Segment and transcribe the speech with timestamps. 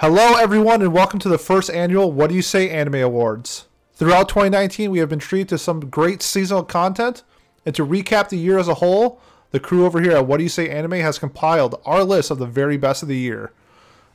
[0.00, 3.66] Hello, everyone, and welcome to the first annual What Do You Say Anime Awards.
[3.94, 7.24] Throughout 2019, we have been treated to some great seasonal content,
[7.66, 10.44] and to recap the year as a whole, the crew over here at What Do
[10.44, 13.50] You Say Anime has compiled our list of the very best of the year.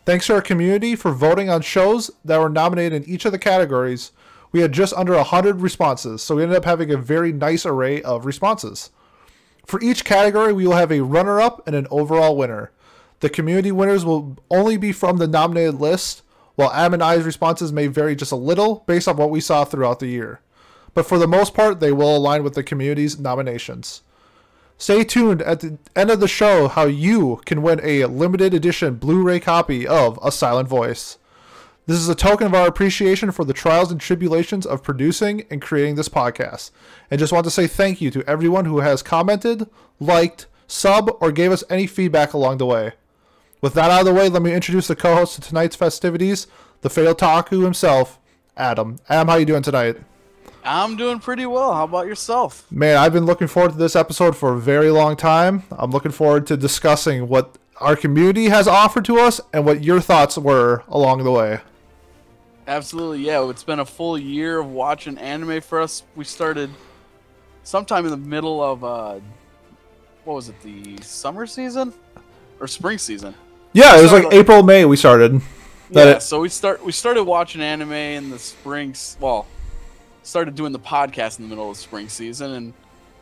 [0.06, 3.38] Thanks to our community for voting on shows that were nominated in each of the
[3.38, 4.14] categories.
[4.54, 8.02] We had just under 100 responses, so we ended up having a very nice array
[8.04, 8.92] of responses.
[9.66, 12.72] For each category, we will have a runner up and an overall winner.
[13.24, 16.24] The community winners will only be from the nominated list,
[16.56, 19.64] while Am and I's responses may vary just a little based on what we saw
[19.64, 20.42] throughout the year.
[20.94, 24.02] But for the most part, they will align with the community's nominations.
[24.78, 28.96] Stay tuned at the end of the show how you can win a limited edition
[28.96, 31.18] Blu ray copy of A Silent Voice.
[31.86, 35.62] This is a token of our appreciation for the trials and tribulations of producing and
[35.62, 36.72] creating this podcast.
[37.10, 41.32] And just want to say thank you to everyone who has commented, liked, sub, or
[41.32, 42.92] gave us any feedback along the way.
[43.64, 46.48] With that out of the way, let me introduce the co-host to tonight's festivities,
[46.82, 48.20] the fatal Taku himself,
[48.58, 48.98] Adam.
[49.08, 49.96] Adam, how you doing tonight?
[50.66, 51.74] I'm doing pretty well.
[51.74, 52.70] How about yourself?
[52.70, 55.64] Man, I've been looking forward to this episode for a very long time.
[55.72, 60.02] I'm looking forward to discussing what our community has offered to us and what your
[60.02, 61.62] thoughts were along the way.
[62.68, 63.50] Absolutely, yeah.
[63.50, 66.04] It's been a full year of watching anime for us.
[66.18, 66.70] We started
[67.64, 69.20] sometime in the middle of uh,
[70.26, 71.94] what was it, the summer season
[72.60, 73.34] or spring season?
[73.74, 75.42] Yeah, it was like April, May we started.
[75.92, 78.96] That yeah, it- so we start we started watching anime in the spring.
[79.20, 79.48] Well,
[80.24, 82.74] started doing the podcast in the middle of spring season and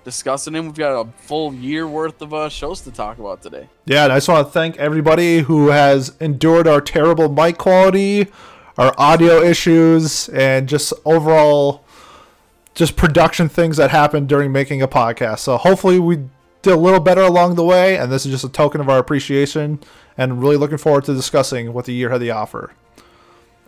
[0.03, 0.66] discussing them.
[0.66, 3.67] We've got a full year worth of uh, shows to talk about today.
[3.85, 8.27] Yeah, and I just want to thank everybody who has endured our terrible mic quality,
[8.77, 11.83] our audio issues, and just overall
[12.73, 15.39] just production things that happened during making a podcast.
[15.39, 16.17] So hopefully we
[16.61, 18.97] did a little better along the way, and this is just a token of our
[18.97, 19.79] appreciation
[20.17, 22.71] and really looking forward to discussing what the year had to offer.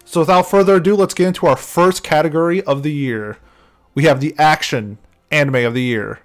[0.06, 3.38] So without further ado, let's get into our first category of the year.
[3.96, 4.98] We have the action
[5.32, 6.20] anime of the year.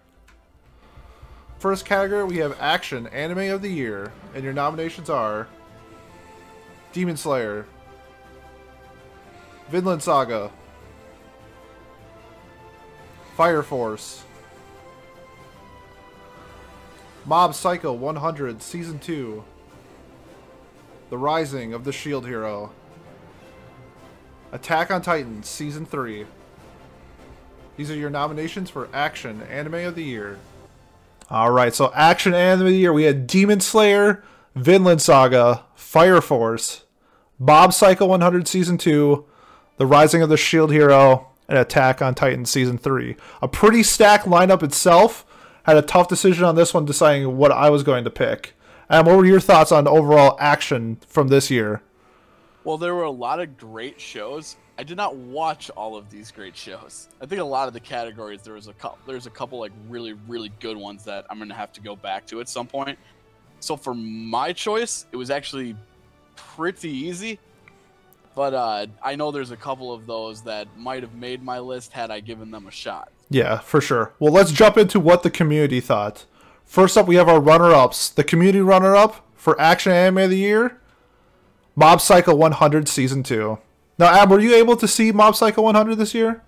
[1.58, 5.48] First category, we have action anime of the year, and your nominations are
[6.92, 7.66] Demon Slayer,
[9.68, 10.50] Vinland Saga,
[13.36, 14.22] Fire Force,
[17.26, 19.44] Mob Psycho 100 Season 2,
[21.10, 22.70] The Rising of the Shield Hero,
[24.52, 26.26] Attack on Titan Season 3.
[27.78, 30.38] These are your nominations for Action Anime of the Year.
[31.30, 34.22] Alright, so Action Anime of the Year, we had Demon Slayer,
[34.54, 36.84] Vinland Saga, Fire Force,
[37.38, 39.25] Mob Psycho 100 Season 2,
[39.78, 43.16] The Rising of the Shield Hero, and Attack on Titan Season 3.
[43.40, 45.25] A pretty stacked lineup itself.
[45.62, 48.54] Had a tough decision on this one deciding what I was going to pick.
[48.91, 51.82] Um, what were your thoughts on overall action from this year?
[52.65, 54.56] Well, there were a lot of great shows.
[54.78, 57.09] I did not watch all of these great shows.
[57.21, 59.72] I think a lot of the categories there was a couple there's a couple like
[59.88, 62.66] really really good ones that I'm going to have to go back to at some
[62.66, 62.99] point.
[63.60, 65.76] So for my choice, it was actually
[66.37, 67.41] pretty easy.
[68.34, 71.93] But uh, I know there's a couple of those that might have made my list
[71.93, 73.10] had I given them a shot.
[73.31, 74.15] Yeah, for sure.
[74.20, 76.25] Well, let's jump into what the community thought.
[76.68, 78.10] First up, we have our runner-ups.
[78.10, 80.78] The community runner-up for Action Anime of the Year
[81.74, 83.58] Mob Psycho 100 Season 2.
[83.98, 86.42] Now, Ab, were you able to see Mob Psycho 100 this year?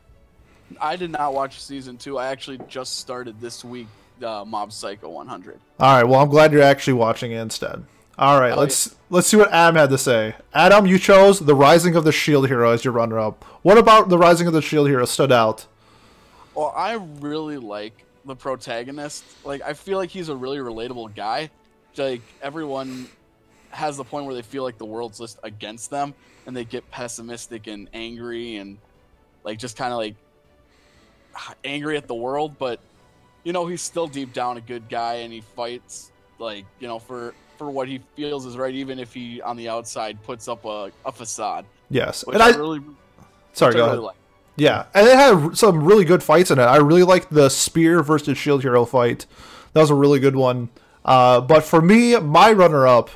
[0.79, 2.19] I did not watch Season 2.
[2.19, 3.87] I actually just started this week
[4.23, 5.59] uh, Mob Psycho 100.
[5.81, 7.83] All right, well, I'm glad you're actually watching it instead.
[8.19, 8.93] All right, oh, let's yeah.
[9.09, 10.35] let's see what Adam had to say.
[10.53, 13.43] Adam, you chose The Rising of the Shield Hero as your runner-up.
[13.63, 15.67] What about The Rising of the Shield Hero stood out?
[16.55, 19.25] Well, I really like the protagonist.
[19.45, 21.51] Like, I feel like he's a really relatable guy.
[21.97, 23.09] Like, everyone
[23.71, 26.15] has the point where they feel like the world's just against them
[26.47, 28.79] and they get pessimistic and angry and
[29.45, 30.17] like just kind of like
[31.65, 32.81] angry at the world but
[33.45, 36.99] you know he's still deep down a good guy and he fights like you know
[36.99, 40.65] for for what he feels is right even if he on the outside puts up
[40.65, 42.81] a, a facade yes and i, really
[43.53, 44.17] sorry go I really ahead like.
[44.61, 48.03] Yeah and it had some really good fights in it i really liked the spear
[48.03, 49.27] versus shield hero fight
[49.73, 50.69] that was a really good one
[51.05, 53.11] uh, but for me my runner-up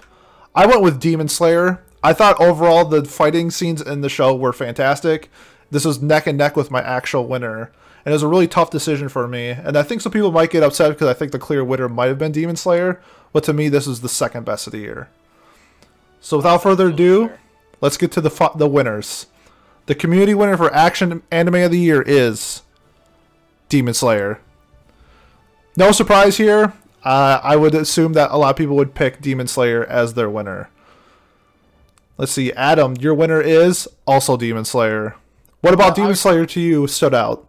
[0.55, 1.83] I went with Demon Slayer.
[2.03, 5.31] I thought overall the fighting scenes in the show were fantastic.
[5.71, 7.73] This was neck and neck with my actual winner.
[8.05, 9.49] And it was a really tough decision for me.
[9.49, 12.07] And I think some people might get upset because I think the clear winner might
[12.07, 13.01] have been Demon Slayer.
[13.33, 15.09] But to me, this is the second best of the year.
[16.21, 17.33] So without further ado,
[17.81, 19.27] let's get to the the winners.
[19.87, 22.63] The community winner for Action Anime of the Year is
[23.69, 24.41] Demon Slayer.
[25.77, 26.73] No surprise here.
[27.03, 30.31] Uh, I would assume that a lot of people would pick Demon Slayer as their
[30.31, 30.71] winner.
[32.17, 35.17] Let's see, Adam, your winner is also Demon Slayer.
[35.61, 37.47] What about Uh, Demon I- Slayer to you stood out?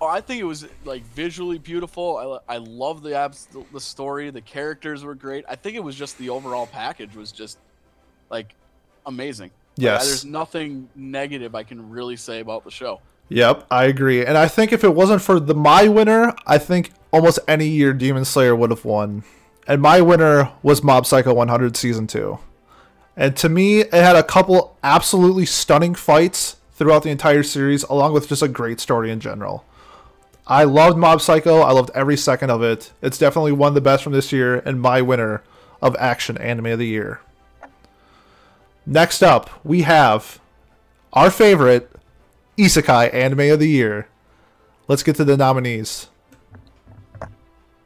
[0.00, 2.40] Oh, I think it was like visually beautiful.
[2.48, 4.30] I, I love the abs the story.
[4.30, 5.44] The characters were great.
[5.48, 7.58] I think it was just the overall package was just
[8.30, 8.54] like
[9.06, 9.50] amazing.
[9.78, 10.06] Like, uh, Yes.
[10.06, 13.00] there's nothing negative I can really say about the show.
[13.30, 14.24] Yep, I agree.
[14.24, 17.92] And I think if it wasn't for the my winner, I think almost any year
[17.92, 19.22] Demon Slayer would have won.
[19.66, 22.38] And my winner was Mob Psycho 100 Season 2.
[23.16, 28.12] And to me, it had a couple absolutely stunning fights throughout the entire series, along
[28.14, 29.64] with just a great story in general.
[30.46, 31.60] I loved Mob Psycho.
[31.60, 32.92] I loved every second of it.
[33.02, 35.42] It's definitely one of the best from this year, and my winner
[35.82, 37.20] of Action Anime of the Year.
[38.90, 40.40] Next up, we have
[41.12, 41.90] our favorite
[42.56, 44.08] Isekai Anime of the Year.
[44.86, 46.08] Let's get to the nominees.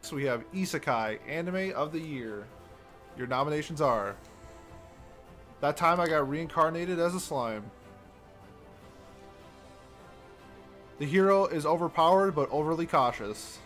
[0.02, 2.46] So we have Isekai Anime of the Year.
[3.18, 4.14] Your nominations are
[5.60, 7.64] That Time I Got Reincarnated as a Slime.
[11.00, 13.58] The hero is overpowered but overly cautious.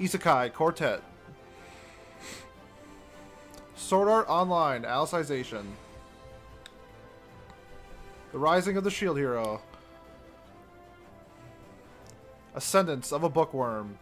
[0.00, 1.02] Isekai Quartet.
[3.78, 5.64] Sword Art Online Alicization.
[8.32, 9.62] The Rising of the Shield Hero.
[12.54, 13.98] Ascendance of a Bookworm.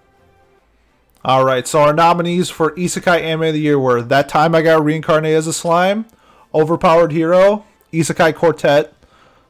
[1.24, 4.82] Alright, so our nominees for Isekai Anime of the Year were That Time I Got
[4.82, 6.06] Reincarnated as a Slime,
[6.54, 8.94] Overpowered Hero, Isekai Quartet,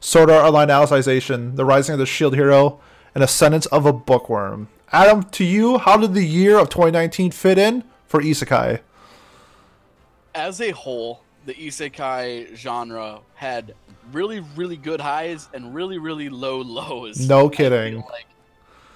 [0.01, 2.79] Sword Art Online Alicization, The Rising of the Shield Hero,
[3.15, 4.67] and Ascendance of a Bookworm.
[4.91, 8.81] Adam, to you, how did the year of 2019 fit in for Isekai?
[10.37, 13.73] As a whole, the isekai genre had
[14.11, 17.27] really, really good highs and really, really low lows.
[17.27, 17.97] No kidding.
[18.09, 18.27] like.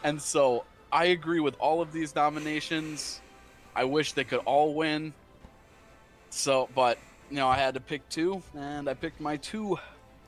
[0.04, 3.22] And so I agree with all of these nominations.
[3.76, 5.14] I wish they could all win.
[6.30, 7.00] So, but
[7.32, 9.80] you know, I had to pick two, and I picked my two.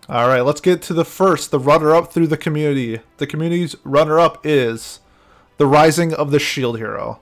[0.09, 3.01] All right, let's get to the first, the runner-up through the community.
[3.17, 4.99] The community's runner-up is
[5.57, 7.19] The Rising of the Shield Hero.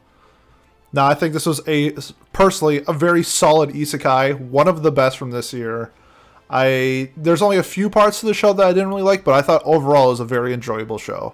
[0.94, 1.96] Now, I think this was a
[2.34, 5.92] personally a very solid isekai, one of the best from this year.
[6.50, 9.34] I there's only a few parts to the show that I didn't really like, but
[9.34, 11.34] I thought overall it was a very enjoyable show.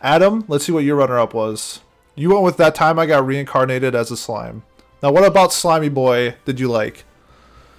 [0.00, 1.80] Adam, let's see what your runner-up was.
[2.14, 4.62] You went with that time I got reincarnated as a slime.
[5.02, 7.04] Now, what about Slimy Boy did you like?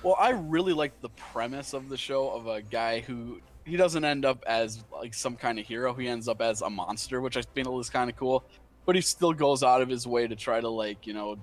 [0.04, 4.04] Well, I really liked the premise of the show of a guy who he doesn't
[4.04, 5.94] end up as like some kind of hero.
[5.94, 8.44] He ends up as a monster, which I feel is kind of cool.
[8.86, 11.38] But he still goes out of his way to try to like you know,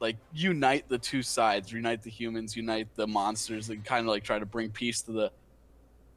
[0.00, 4.24] like unite the two sides, unite the humans, unite the monsters, and kind of like
[4.24, 5.30] try to bring peace to the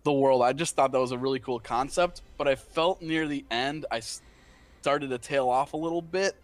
[0.04, 0.42] the world.
[0.42, 2.22] I just thought that was a really cool concept.
[2.38, 4.02] But I felt near the end i
[4.82, 6.36] started to tail off a little bit,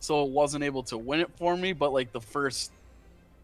[0.00, 1.72] so it wasn't able to win it for me.
[1.72, 2.72] But like the first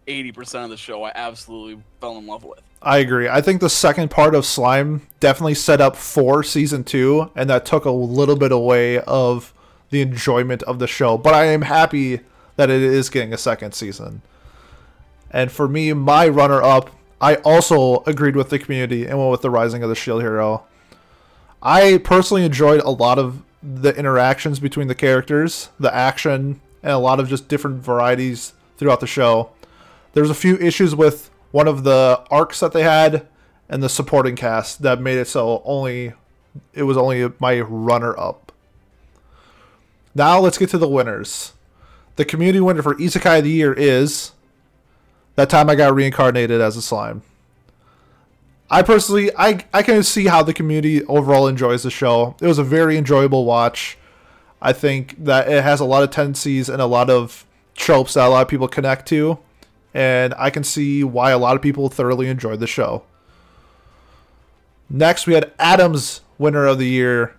[0.07, 2.61] 80% of the show I absolutely fell in love with.
[2.83, 3.29] I agree.
[3.29, 7.67] I think the second part of Slime definitely set up for season two, and that
[7.67, 9.53] took a little bit away of
[9.97, 11.17] the enjoyment of the show.
[11.17, 12.21] But I am happy
[12.57, 14.23] that it is getting a second season.
[15.31, 16.91] And for me, my runner up,
[17.21, 20.65] I also agreed with the community and went with the Rising of the Shield Hero.
[21.63, 26.99] I personally enjoyed a lot of the interactions between the characters, the action, and a
[26.99, 29.51] lot of just different varieties throughout the show.
[30.13, 33.27] There's a few issues with one of the arcs that they had
[33.69, 36.13] and the supporting cast that made it so only
[36.73, 38.46] it was only my runner up.
[40.17, 41.53] Now let's get to the winners.
[42.17, 44.33] The community winner for Isekai of the Year is
[45.35, 47.21] that time I got reincarnated as a slime.
[48.71, 52.35] I personally I I can see how the community overall enjoys the show.
[52.41, 53.99] It was a very enjoyable watch.
[54.63, 57.45] I think that it has a lot of tendencies and a lot of
[57.75, 59.39] tropes that a lot of people connect to,
[59.93, 63.03] and I can see why a lot of people thoroughly enjoyed the show.
[64.89, 67.36] Next, we had Adam's winner of the year,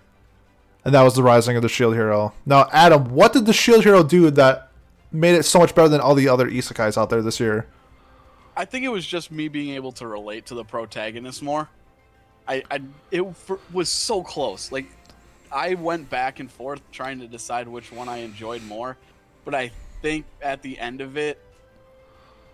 [0.88, 2.34] and that was the Rising of the Shield Hero.
[2.46, 4.72] Now, Adam, what did the Shield Hero do that
[5.12, 7.68] made it so much better than all the other isekais out there this year?
[8.56, 11.68] I think it was just me being able to relate to the protagonist more.
[12.48, 12.80] I, I
[13.12, 13.26] it
[13.74, 14.72] was so close.
[14.72, 14.86] Like
[15.52, 18.96] I went back and forth trying to decide which one I enjoyed more,
[19.44, 21.38] but I think at the end of it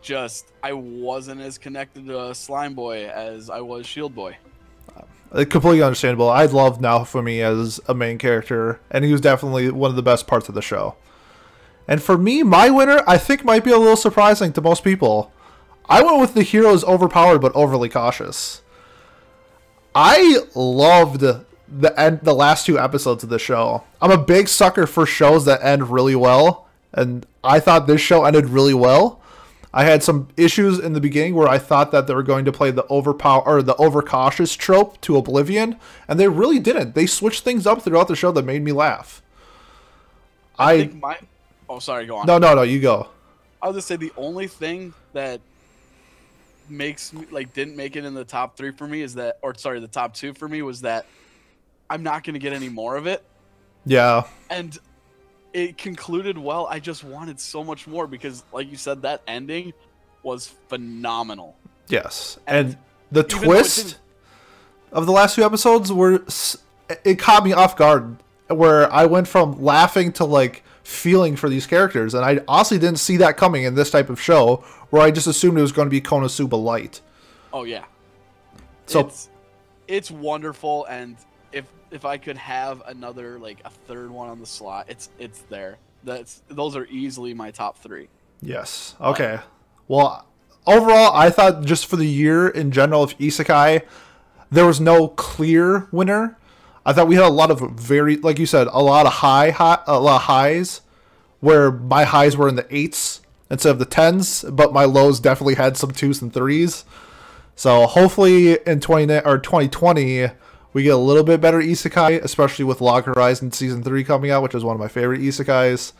[0.01, 4.37] just I wasn't as connected to Slime Boy as I was Shield Boy.
[5.33, 6.29] Uh, completely understandable.
[6.29, 10.27] I loved Naofumi as a main character, and he was definitely one of the best
[10.27, 10.95] parts of the show.
[11.87, 15.31] And for me, my winner, I think, might be a little surprising to most people.
[15.89, 18.61] I went with the heroes overpowered but overly cautious.
[19.95, 23.83] I loved the end, the last two episodes of the show.
[24.01, 28.23] I'm a big sucker for shows that end really well, and I thought this show
[28.23, 29.19] ended really well.
[29.73, 32.51] I had some issues in the beginning where I thought that they were going to
[32.51, 36.93] play the overpower or the overcautious trope to oblivion, and they really didn't.
[36.93, 39.23] They switched things up throughout the show that made me laugh.
[40.59, 41.17] I, I, think my.
[41.67, 42.05] Oh, sorry.
[42.05, 42.27] Go on.
[42.27, 43.07] no no no you go.
[43.61, 45.41] I was just say the only thing that
[46.69, 49.55] makes me like didn't make it in the top three for me is that, or
[49.55, 51.07] sorry, the top two for me was that
[51.89, 53.23] I'm not going to get any more of it,
[53.85, 54.77] Yeah and
[55.53, 56.67] it concluded well.
[56.67, 59.73] I just wanted so much more because, like you said, that ending
[60.23, 61.55] was phenomenal.
[61.87, 62.77] yes, and, And
[63.11, 63.97] the even though it twist
[64.91, 66.23] of the last few episodes were
[67.03, 68.17] it caught me off guard
[68.47, 72.99] where I went from laughing to like feeling for these characters, and I honestly didn't
[72.99, 74.57] see that coming in this type of show
[74.89, 77.01] where I just assumed it was going to be Konosuba light.
[77.51, 77.85] Oh yeah.
[78.85, 79.29] So- it's,
[79.87, 81.17] it's wonderful, and
[81.93, 85.77] if I could have another like a third one on the slot, it's it's there.
[86.03, 88.09] That's those are easily my top three.
[88.41, 88.95] Yes.
[88.99, 89.39] Okay.
[89.87, 90.25] Well,
[90.65, 93.83] overall, I thought just for the year in general of Isekai,
[94.51, 96.37] there was no clear winner.
[96.85, 99.51] I thought we had a lot of very, like you said, a lot of high,
[99.51, 100.81] high a lot of highs,
[101.39, 105.55] where my highs were in the eights instead of the tens, but my lows definitely
[105.55, 106.83] had some twos and threes.
[107.55, 110.31] So hopefully in 20 or 2020
[110.73, 114.43] we get a little bit better isekai, especially with Log Horizon season 3 coming out,
[114.43, 115.93] which is one of my favorite isekais.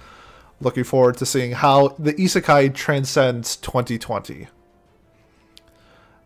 [0.60, 4.48] Looking forward to seeing how the isekai transcends 2020.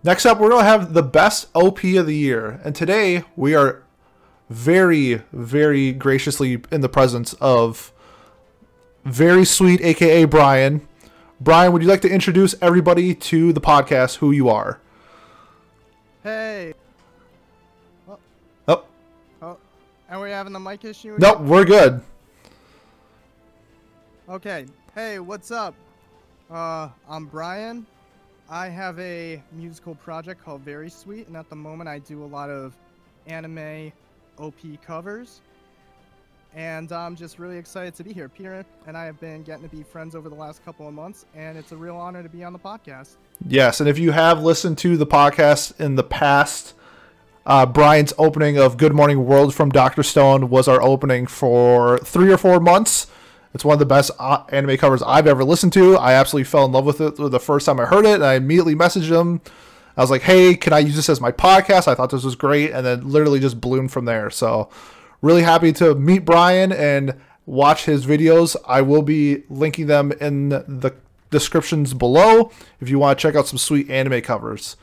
[0.03, 2.61] Next up, we're going to have the best OP of the year.
[2.63, 3.83] And today we are
[4.49, 7.91] very, very graciously in the presence of
[9.03, 10.87] very sweet, aka Brian.
[11.39, 14.79] Brian, would you like to introduce everybody to the podcast who you are?
[16.23, 16.73] Hey.
[20.09, 21.15] Are we having the mic issue?
[21.15, 21.19] again?
[21.19, 22.01] nope, we're good.
[24.29, 24.65] Okay.
[24.95, 25.73] Hey, what's up?
[26.49, 27.85] Uh, I'm Brian.
[28.49, 32.25] I have a musical project called Very Sweet, and at the moment I do a
[32.25, 32.75] lot of
[33.25, 33.91] anime
[34.37, 35.41] OP covers.
[36.55, 38.29] And I'm just really excited to be here.
[38.29, 41.25] Peter and I have been getting to be friends over the last couple of months,
[41.35, 43.17] and it's a real honor to be on the podcast.
[43.45, 46.73] Yes, and if you have listened to the podcast in the past,
[47.47, 52.29] uh, Brian's opening of Good Morning World from Doctor Stone was our opening for three
[52.29, 53.07] or four months.
[53.53, 55.95] It's one of the best uh, anime covers I've ever listened to.
[55.95, 58.33] I absolutely fell in love with it the first time I heard it, and I
[58.33, 59.39] immediately messaged him.
[59.95, 62.35] I was like, "Hey, can I use this as my podcast?" I thought this was
[62.35, 64.29] great, and then literally just ballooned from there.
[64.29, 64.69] So,
[65.21, 68.57] really happy to meet Brian and watch his videos.
[68.67, 70.93] I will be linking them in the
[71.31, 72.51] descriptions below
[72.81, 74.75] if you want to check out some sweet anime covers.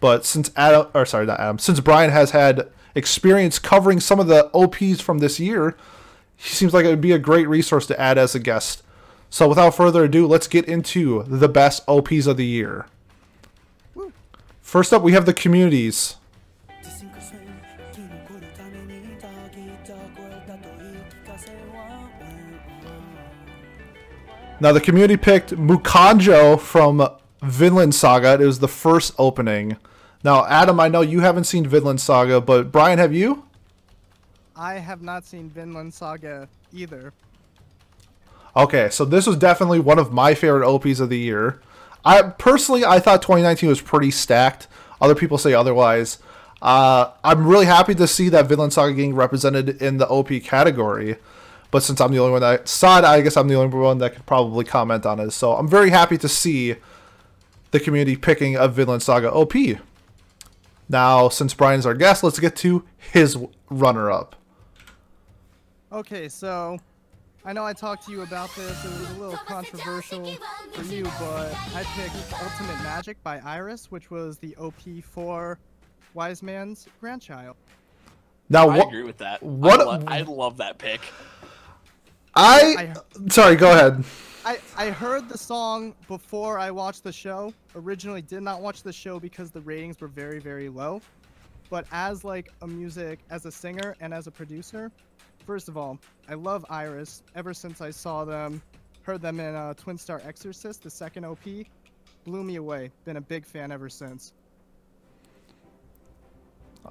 [0.00, 4.26] But since Adam, or sorry, not Adam, since Brian has had experience covering some of
[4.26, 5.76] the OPs from this year,
[6.36, 8.82] he seems like it would be a great resource to add as a guest.
[9.28, 12.86] So without further ado, let's get into the best OPs of the year.
[14.60, 16.16] First up, we have the communities.
[24.62, 27.08] Now, the community picked Mukanjo from
[27.42, 28.34] Vinland Saga.
[28.34, 29.78] It was the first opening.
[30.22, 33.44] Now, Adam, I know you haven't seen Vinland Saga, but Brian, have you?
[34.54, 37.14] I have not seen Vinland Saga either.
[38.54, 41.60] Okay, so this was definitely one of my favorite OPs of the year.
[42.04, 44.68] I personally, I thought 2019 was pretty stacked.
[45.00, 46.18] Other people say otherwise.
[46.60, 51.16] Uh, I'm really happy to see that Vinland Saga getting represented in the OP category.
[51.70, 53.98] But since I'm the only one that saw it, I guess I'm the only one
[53.98, 55.30] that could probably comment on it.
[55.30, 56.74] So I'm very happy to see
[57.70, 59.54] the community picking a Vinland Saga OP.
[60.90, 63.38] Now, since Brian's our guest, let's get to his
[63.70, 64.34] runner-up.
[65.92, 66.78] Okay, so
[67.44, 68.84] I know I talked to you about this.
[68.84, 70.24] It was a little controversial
[70.72, 75.60] for you, but I picked Ultimate Magic by Iris, which was the OP for
[76.14, 77.54] Wise Man's grandchild.
[78.48, 78.88] Now, I what?
[78.88, 79.40] agree with that.
[79.44, 81.02] what- I, lo- I love that pick.
[82.34, 82.94] I
[83.28, 84.04] sorry, go ahead.
[84.44, 87.52] I, I heard the song before I watched the show.
[87.74, 91.02] Originally did not watch the show because the ratings were very, very low.
[91.68, 94.90] But as like a music, as a singer and as a producer,
[95.46, 97.22] first of all, I love Iris.
[97.34, 98.62] Ever since I saw them,
[99.02, 101.44] heard them in uh, Twin Star Exorcist, the second OP,
[102.24, 102.90] blew me away.
[103.04, 104.32] Been a big fan ever since.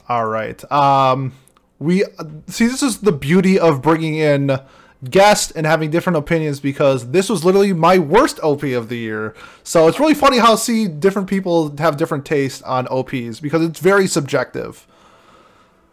[0.07, 0.71] All right.
[0.71, 1.33] Um,
[1.79, 2.03] we
[2.47, 2.67] see.
[2.67, 4.59] This is the beauty of bringing in
[5.09, 9.33] guests and having different opinions because this was literally my worst OP of the year.
[9.63, 13.79] So it's really funny how see different people have different taste on OPs because it's
[13.79, 14.85] very subjective.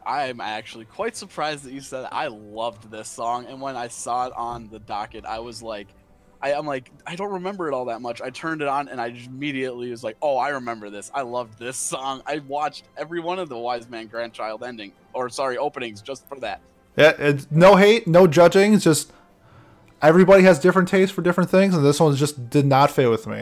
[0.05, 2.07] I'm actually quite surprised that you said.
[2.13, 5.89] I loved this song, and when I saw it on the docket, I was like,
[6.41, 8.21] I, I'm like, I don't remember it all that much.
[8.21, 11.11] I turned it on and I immediately was like, oh, I remember this.
[11.15, 12.23] I loved this song.
[12.27, 16.39] I watched every one of the Wise Man Grandchild ending, or sorry, openings just for
[16.41, 16.61] that.
[16.97, 18.75] Yeah, it's no hate, no judging.
[18.75, 19.13] It's just
[20.01, 23.27] everybody has different tastes for different things, and this one just did not fit with
[23.27, 23.37] me.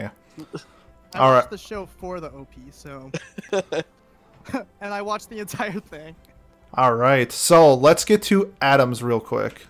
[1.13, 1.49] I All watched right.
[1.49, 3.11] the show for the OP, so
[4.53, 6.15] and I watched the entire thing.
[6.73, 9.67] All right, so let's get to Adams real quick.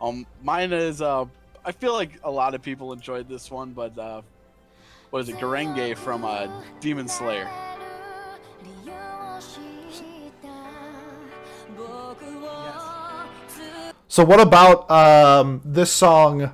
[0.00, 1.26] Um, mine is uh,
[1.64, 4.22] I feel like a lot of people enjoyed this one, but uh,
[5.10, 6.48] what is it, Gurenge from uh,
[6.80, 7.48] Demon Slayer?
[14.08, 16.52] So what about um, this song?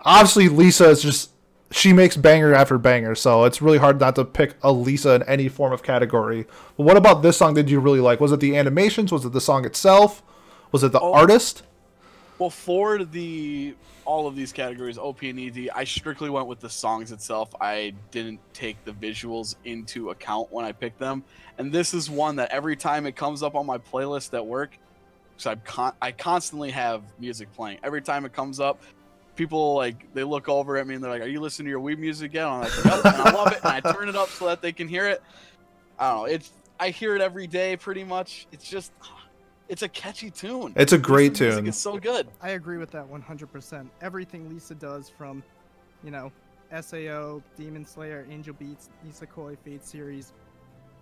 [0.00, 1.30] Obviously, Lisa is just
[1.70, 5.22] she makes banger after banger, so it's really hard not to pick a Lisa in
[5.24, 6.46] any form of category.
[6.76, 7.54] But what about this song?
[7.54, 8.20] Did you really like?
[8.20, 9.10] Was it the animations?
[9.10, 10.22] Was it the song itself?
[10.70, 11.12] Was it the Oh.
[11.14, 11.62] artist?
[12.38, 13.74] Well, for the
[14.08, 17.50] all of these categories, OP and ED, I strictly went with the songs itself.
[17.60, 21.22] I didn't take the visuals into account when I picked them.
[21.58, 24.78] And this is one that every time it comes up on my playlist at work,
[25.36, 27.80] because I con- I constantly have music playing.
[27.82, 28.80] Every time it comes up,
[29.36, 31.80] people like they look over at me and they're like, "Are you listening to your
[31.80, 34.30] weed music yet?" I'm like, "Yep," and I love it, and I turn it up
[34.30, 35.22] so that they can hear it.
[35.98, 36.24] I don't know.
[36.24, 36.50] It's
[36.80, 38.46] I hear it every day, pretty much.
[38.52, 38.92] It's just,
[39.68, 40.72] it's a catchy tune.
[40.76, 41.66] It's a great Lisa's tune.
[41.66, 42.28] It's so good.
[42.40, 43.88] I agree with that 100%.
[44.00, 45.42] Everything Lisa does from,
[46.02, 46.32] you know,
[46.80, 50.32] SAO, Demon Slayer, Angel Beats, Nisekoi, Fate series,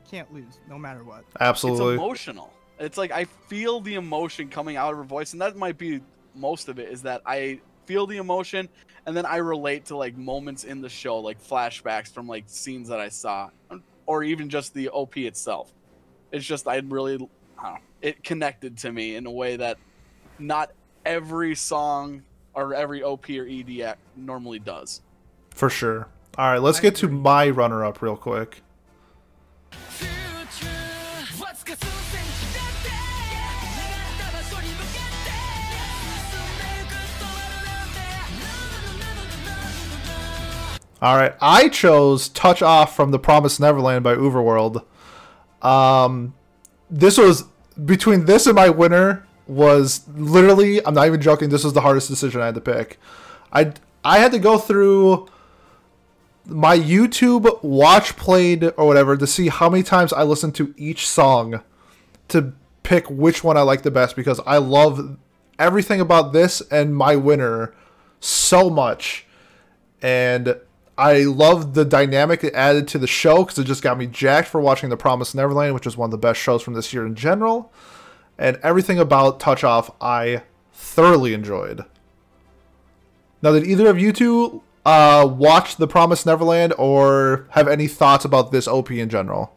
[0.08, 1.24] can't lose, no matter what.
[1.40, 1.94] Absolutely.
[1.94, 2.52] It's emotional.
[2.78, 6.00] It's like I feel the emotion coming out of her voice, and that might be
[6.34, 6.90] most of it.
[6.90, 8.68] Is that I feel the emotion,
[9.06, 12.88] and then I relate to like moments in the show, like flashbacks from like scenes
[12.88, 13.50] that I saw,
[14.04, 15.72] or even just the OP itself.
[16.32, 17.30] It's just I really, I don't
[17.62, 19.78] know, it connected to me in a way that
[20.38, 20.72] not
[21.04, 22.22] every song
[22.54, 25.02] or every OP or ED act normally does.
[25.50, 26.08] For sure.
[26.38, 28.62] All right, let's I get to my runner up real quick.
[41.02, 44.82] All right, I chose "Touch Off" from "The Promised Neverland" by UVERworld.
[45.60, 46.34] Um,
[46.90, 47.44] this was
[47.84, 50.84] between this and my winner was literally.
[50.84, 51.50] I'm not even joking.
[51.50, 52.98] This was the hardest decision I had to pick.
[53.52, 53.72] I
[54.04, 55.28] I had to go through
[56.46, 61.08] my YouTube watch played or whatever to see how many times I listened to each
[61.08, 61.62] song
[62.28, 65.16] to pick which one I like the best because I love
[65.58, 67.74] everything about this and my winner
[68.20, 69.26] so much.
[70.02, 70.60] And
[70.98, 74.48] I love the dynamic it added to the show because it just got me jacked
[74.48, 77.04] for watching The Promised Neverland, which is one of the best shows from this year
[77.04, 77.70] in general.
[78.38, 81.84] And everything about Touch Off, I thoroughly enjoyed.
[83.42, 88.24] Now, did either of you two uh, watch The Promised Neverland or have any thoughts
[88.24, 89.54] about this OP in general?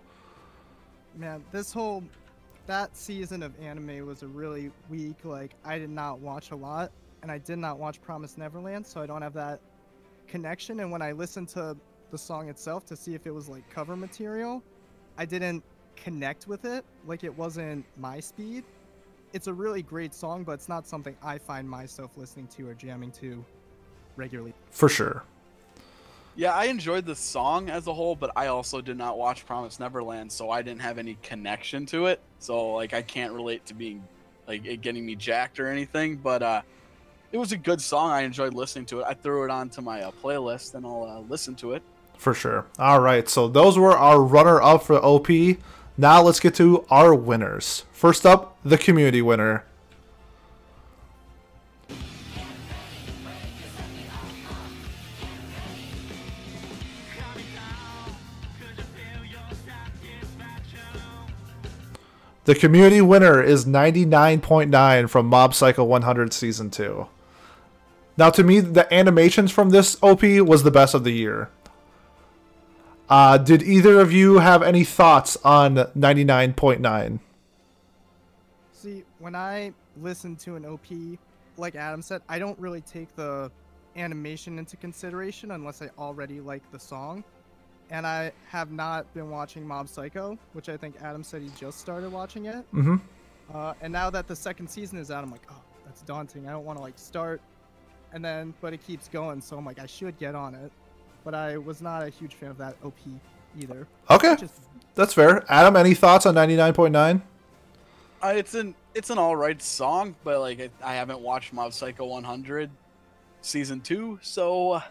[1.16, 2.04] Man, this whole
[2.68, 5.16] that season of anime was a really weak.
[5.24, 9.02] Like I did not watch a lot, and I did not watch Promise Neverland, so
[9.02, 9.60] I don't have that
[10.30, 10.80] connection.
[10.80, 11.76] And when I listened to
[12.12, 14.64] the song itself to see if it was like cover material,
[15.18, 15.64] I didn't
[15.96, 16.86] connect with it.
[17.06, 18.64] Like it wasn't my speed.
[19.34, 22.74] It's a really great song, but it's not something I find myself listening to or
[22.74, 23.44] jamming to
[24.16, 24.54] regularly.
[24.72, 25.24] For sure.
[26.36, 29.80] Yeah, I enjoyed the song as a whole, but I also did not watch Promise
[29.80, 32.22] Neverland, so I didn't have any connection to it.
[32.40, 34.04] So like I can't relate to being
[34.48, 36.62] like it getting me jacked or anything, but uh
[37.32, 38.12] it was a good song.
[38.12, 39.06] I enjoyed listening to it.
[39.08, 41.84] I threw it onto my uh, playlist and I'll uh, listen to it.
[42.18, 42.66] For sure.
[42.78, 45.30] All right, so those were our runner up for OP.
[45.98, 47.86] Now let's get to our winners.
[47.92, 49.64] First up, the community winner.
[62.46, 67.08] The community winner is 99.9 from Mob Psycho 100 Season 2.
[68.20, 71.50] Now, to me, the animations from this OP was the best of the year.
[73.08, 77.20] Uh, did either of you have any thoughts on 99.9?
[78.74, 81.18] See, when I listen to an OP,
[81.56, 83.50] like Adam said, I don't really take the
[83.96, 87.24] animation into consideration unless I already like the song.
[87.90, 91.80] And I have not been watching Mob Psycho, which I think Adam said he just
[91.80, 92.70] started watching it.
[92.74, 92.98] Mm-hmm.
[93.54, 96.50] Uh, and now that the second season is out, I'm like, oh, that's daunting.
[96.50, 97.42] I don't want to like start,
[98.14, 100.72] and then but it keeps going, so I'm like, I should get on it.
[101.24, 102.98] But I was not a huge fan of that OP
[103.60, 103.88] either.
[104.10, 104.62] Okay, Just
[104.96, 105.44] that's fair.
[105.52, 107.22] Adam, any thoughts on 99.9?
[108.22, 111.74] Uh, it's an it's an all right song, but like I, I haven't watched Mob
[111.74, 112.70] Psycho 100
[113.42, 114.82] season two, so uh,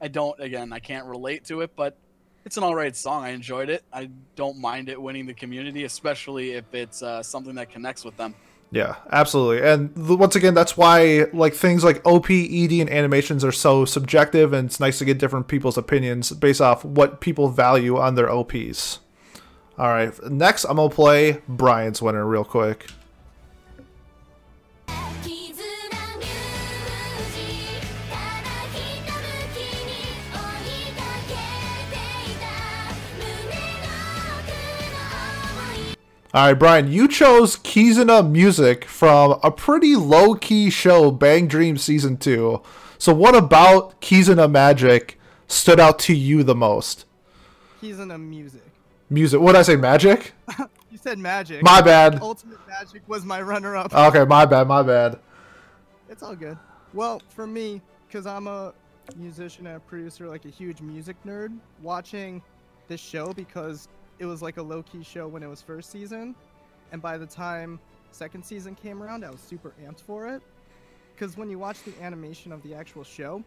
[0.00, 0.38] I don't.
[0.40, 1.96] Again, I can't relate to it, but
[2.44, 3.24] it's an all right song.
[3.24, 3.84] I enjoyed it.
[3.92, 8.16] I don't mind it winning the community, especially if it's uh, something that connects with
[8.16, 8.34] them.
[8.72, 9.68] Yeah, absolutely.
[9.68, 14.54] And once again, that's why like things like OP, ED, and animations are so subjective,
[14.54, 18.30] and it's nice to get different people's opinions based off what people value on their
[18.30, 19.00] OPs.
[19.76, 22.86] All right, next I'm gonna play Brian's winner real quick.
[36.34, 41.76] All right, Brian, you chose Kizuna music from a pretty low key show, Bang Dream
[41.76, 42.62] Season 2.
[42.96, 47.04] So, what about Kizuna Magic stood out to you the most?
[47.82, 48.62] Kizuna Music.
[49.10, 49.38] Music.
[49.38, 49.76] What did I say?
[49.76, 50.32] Magic?
[50.90, 51.62] You said magic.
[51.62, 52.20] My bad.
[52.20, 53.94] Ultimate Magic was my runner-up.
[53.94, 55.18] Okay, my bad, my bad.
[56.10, 56.58] It's all good.
[56.92, 58.74] Well, for me, because I'm a
[59.16, 62.42] musician and a producer, like a huge music nerd, watching
[62.88, 63.88] this show because
[64.22, 66.36] it was like a low key show when it was first season.
[66.92, 67.80] And by the time
[68.12, 70.40] second season came around, I was super amped for it.
[71.12, 73.42] Because when you watch the animation of the actual show,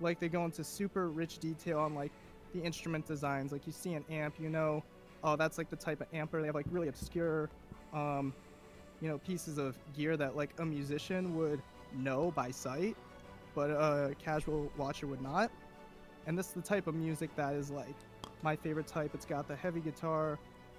[0.00, 2.10] like they go into super rich detail on like
[2.52, 3.52] the instrument designs.
[3.52, 4.82] Like you see an amp, you know,
[5.22, 6.40] oh, that's like the type of amper.
[6.40, 7.48] They have like really obscure,
[7.94, 8.34] um,
[9.00, 11.62] you know, pieces of gear that like a musician would
[11.96, 12.96] know by sight,
[13.54, 15.52] but a casual watcher would not.
[16.26, 17.94] And this is the type of music that is like
[18.42, 19.12] my favorite type.
[19.14, 20.38] It's got the heavy guitar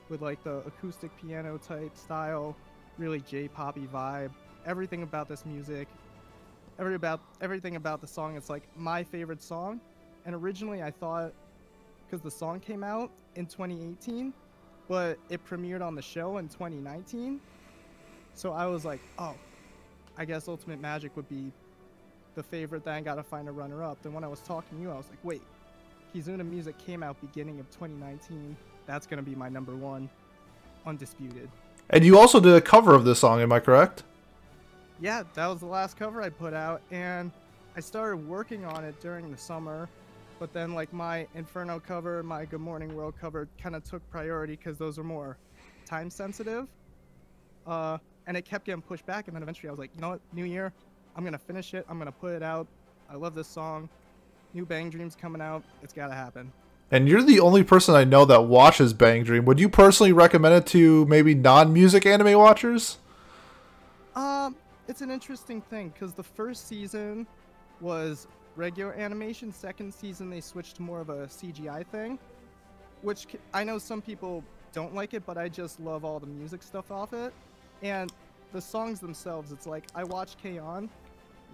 [0.10, 2.56] with like the acoustic piano type style,
[2.98, 4.32] really J-poppy vibe.
[4.66, 5.88] Everything about this music,
[6.80, 8.36] every about everything about the song.
[8.36, 9.80] It's like my favorite song.
[10.26, 11.34] And originally I thought
[12.06, 14.34] because the song came out in 2018,
[14.88, 17.40] but it premiered on the show in 2019.
[18.34, 19.36] So I was like, oh,
[20.18, 21.52] I guess Ultimate Magic would be
[22.36, 22.84] the favorite.
[22.84, 24.02] Then I gotta find a runner-up.
[24.02, 25.42] Then when I was talking to you, I was like, wait,
[26.14, 28.56] Kizuna Music came out beginning of 2019.
[28.86, 30.10] That's gonna be my number one,
[30.86, 31.50] undisputed.
[31.90, 34.04] And you also did a cover of this song, am I correct?
[35.00, 37.32] Yeah, that was the last cover I put out, and
[37.76, 39.90] I started working on it during the summer.
[40.40, 44.56] But then, like my Inferno cover, my Good Morning World cover, kind of took priority
[44.56, 45.38] because those are more
[45.86, 46.68] time sensitive.
[47.66, 50.10] Uh, and it kept getting pushed back, and then eventually I was like, you know
[50.10, 50.74] what, New Year,
[51.16, 51.86] I'm gonna finish it.
[51.90, 52.68] I'm gonna put it out.
[53.10, 53.90] I love this song.
[54.54, 55.64] New Bang Dreams coming out.
[55.82, 56.52] It's gotta happen.
[56.92, 59.46] And you're the only person I know that watches Bang Dream.
[59.46, 62.98] Would you personally recommend it to maybe non-music anime watchers?
[64.16, 64.56] Um,
[64.88, 67.26] it's an interesting thing because the first season
[67.80, 69.54] was regular animation.
[69.54, 72.20] Second season they switched to more of a CGI thing,
[73.02, 76.62] which I know some people don't like it, but I just love all the music
[76.62, 77.34] stuff off it.
[77.84, 78.12] And
[78.52, 80.90] the songs themselves, it's like I watch K-On,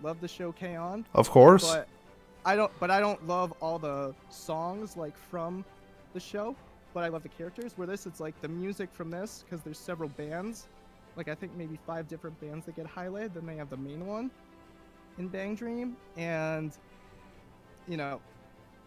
[0.01, 1.71] love the show K-On, Of course.
[1.71, 1.87] but
[2.45, 2.71] I don't.
[2.79, 5.65] But I don't love all the songs like from
[6.13, 6.55] the show.
[6.93, 7.73] But I love the characters.
[7.75, 10.67] Where this, it's like the music from this because there's several bands.
[11.15, 13.33] Like I think maybe five different bands that get highlighted.
[13.33, 14.31] Then they have the main one
[15.17, 16.77] in Bang Dream, and
[17.87, 18.19] you know,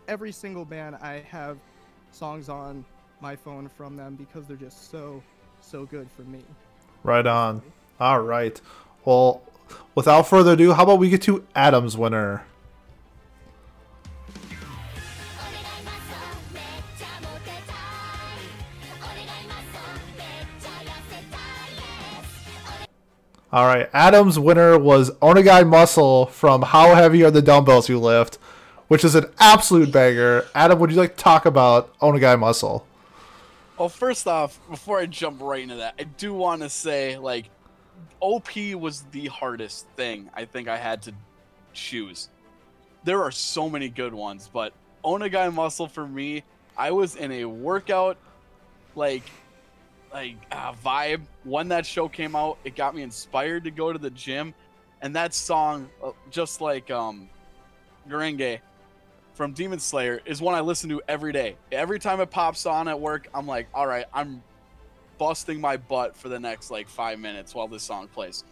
[0.08, 1.58] every single band I have
[2.12, 2.84] songs on
[3.20, 5.22] my phone from them because they're just so
[5.60, 6.40] so good for me.
[7.02, 7.62] Right on.
[7.98, 8.60] All right.
[9.04, 9.42] Well,
[9.94, 12.44] without further ado, how about we get to Adam's winner?
[23.52, 23.90] All right.
[23.92, 28.36] Adam's winner was Onegai Muscle from How Heavy Are the Dumbbells You Lift,
[28.86, 30.46] which is an absolute banger.
[30.54, 32.86] Adam, would you like to talk about Onegai Muscle?
[33.76, 37.50] Well, first off, before I jump right into that, I do want to say like
[38.20, 41.14] OP was the hardest thing I think I had to
[41.72, 42.28] choose.
[43.02, 46.44] There are so many good ones, but Onegai Muscle for me,
[46.76, 48.16] I was in a workout
[48.94, 49.24] like
[50.12, 52.58] like uh, vibe when that show came out.
[52.64, 54.54] It got me inspired to go to the gym,
[55.02, 57.28] and that song, uh, just like um,
[58.08, 58.60] Gurenge
[59.34, 61.56] from Demon Slayer, is one I listen to every day.
[61.72, 64.42] Every time it pops on at work, I'm like, all right, I'm
[65.18, 68.44] busting my butt for the next like five minutes while this song plays,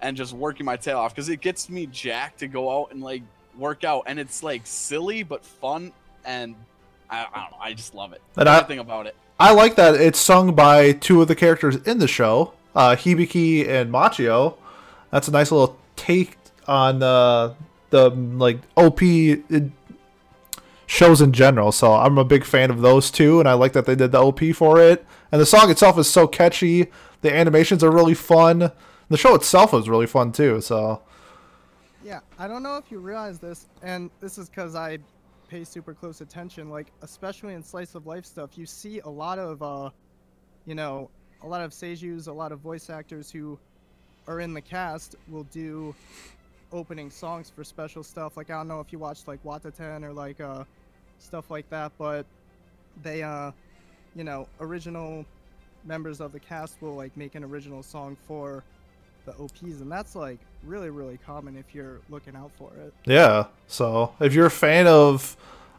[0.00, 3.00] and just working my tail off because it gets me jacked to go out and
[3.02, 3.22] like
[3.58, 5.92] work out, and it's like silly but fun,
[6.24, 6.54] and
[7.10, 8.22] I, I don't know, I just love it.
[8.36, 9.16] And I- Everything about it.
[9.42, 13.68] I like that it's sung by two of the characters in the show, uh, Hibiki
[13.68, 14.54] and Machio.
[15.10, 17.54] That's a nice little take on uh,
[17.90, 19.00] the like OP
[20.86, 21.72] shows in general.
[21.72, 24.22] So I'm a big fan of those two, and I like that they did the
[24.22, 25.04] OP for it.
[25.32, 26.92] And the song itself is so catchy.
[27.22, 28.70] The animations are really fun.
[29.08, 30.60] The show itself was really fun too.
[30.60, 31.02] So
[32.04, 35.00] Yeah, I don't know if you realize this, and this is because I
[35.52, 36.70] pay super close attention.
[36.70, 39.90] Like, especially in slice of life stuff, you see a lot of, uh,
[40.64, 41.10] you know,
[41.42, 43.58] a lot of seiyus, a lot of voice actors who
[44.26, 45.94] are in the cast will do
[46.72, 48.36] opening songs for special stuff.
[48.36, 50.64] Like, I don't know if you watched like Wataten or like uh,
[51.18, 52.24] stuff like that, but
[53.02, 53.50] they, uh,
[54.16, 55.26] you know, original
[55.84, 58.64] members of the cast will like make an original song for
[59.24, 62.92] the OPs, and that's like really, really common if you're looking out for it.
[63.04, 63.46] Yeah.
[63.66, 65.36] So if you're a fan of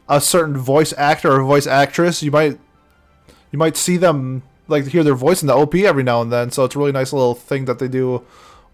[0.10, 2.60] a certain voice actor or voice actress, you might
[3.52, 6.52] you might see them like hear their voice in the OP every now and then.
[6.52, 8.26] So it's a really nice little thing that they do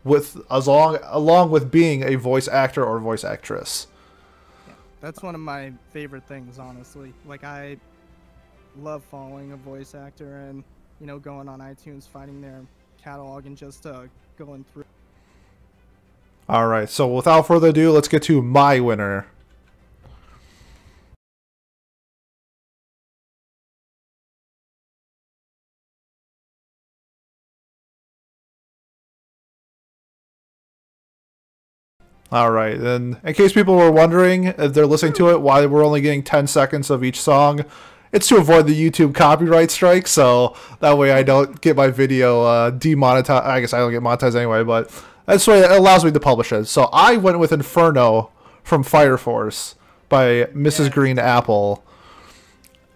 [0.04, 3.88] with as long along with being a voice actor or voice actress.
[5.02, 7.14] That's one of my favorite things, honestly.
[7.26, 7.78] Like I
[8.78, 10.64] love following a voice actor and
[11.00, 12.62] you know going on iTunes, finding their
[13.02, 14.04] catalog, and just uh,
[14.40, 14.86] going through.
[16.48, 16.90] All right.
[16.90, 19.28] So without further ado, let's get to my winner.
[32.32, 35.84] All right, and in case people were wondering if they're listening to it, why we're
[35.84, 37.66] only getting 10 seconds of each song,
[38.12, 42.44] it's to avoid the YouTube copyright strike, so that way I don't get my video
[42.44, 43.46] uh, demonetized.
[43.46, 44.92] I guess I don't get monetized anyway, but
[45.26, 46.66] that's the way it allows me to publish it.
[46.66, 48.32] So I went with Inferno
[48.64, 49.76] from Fire Force
[50.10, 50.92] by Mrs.
[50.92, 51.84] Green Apple.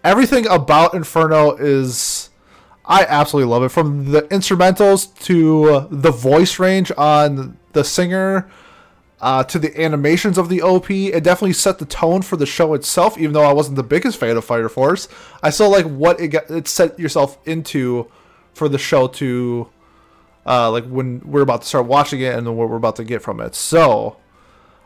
[0.02, 2.30] Everything about Inferno is.
[2.86, 3.70] I absolutely love it.
[3.70, 8.50] From the instrumentals to the voice range on the singer
[9.24, 10.90] uh, to the animations of the OP.
[10.90, 13.16] It definitely set the tone for the show itself.
[13.16, 15.08] Even though I wasn't the biggest fan of Fire Force,
[15.42, 18.06] I still like what it got, it set yourself into
[18.52, 19.70] for the show to
[20.44, 23.22] uh, like when we're about to start watching it and what we're about to get
[23.22, 23.54] from it.
[23.54, 24.18] So,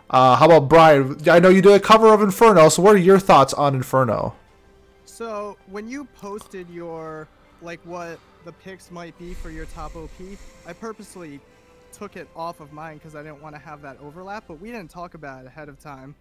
[0.09, 1.19] uh, how about Brian?
[1.29, 2.69] I know you did a cover of Inferno.
[2.69, 4.37] So, what are your thoughts on Inferno?
[5.05, 7.27] So when you posted your
[7.61, 10.13] like what the picks might be for your top OP,
[10.65, 11.41] I purposely
[11.99, 14.45] took it off of mine because I didn't want to have that overlap.
[14.47, 16.15] But we didn't talk about it ahead of time,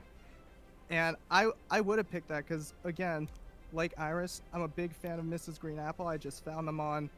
[0.90, 3.28] and I I would have picked that because again,
[3.74, 5.60] like Iris, I'm a big fan of Mrs.
[5.60, 6.08] Green Apple.
[6.08, 7.10] I just found them on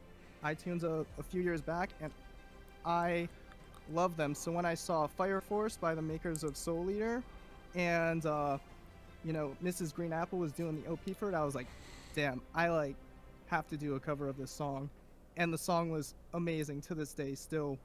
[0.44, 2.12] iTunes a, a few years back, and
[2.84, 3.28] I
[3.92, 4.34] love them.
[4.34, 7.22] So when I saw Fire Force by the makers of Soul Eater,
[7.74, 8.58] and uh,
[9.24, 9.94] you know Mrs.
[9.94, 11.68] Green Apple was doing the OP for it, I was like,
[12.14, 12.96] damn, I like
[13.46, 14.90] have to do a cover of this song,
[15.36, 17.34] and the song was amazing to this day.
[17.34, 17.78] Still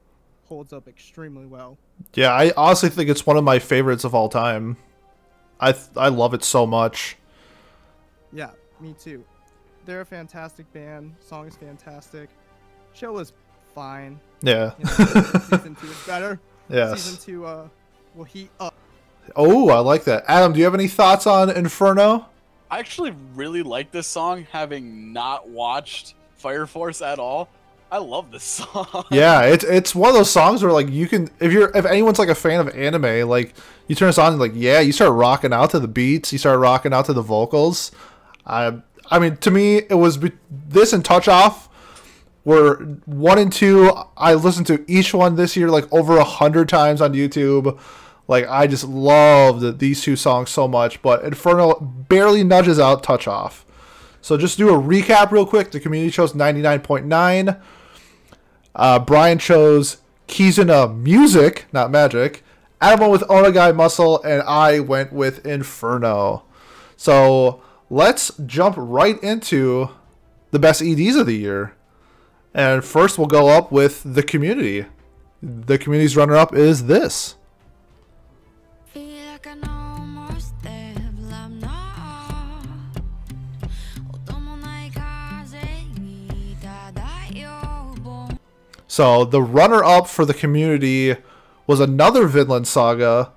[0.46, 1.76] holds up extremely well.
[2.14, 4.76] Yeah, I honestly think it's one of my favorites of all time.
[5.60, 7.16] I th- I love it so much.
[8.32, 9.24] Yeah, me too.
[9.84, 11.14] They're a fantastic band.
[11.20, 12.28] Song is fantastic.
[12.92, 13.32] Show is
[13.74, 14.18] fine.
[14.42, 14.72] Yeah.
[14.78, 14.90] You know,
[15.40, 16.40] season two is better.
[16.68, 17.02] yes.
[17.02, 17.68] Season two uh
[18.14, 18.74] will heat up.
[19.34, 20.24] Oh, I like that.
[20.28, 22.26] Adam, do you have any thoughts on Inferno?
[22.70, 27.48] I actually really like this song, having not watched Fire Force at all.
[27.90, 28.42] I love this
[28.74, 29.04] song.
[29.10, 32.18] yeah, it's it's one of those songs where like you can if you're if anyone's
[32.18, 33.54] like a fan of anime, like
[33.86, 36.38] you turn this on and like yeah, you start rocking out to the beats, you
[36.38, 37.92] start rocking out to the vocals.
[38.46, 38.78] I
[39.10, 40.18] I mean, to me, it was
[40.50, 41.68] this and Touch Off
[42.44, 43.92] were one and two.
[44.16, 47.78] I listened to each one this year like over a hundred times on YouTube.
[48.28, 53.28] Like I just loved these two songs so much, but Inferno barely nudges out Touch
[53.28, 53.64] Off.
[54.20, 55.70] So just do a recap real quick.
[55.70, 57.60] The community chose 99.9.
[58.76, 59.96] Uh, Brian chose
[60.28, 62.44] Kizuna Music, not Magic.
[62.80, 66.44] Adam went with Onegai Muscle, and I went with Inferno.
[66.96, 69.88] So let's jump right into
[70.50, 71.74] the best EDs of the year.
[72.52, 74.86] And first, we'll go up with the community.
[75.42, 77.36] The community's runner up is this.
[88.96, 91.16] So the runner up for the community
[91.66, 93.30] was another Vinland Saga,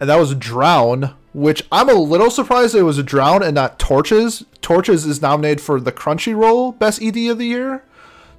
[0.00, 4.46] and that was Drown, which I'm a little surprised it was Drown and not Torches.
[4.62, 7.84] Torches is nominated for the Crunchyroll Best ED of the Year.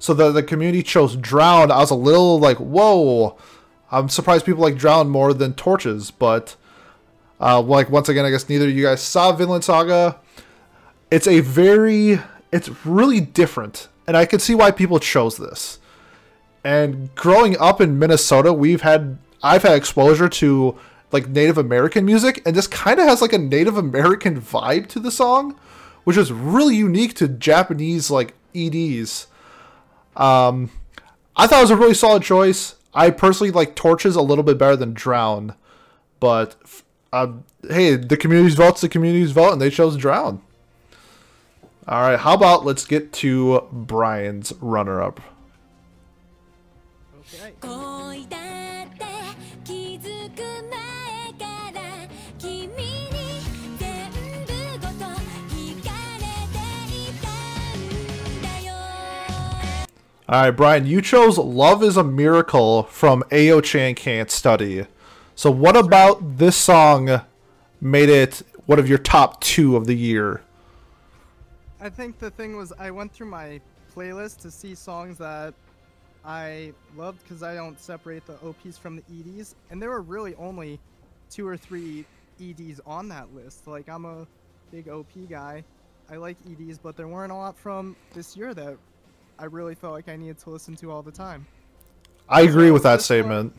[0.00, 1.70] So the, the community chose Drown.
[1.70, 3.38] I was a little like, whoa.
[3.92, 6.56] I'm surprised people like Drown more than Torches, but
[7.40, 10.18] uh, like once again, I guess neither of you guys saw Vinland Saga.
[11.12, 12.18] It's a very,
[12.50, 15.78] it's really different, and I can see why people chose this.
[16.64, 20.78] And growing up in Minnesota, we've had I've had exposure to
[21.12, 25.00] like Native American music, and this kind of has like a Native American vibe to
[25.00, 25.58] the song,
[26.04, 29.26] which is really unique to Japanese like EDs.
[30.16, 30.70] Um,
[31.36, 32.76] I thought it was a really solid choice.
[32.92, 35.54] I personally like Torches a little bit better than Drown.
[36.18, 36.56] But
[37.12, 40.42] um, hey, the community's vote's the community's vote, and they chose Drown.
[41.88, 45.20] All right, how about let's get to Brian's runner-up.
[47.29, 47.53] Okay.
[47.61, 49.05] 恋だって
[49.63, 52.75] 気づく前から君に
[53.79, 55.05] 全部ごと
[55.49, 56.55] 惹かれて
[56.93, 57.27] いた
[57.77, 58.73] んだよ
[60.27, 64.85] All right, Brian, you chose "Love Is a Miracle" from Ao Chan Can't Study.
[65.35, 67.21] So, what about this song
[67.81, 70.41] made it one of your top two of the year?
[71.79, 73.61] I think the thing was I went through my
[73.95, 75.53] playlist to see songs that
[76.24, 80.34] I loved because I don't separate the OPs from the EDs, and there were really
[80.36, 80.78] only
[81.30, 82.04] two or three
[82.40, 83.66] EDs on that list.
[83.66, 84.26] Like I'm a
[84.70, 85.64] big OP guy.
[86.10, 88.76] I like EDs, but there weren't a lot from this year that
[89.38, 91.46] I really felt like I needed to listen to all the time.
[92.28, 93.56] I agree with that This one- statement.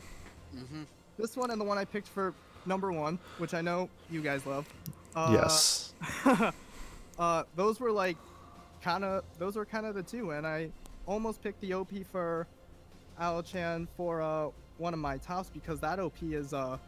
[1.18, 2.34] This one and the one I picked for
[2.66, 4.66] number one, which I know you guys love.
[5.14, 5.94] Uh, yes.
[7.18, 8.16] uh, those were like
[8.82, 10.70] kind of those were kind of the two, and I
[11.06, 12.46] almost picked the OP for
[13.44, 16.78] Chan for uh, one of my tops because that OP is uh,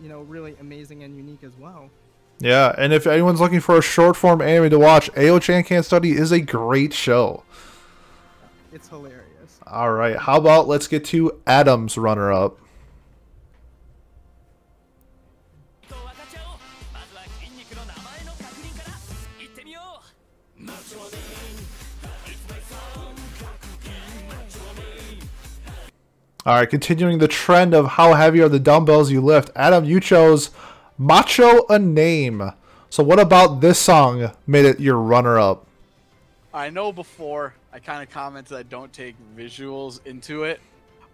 [0.00, 1.90] you know, really amazing and unique as well.
[2.38, 5.84] Yeah, and if anyone's looking for a short form anime to watch, Ao Chan Can't
[5.84, 7.44] Study is a great show.
[8.72, 9.60] It's hilarious.
[9.66, 12.58] All right, how about let's get to Adam's runner up?
[26.46, 29.50] All right, continuing the trend of how heavy are the dumbbells you lift.
[29.56, 30.50] Adam, you chose
[30.96, 32.52] Macho a Name.
[32.88, 35.66] So, what about this song made it your runner up?
[36.54, 40.60] I know before I kind of commented I don't take visuals into it,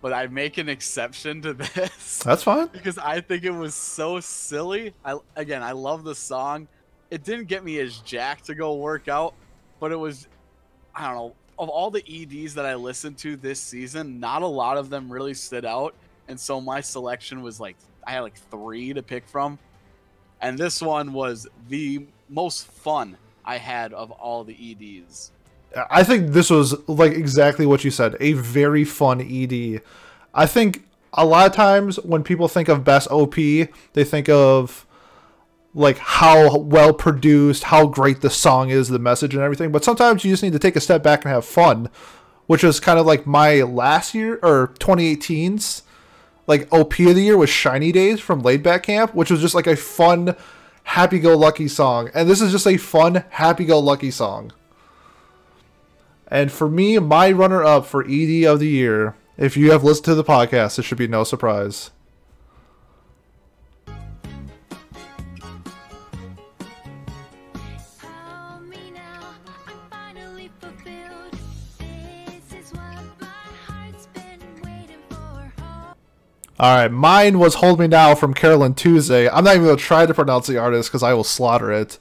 [0.02, 2.66] but I make an exception to this That's fine.
[2.66, 4.92] because I think it was so silly.
[5.02, 6.68] I again, I love the song.
[7.10, 9.32] It didn't get me as jacked to go work out,
[9.80, 10.28] but it was
[10.94, 14.46] I don't know, of all the EDs that I listened to this season, not a
[14.46, 15.94] lot of them really stood out,
[16.28, 19.58] and so my selection was like I had like 3 to pick from.
[20.40, 24.56] And this one was the most fun I had of all the
[25.04, 25.30] EDs.
[25.88, 29.80] I think this was like exactly what you said a very fun ED.
[30.34, 34.86] I think a lot of times when people think of best OP, they think of
[35.74, 39.72] like how well produced, how great the song is, the message and everything.
[39.72, 41.88] But sometimes you just need to take a step back and have fun,
[42.46, 45.82] which was kind of like my last year or 2018's
[46.46, 49.54] like OP of the year was Shiny Days from Laid Back Camp, which was just
[49.54, 50.36] like a fun,
[50.84, 52.10] happy go lucky song.
[52.14, 54.52] And this is just a fun, happy go lucky song.
[56.26, 60.06] And for me, my runner up for ED of the year, if you have listened
[60.06, 61.90] to the podcast, it should be no surprise.
[76.62, 79.28] All right, mine was "Hold Me Now" from Carol and Tuesday.
[79.28, 81.98] I'm not even gonna try to pronounce the artist because I will slaughter it.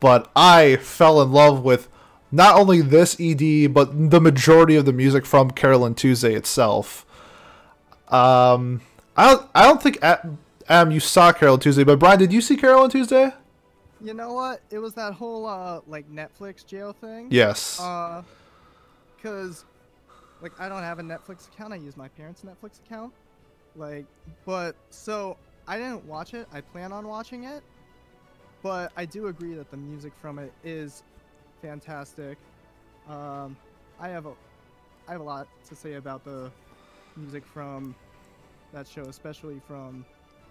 [0.00, 1.86] But I fell in love with
[2.32, 7.04] not only this ED, but the majority of the music from Carol and Tuesday itself.
[8.08, 8.80] Um,
[9.18, 12.40] I don't, I don't think Adam you saw Carol and Tuesday, but Brian, did you
[12.40, 13.34] see Carol and Tuesday?
[14.00, 14.62] You know what?
[14.70, 17.28] It was that whole uh like Netflix jail thing.
[17.30, 17.78] Yes.
[17.78, 18.22] Uh,
[19.22, 19.66] cause
[20.40, 21.74] like I don't have a Netflix account.
[21.74, 23.12] I use my parents' Netflix account.
[23.76, 24.06] Like,
[24.44, 26.48] but so I didn't watch it.
[26.52, 27.62] I plan on watching it,
[28.62, 31.02] but I do agree that the music from it is
[31.62, 32.38] fantastic.
[33.08, 33.56] Um,
[33.98, 34.32] I have a
[35.08, 36.50] I have a lot to say about the
[37.16, 37.94] music from
[38.72, 40.04] that show, especially from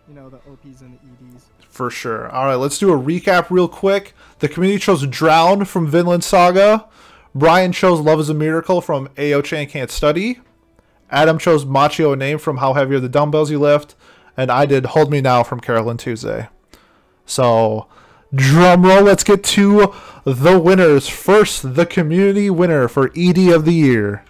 [0.07, 1.45] you know the OPs and the EDs.
[1.69, 2.29] For sure.
[2.29, 4.13] All right, let's do a recap real quick.
[4.39, 6.87] The community chose Drown from Vinland Saga.
[7.35, 10.39] Brian chose Love is a Miracle from Ao Chan Can't Study.
[11.11, 13.95] Adam chose Macho a Name from How Heavy Are the Dumbbells You Lift.
[14.37, 16.47] And I did Hold Me Now from Carol and Tuesday.
[17.25, 17.87] So,
[18.33, 19.93] drum roll, let's get to
[20.23, 21.07] the winners.
[21.07, 24.23] First, the community winner for ED of the Year.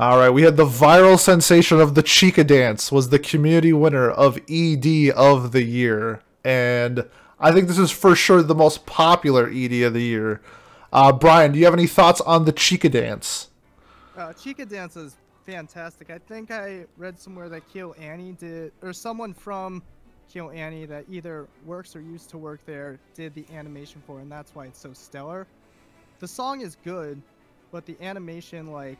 [0.00, 4.10] All right, we had the viral sensation of the Chika dance was the community winner
[4.10, 7.06] of ED of the year, and
[7.38, 10.40] I think this is for sure the most popular ED of the year.
[10.90, 13.50] Uh, Brian, do you have any thoughts on the Chika dance?
[14.16, 16.08] Uh, Chika Dance is fantastic.
[16.08, 19.82] I think I read somewhere that KyoAni did, or someone from
[20.34, 24.54] KyoAni that either works or used to work there did the animation for, and that's
[24.54, 25.46] why it's so stellar.
[26.20, 27.20] The song is good,
[27.70, 28.96] but the animation, like,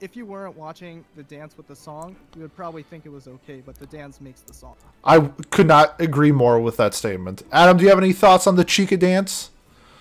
[0.00, 3.28] if you weren't watching the dance with the song, you would probably think it was
[3.28, 4.74] okay, but the dance makes the song.
[5.04, 5.20] I
[5.50, 7.42] could not agree more with that statement.
[7.52, 9.50] Adam, do you have any thoughts on the Chika dance?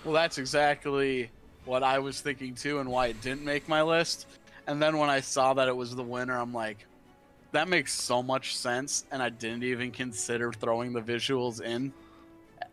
[0.03, 1.29] Well, that's exactly
[1.65, 4.27] what I was thinking too, and why it didn't make my list.
[4.67, 6.85] And then when I saw that it was the winner, I'm like,
[7.51, 9.05] that makes so much sense.
[9.11, 11.93] And I didn't even consider throwing the visuals in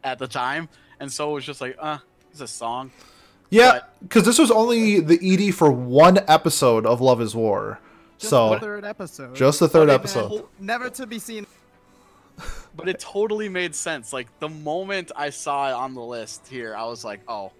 [0.03, 0.68] at the time.
[1.01, 1.99] And so it was just like, uh,
[2.31, 2.91] it's a song.
[3.53, 7.78] Yeah, because this was only the ED for one episode of Love Is War.
[8.18, 9.34] Just so the third episode.
[9.34, 10.44] just the third But it- episode.
[10.59, 11.46] never to be seen.
[12.74, 14.14] But it totally made sense.
[14.14, 17.53] Like the moment I saw it on the list here, I was like, oh.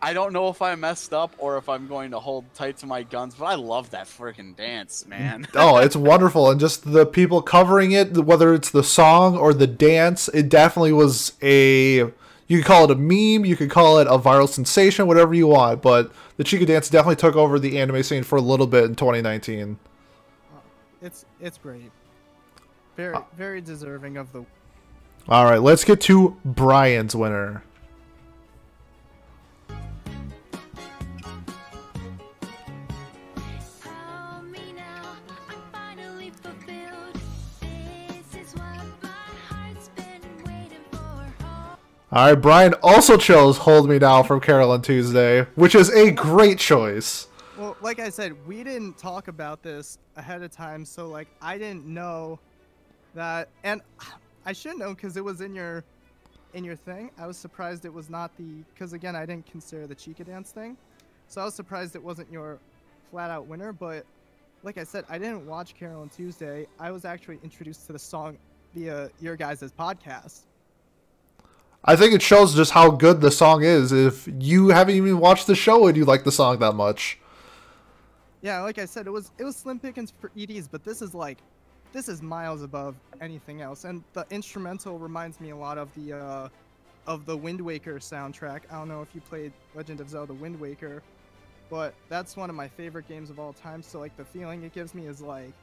[0.00, 2.86] I don't know if I messed up or if I'm going to hold tight to
[2.86, 5.46] my guns, but I love that freaking dance, man.
[5.54, 9.66] oh, it's wonderful, and just the people covering it, whether it's the song or the
[9.66, 12.10] dance, it definitely was a.
[12.46, 15.46] You could call it a meme, you could call it a viral sensation, whatever you
[15.46, 15.80] want.
[15.80, 18.94] But the Chika dance definitely took over the anime scene for a little bit in
[18.94, 19.78] 2019.
[21.00, 21.90] It's it's great.
[22.96, 24.44] Very uh, very deserving of the.
[25.28, 27.62] All right, let's get to Brian's winner.
[42.14, 46.12] All right, Brian also chose "Hold Me Now" from Carol and Tuesday, which is a
[46.12, 47.26] great choice.
[47.58, 51.58] Well, like I said, we didn't talk about this ahead of time, so like I
[51.58, 52.38] didn't know
[53.16, 53.80] that, and
[54.46, 55.82] I should know because it was in your
[56.52, 57.10] in your thing.
[57.18, 60.52] I was surprised it was not the because again I didn't consider the Chika dance
[60.52, 60.76] thing,
[61.26, 62.60] so I was surprised it wasn't your
[63.10, 63.72] flat out winner.
[63.72, 64.06] But
[64.62, 66.68] like I said, I didn't watch Carol and Tuesday.
[66.78, 68.38] I was actually introduced to the song
[68.72, 70.42] via your guys' podcast.
[71.84, 73.92] I think it shows just how good the song is.
[73.92, 77.18] If you haven't even watched the show and you like the song that much,
[78.42, 81.14] Yeah, like I said, it was it was slim pickings for EDs, but this is
[81.14, 81.42] like
[81.92, 83.84] this is miles above anything else.
[83.84, 86.48] And the instrumental reminds me a lot of the uh
[87.06, 88.62] of the Wind Waker soundtrack.
[88.70, 91.04] I don't know if you played Legend of Zelda Wind Waker,
[91.70, 93.82] but that's one of my favorite games of all time.
[93.82, 95.54] So like the feeling it gives me is like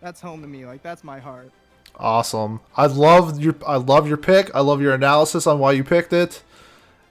[0.00, 0.66] that's home to me.
[0.66, 1.52] Like that's my heart.
[1.98, 2.60] Awesome.
[2.76, 4.54] I love your I love your pick.
[4.54, 6.42] I love your analysis on why you picked it.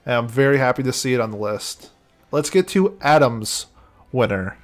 [0.06, 1.90] And I'm very happy to see it on the list.
[2.30, 3.66] Let's get to Adam's
[4.12, 4.58] winner.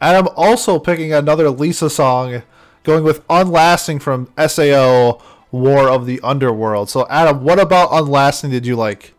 [0.00, 2.42] Adam also picking another Lisa song,
[2.84, 5.20] going with Unlasting from SAO
[5.50, 6.90] War of the Underworld.
[6.90, 9.14] So, Adam, what about Unlasting did you like?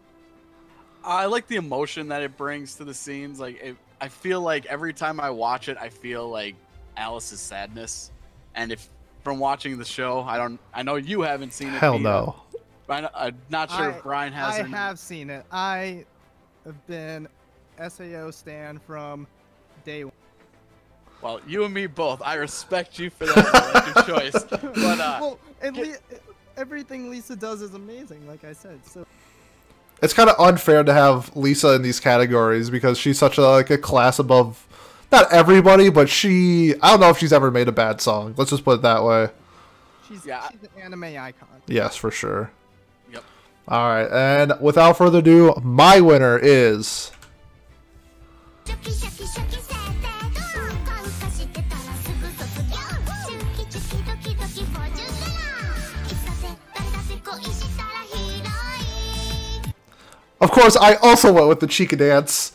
[1.04, 3.40] I like the emotion that it brings to the scenes.
[3.40, 6.56] Like, it, I feel like every time I watch it, I feel like
[6.98, 8.12] Alice's sadness.
[8.56, 8.88] And if
[9.24, 11.80] from watching the show, I don't, I know you haven't seen it.
[11.80, 12.36] Hell Peter, no.
[12.86, 14.56] but I, am not sure I- if Brian has.
[14.56, 15.46] I any- have seen it.
[15.52, 16.06] I
[16.66, 17.28] have been
[17.88, 19.26] SAO stan from
[19.86, 20.14] day one.
[21.22, 22.22] Well, you and me both.
[22.24, 24.44] I respect you for that choice.
[24.44, 25.78] But uh, well, and.
[25.78, 25.98] Le-
[26.60, 28.86] everything Lisa does is amazing, like I said.
[28.86, 29.08] So
[30.02, 33.70] it's kind of unfair to have Lisa in these categories because she's such a like
[33.70, 34.66] a class above
[35.12, 38.36] not everybody, but she I don't know if she's ever made a bad song.
[38.38, 39.30] Let's just put it that way.
[40.08, 40.48] She's yeah.
[40.52, 41.48] she's an anime icon.
[41.68, 42.52] Yes, for sure.
[43.12, 43.24] Yep.
[43.68, 47.12] All right, and without further ado, my winner is.
[48.66, 49.59] Shucky, shucky, shucky.
[60.42, 62.54] Of course, I also went with the Chika dance.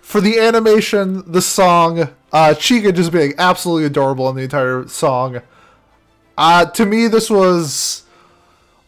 [0.00, 2.00] For the animation, the song,
[2.32, 5.42] uh, Chika just being absolutely adorable in the entire song.
[6.38, 8.04] Uh, to me, this was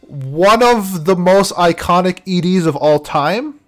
[0.03, 3.59] one of the most iconic EDs of all time.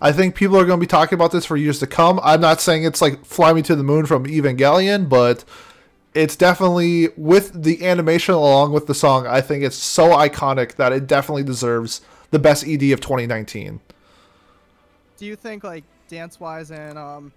[0.00, 2.20] I think people are going to be talking about this for years to come.
[2.22, 5.44] I'm not saying it's like Fly Me to the Moon from Evangelion, but
[6.14, 10.92] it's definitely, with the animation along with the song, I think it's so iconic that
[10.92, 12.00] it definitely deserves
[12.30, 13.80] the best ED of 2019.
[15.18, 17.32] Do you think like dance wise and um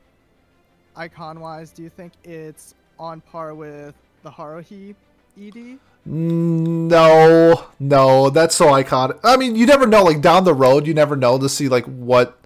[0.95, 4.95] icon wise, do you think it's on par with the Haruhi
[5.39, 5.79] ED?
[6.05, 9.19] No, no, that's so iconic.
[9.23, 10.03] I mean, you never know.
[10.03, 12.39] Like down the road, you never know to see like what,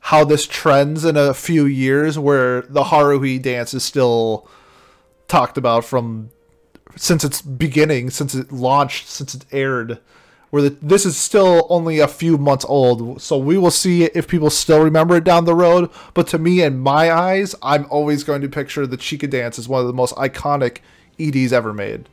[0.00, 2.18] how this trends in a few years.
[2.18, 4.48] Where the Haruhi dance is still
[5.26, 6.30] talked about from
[6.96, 9.98] since its beginning, since it launched, since it aired.
[10.50, 13.22] Where the, this is still only a few months old.
[13.22, 15.90] So we will see if people still remember it down the road.
[16.12, 19.68] But to me, in my eyes, I'm always going to picture the Chika dance as
[19.68, 20.78] one of the most iconic
[21.20, 22.08] EDs ever made.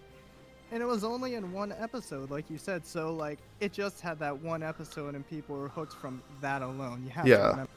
[0.71, 2.85] And it was only in one episode, like you said.
[2.85, 7.01] So like it just had that one episode, and people were hooked from that alone.
[7.05, 7.37] You have Yeah.
[7.37, 7.67] to.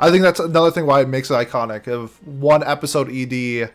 [0.00, 3.70] I think that's another thing why it makes it iconic of one episode ED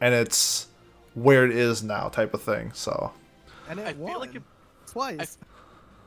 [0.00, 0.68] and it's
[1.14, 2.70] where it is now type of thing.
[2.72, 3.10] So
[3.68, 4.42] And it I feel won like it-
[4.86, 5.38] twice.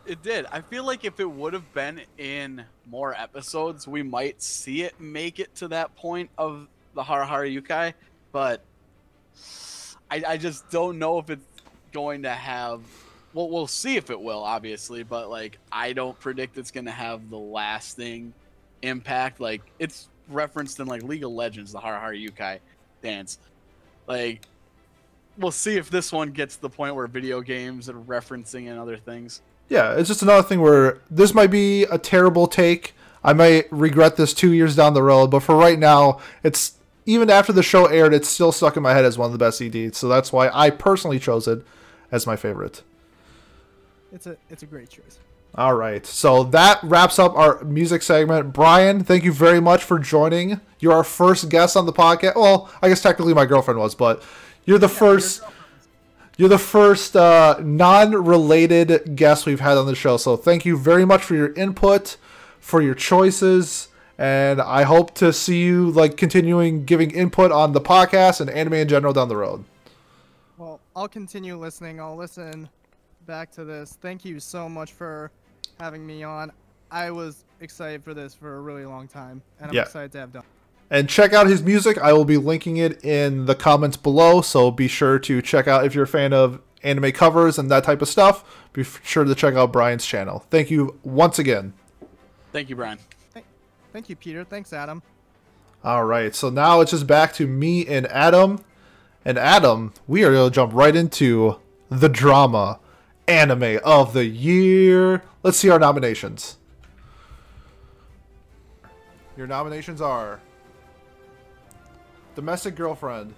[0.10, 0.47] It did.
[0.51, 4.99] I feel like if it would have been in more episodes, we might see it
[4.99, 7.93] make it to that point of the Hare Hare Yukai,
[8.32, 8.64] but
[10.10, 11.45] I, I just don't know if it's
[11.91, 12.82] going to have.
[13.36, 16.91] Well, we'll see if it will, obviously, but like I don't predict it's going to
[16.91, 18.34] have the lasting
[18.82, 19.39] impact.
[19.39, 22.57] Like it's referenced in like League of Legends, the Hare Hare Yukai
[23.03, 23.38] dance.
[24.07, 24.41] Like
[25.38, 28.80] we'll see if this one gets to the point where video games are referencing and
[28.80, 29.43] other things.
[29.70, 32.94] Yeah, it's just another thing where this might be a terrible take.
[33.24, 37.30] I might regret this two years down the road, but for right now, it's even
[37.30, 39.62] after the show aired, it's still stuck in my head as one of the best
[39.62, 39.98] EDs.
[39.98, 41.64] So that's why I personally chose it
[42.12, 42.84] as my favorite.
[44.12, 45.20] It's a it's a great choice.
[45.56, 46.06] All right.
[46.06, 48.54] So that wraps up our music segment.
[48.54, 50.62] Brian, thank you very much for joining.
[50.80, 52.36] You're our first guest on the podcast.
[52.36, 54.24] Well, I guess technically my girlfriend was, but
[54.66, 55.42] you're the first
[56.40, 60.16] you're the first uh, non-related guest we've had on the show.
[60.16, 62.16] So thank you very much for your input,
[62.62, 67.82] for your choices, and I hope to see you like continuing giving input on the
[67.82, 69.66] podcast and anime in general down the road.
[70.58, 72.00] Well, I'll continue listening.
[72.00, 72.70] I'll listen
[73.28, 73.98] back to this.
[74.02, 75.32] Thank you so much for
[75.78, 76.54] having me on.
[76.90, 79.82] I was excited for this for a really long time, and I'm Yeah.
[79.82, 80.44] excited to have done.
[80.92, 81.98] And check out his music.
[82.00, 84.42] I will be linking it in the comments below.
[84.42, 87.84] So be sure to check out if you're a fan of anime covers and that
[87.84, 88.44] type of stuff.
[88.74, 90.46] Be sure to check out Brian's channel.
[90.50, 91.74] Thank you once again.
[92.52, 92.98] Thank you, Brian.
[93.94, 94.44] Thank you, Peter.
[94.44, 95.04] Thanks, Adam.
[95.84, 96.34] All right.
[96.36, 98.64] So now it's just back to me and Adam.
[99.26, 101.60] And Adam, we are going to jump right into
[101.90, 102.80] the drama
[103.28, 105.24] anime of the year.
[105.44, 106.58] Let's see our nominations.
[109.38, 110.40] Your nominations are
[112.40, 113.34] Domestic Girlfriend,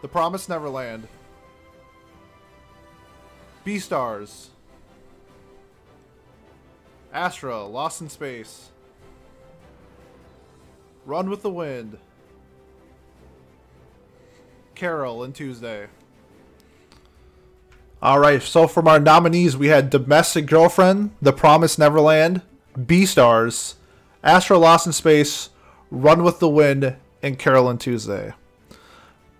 [0.00, 1.06] The Promised Neverland,
[3.62, 4.46] Beastars,
[7.12, 8.70] Astra, Lost in Space,
[11.04, 11.98] Run with the Wind,
[14.74, 15.88] Carol, and Tuesday.
[18.00, 22.40] All right, so from our nominees, we had Domestic Girlfriend, The Promised Neverland,
[22.74, 23.74] Beastars,
[24.24, 25.50] Astra Lost in Space,
[25.90, 28.32] Run with the Wind, and Carol and Tuesday.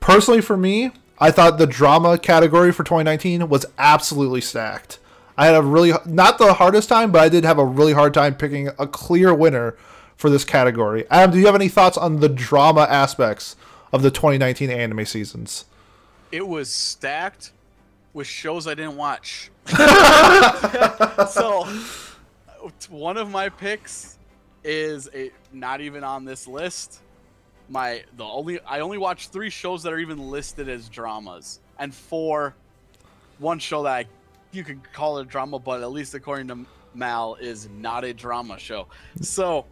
[0.01, 4.99] Personally, for me, I thought the drama category for 2019 was absolutely stacked.
[5.39, 8.15] I had a really, not the hardest time, but I did have a really hard
[8.15, 9.77] time picking a clear winner
[10.17, 11.05] for this category.
[11.11, 13.57] Adam, do you have any thoughts on the drama aspects
[13.93, 15.67] of the 2019 anime seasons?
[16.33, 17.53] It was stacked
[18.13, 19.51] with shows I didn't watch.
[21.31, 21.65] so,
[22.89, 24.16] one of my picks
[24.67, 27.01] is a not even on this list.
[27.69, 31.95] My the only I only watched three shows that are even listed as dramas, and
[31.95, 32.55] four,
[33.39, 34.07] one show that I,
[34.53, 38.13] you could call it a drama, but at least according to Mal, is not a
[38.13, 38.89] drama show.
[39.23, 39.65] So.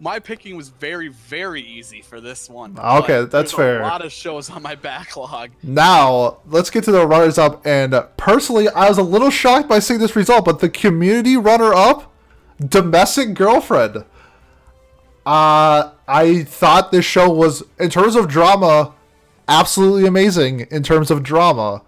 [0.00, 2.76] My picking was very, very easy for this one.
[2.78, 3.80] Ah, okay, that's fair.
[3.80, 5.50] A lot of shows on my backlog.
[5.60, 7.66] Now, let's get to the runners up.
[7.66, 11.74] And personally, I was a little shocked by seeing this result, but the community runner
[11.74, 12.12] up,
[12.64, 14.04] Domestic Girlfriend.
[15.28, 18.94] Uh, I thought this show was, in terms of drama,
[19.46, 21.82] absolutely amazing in terms of drama.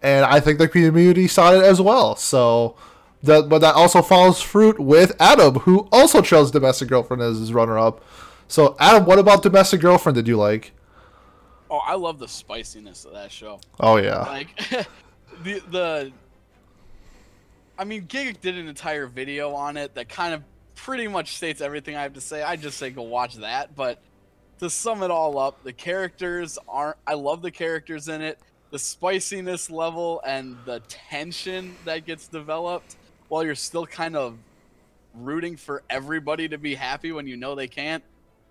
[0.00, 2.16] And I think the community saw it as well.
[2.16, 2.76] So,
[3.24, 7.52] that, but that also follows fruit with Adam, who also chose Domestic Girlfriend as his
[7.52, 8.02] runner up.
[8.46, 10.72] So, Adam, what about Domestic Girlfriend did you like?
[11.70, 13.60] Oh, I love the spiciness of that show.
[13.80, 14.20] Oh, yeah.
[14.20, 14.56] Like
[15.42, 16.12] the the
[17.78, 20.42] I mean Giga did an entire video on it that kind of
[20.84, 22.42] pretty much states everything I have to say.
[22.42, 24.00] I just say go watch that, but
[24.60, 28.38] to sum it all up, the characters aren't I love the characters in it.
[28.70, 32.96] The spiciness level and the tension that gets developed
[33.28, 34.38] while you're still kind of
[35.14, 38.04] rooting for everybody to be happy when you know they can't.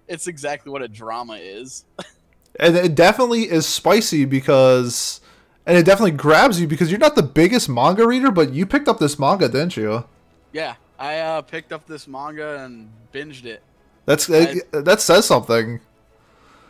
[0.08, 1.86] It's exactly what a drama is.
[2.60, 5.22] and it definitely is spicy because
[5.66, 8.88] and it definitely grabs you because you're not the biggest manga reader but you picked
[8.88, 10.06] up this manga didn't you
[10.54, 13.62] Yeah, I uh, picked up this manga and binged it.
[14.06, 15.80] that's I- that says something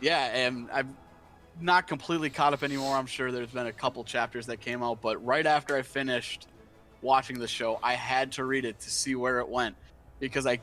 [0.00, 0.96] Yeah, and I'm
[1.60, 2.96] not completely caught up anymore.
[2.96, 6.46] I'm sure there's been a couple chapters that came out, but right after I finished
[7.02, 9.76] watching the show, I had to read it to see where it went
[10.20, 10.60] because I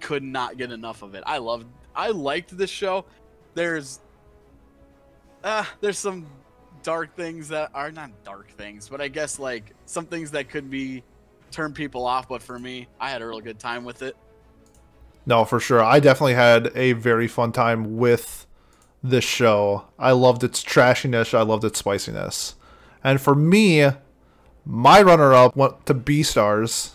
[0.00, 1.22] could not get enough of it.
[1.26, 3.04] I loved I liked this show.
[3.54, 4.00] There's
[5.42, 6.26] uh there's some
[6.82, 10.70] dark things that are not dark things, but I guess like some things that could
[10.70, 11.02] be
[11.54, 14.16] turn people off, but for me, I had a real good time with it.
[15.26, 15.82] No, for sure.
[15.82, 18.46] I definitely had a very fun time with
[19.02, 19.84] this show.
[19.98, 21.32] I loved its trashiness.
[21.32, 22.56] I loved its spiciness.
[23.02, 23.90] And for me,
[24.64, 26.92] my runner-up went to Beastars.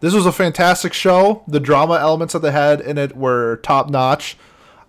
[0.00, 1.42] This was a fantastic show.
[1.48, 4.36] The drama elements that they had in it were top notch.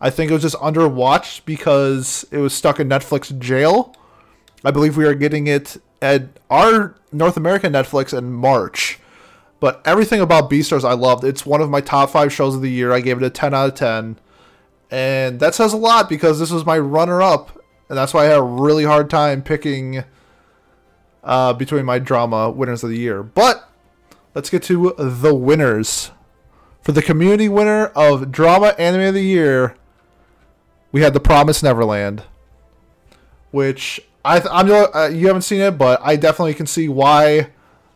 [0.01, 3.95] I think it was just underwatched because it was stuck in Netflix jail.
[4.63, 8.99] I believe we are getting it at our North American Netflix in March.
[9.59, 11.23] But everything about Beastars I loved.
[11.23, 12.93] It's one of my top five shows of the year.
[12.93, 14.17] I gave it a 10 out of 10.
[14.91, 17.61] And that says a lot because this was my runner up.
[17.89, 20.03] And that's why I had a really hard time picking
[21.23, 23.21] uh, between my drama winners of the year.
[23.21, 23.69] But
[24.33, 26.11] let's get to the winners.
[26.81, 29.75] For the community winner of Drama Anime of the Year,
[30.91, 32.23] we had The Promise Neverland,
[33.51, 37.49] which I th- I'm uh, you haven't seen it, but I definitely can see why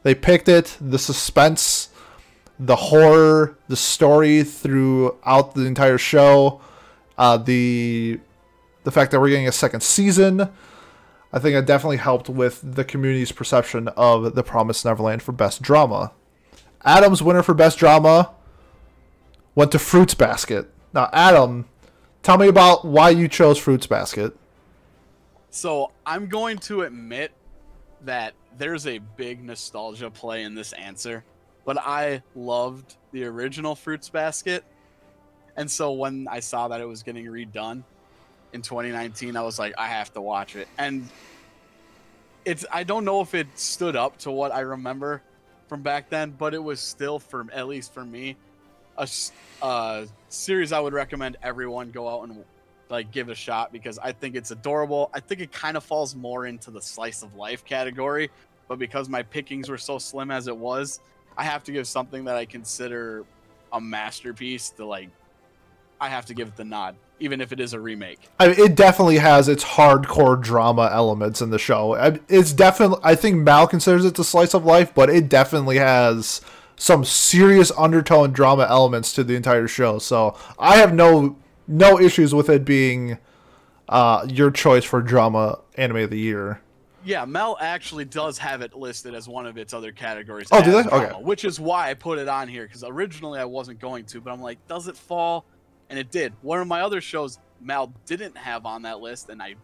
[0.04, 0.78] they picked it.
[0.80, 1.90] The suspense,
[2.60, 6.62] the horror, the story throughout the entire show,
[7.18, 8.20] uh, the
[8.84, 10.50] the fact that we're getting a second season.
[11.36, 15.64] I think it definitely helped with the community's perception of The Promised Neverland for Best
[15.64, 16.12] Drama.
[16.86, 18.32] Adam's winner for Best Drama
[19.56, 20.70] went to Fruits Basket.
[20.94, 21.66] Now, Adam,
[22.22, 24.38] tell me about why you chose Fruits Basket.
[25.54, 27.32] So I'm going to admit
[28.06, 31.24] that there's a big nostalgia play in this answer,
[31.64, 34.64] but I loved the original Fruits Basket.
[35.56, 37.84] And so when I saw that it was getting redone
[38.52, 40.68] in 2019, I was like, I have to watch it.
[40.80, 41.08] And
[42.46, 45.22] it's I don't know if it stood up to what I remember
[45.68, 48.38] from back then, but it was still for at least for me
[48.98, 52.44] a series I would recommend everyone go out and
[52.90, 55.10] like give it a shot because I think it's adorable.
[55.14, 58.30] I think it kind of falls more into the slice of life category,
[58.68, 61.00] but because my pickings were so slim as it was,
[61.38, 63.26] I have to give something that I consider
[63.72, 65.10] a masterpiece to like
[66.00, 68.20] I have to give it the nod, even if it is a remake.
[68.38, 71.94] I mean, it definitely has its hardcore drama elements in the show.
[72.28, 76.42] It's definitely, I think Mal considers it the slice of life, but it definitely has
[76.76, 79.98] some serious undertone drama elements to the entire show.
[79.98, 81.38] So I have no
[81.68, 83.18] no issues with it being
[83.90, 86.62] uh, your choice for drama anime of the year.
[87.06, 90.48] Yeah, Mel actually does have it listed as one of its other categories.
[90.52, 90.84] Oh, do they?
[90.84, 91.24] drama, Okay.
[91.24, 94.32] Which is why I put it on here because originally I wasn't going to, but
[94.32, 95.46] I'm like, does it fall?
[95.90, 96.34] And it did.
[96.42, 99.56] One of my other shows Mal didn't have on that list, and I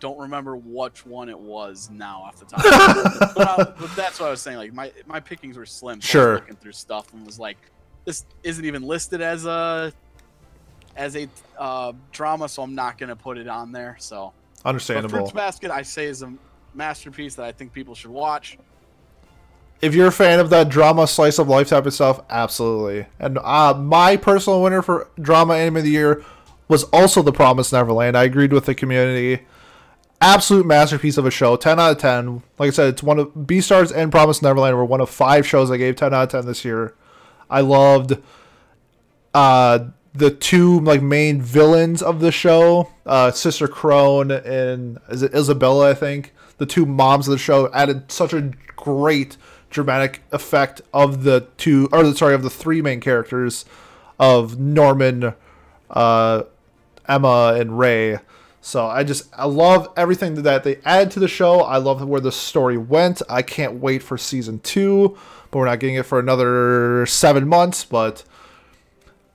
[0.00, 2.60] don't remember which one it was now off the top.
[2.64, 3.32] of my head.
[3.34, 4.58] but, I, but that's what I was saying.
[4.58, 6.00] Like my my pickings were slim.
[6.02, 6.34] So Sure.
[6.34, 7.56] looking through stuff and was like,
[8.04, 9.92] this isn't even listed as a
[10.96, 11.28] as a
[11.58, 13.96] uh, drama, so I'm not gonna put it on there.
[13.98, 14.32] So.
[14.62, 15.18] But Understandable.
[15.18, 16.32] Fruits Basket, I say, is a
[16.74, 18.56] masterpiece that I think people should watch.
[19.82, 23.06] if you're a fan of that drama slice of life type of stuff, absolutely.
[23.18, 26.24] And uh, my personal winner for drama anime of the year
[26.68, 28.16] was also The Promised Neverland.
[28.16, 29.44] I agreed with the community.
[30.20, 31.56] Absolute masterpiece of a show.
[31.56, 32.42] 10 out of 10.
[32.58, 35.70] Like I said, it's one of Beastars and Promised Neverland were one of five shows
[35.70, 36.94] I gave 10 out of 10 this year.
[37.50, 38.16] I loved
[39.34, 39.80] uh
[40.14, 45.90] the two like main villains of the show, uh Sister Krone and is it Isabella,
[45.90, 46.32] I think.
[46.58, 49.36] The two moms of the show added such a great
[49.70, 53.64] dramatic effect of the two or sorry, of the three main characters
[54.18, 55.34] of Norman,
[55.90, 56.42] uh
[57.08, 58.18] Emma and Ray.
[58.60, 61.60] So I just I love everything that they add to the show.
[61.60, 63.20] I love where the story went.
[63.28, 65.18] I can't wait for season two,
[65.50, 67.84] but we're not getting it for another seven months.
[67.84, 68.24] But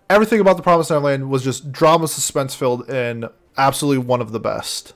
[0.09, 4.39] everything about the Promised Neverland was just drama, suspense filled, and absolutely one of the
[4.39, 4.93] best.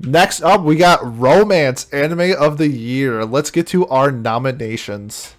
[0.00, 3.24] Next up, we got Romance Anime of the Year.
[3.24, 5.34] Let's get to our nominations.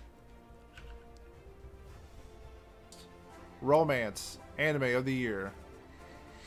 [3.61, 5.53] Romance Anime of the Year.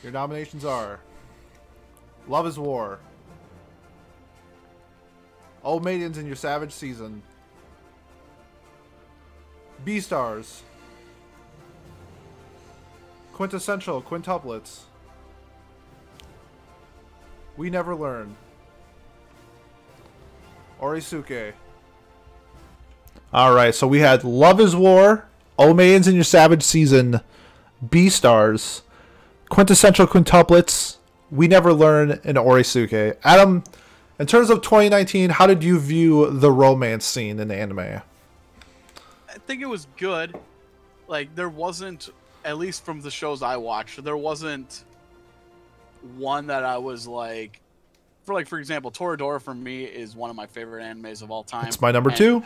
[0.03, 0.99] Your nominations are
[2.27, 2.99] Love is War,
[5.63, 7.23] Old Maidens in Your Savage Season,
[9.85, 10.61] Beastars,
[13.33, 14.81] Quintessential Quintuplets,
[17.57, 18.35] We Never Learn,
[20.79, 21.53] Oresuki.
[23.33, 25.27] Alright, so we had Love is War,
[25.57, 27.21] Old Maidens in Your Savage Season,
[27.83, 28.81] Beastars,
[29.49, 30.97] Quintessential Quintuplets,
[31.31, 33.17] we never learn in Oresuki.
[33.23, 33.63] Adam,
[34.19, 37.79] in terms of 2019, how did you view the romance scene in the anime?
[37.79, 38.01] I
[39.47, 40.37] think it was good.
[41.07, 42.09] Like there wasn't,
[42.45, 44.83] at least from the shows I watched, there wasn't
[46.17, 47.59] one that I was like,
[48.25, 51.43] for like for example, Toradora for me is one of my favorite animes of all
[51.43, 51.67] time.
[51.67, 52.43] It's my number And- two.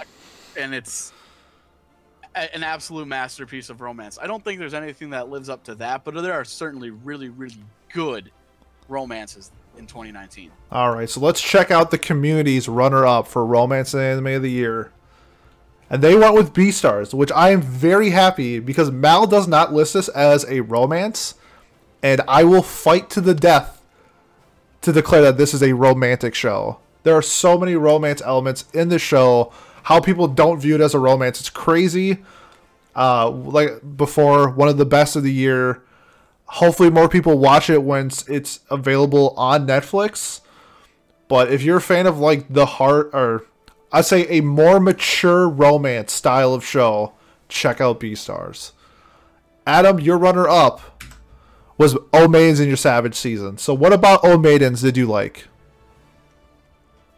[0.58, 1.12] and it's
[2.36, 4.18] a- an absolute masterpiece of romance.
[4.22, 7.30] I don't think there's anything that lives up to that, but there are certainly really,
[7.30, 7.58] really
[7.94, 8.32] good
[8.88, 10.52] romances in 2019.
[10.72, 14.52] All right, so let's check out the community's runner-up for romance and anime of the
[14.52, 14.92] year.
[15.90, 19.94] And they went with Beastars, which I am very happy because Mal does not list
[19.94, 21.36] this as a romance,
[22.04, 23.82] and I will fight to the death
[24.82, 26.80] to declare that this is a romantic show.
[27.04, 29.54] There are so many romance elements in the show.
[29.84, 32.18] How people don't view it as a romance, it's crazy.
[32.96, 35.84] Uh, like before, one of the best of the year.
[36.46, 40.42] Hopefully, more people watch it once it's available on Netflix.
[41.28, 43.46] But if you're a fan of like the heart, or
[43.92, 47.14] I'd say a more mature romance style of show,
[47.48, 48.72] check out Beastars.
[49.66, 51.04] Adam, your runner up
[51.78, 53.58] was O Maidens in your Savage season.
[53.58, 55.48] So, what about O Maidens did you like?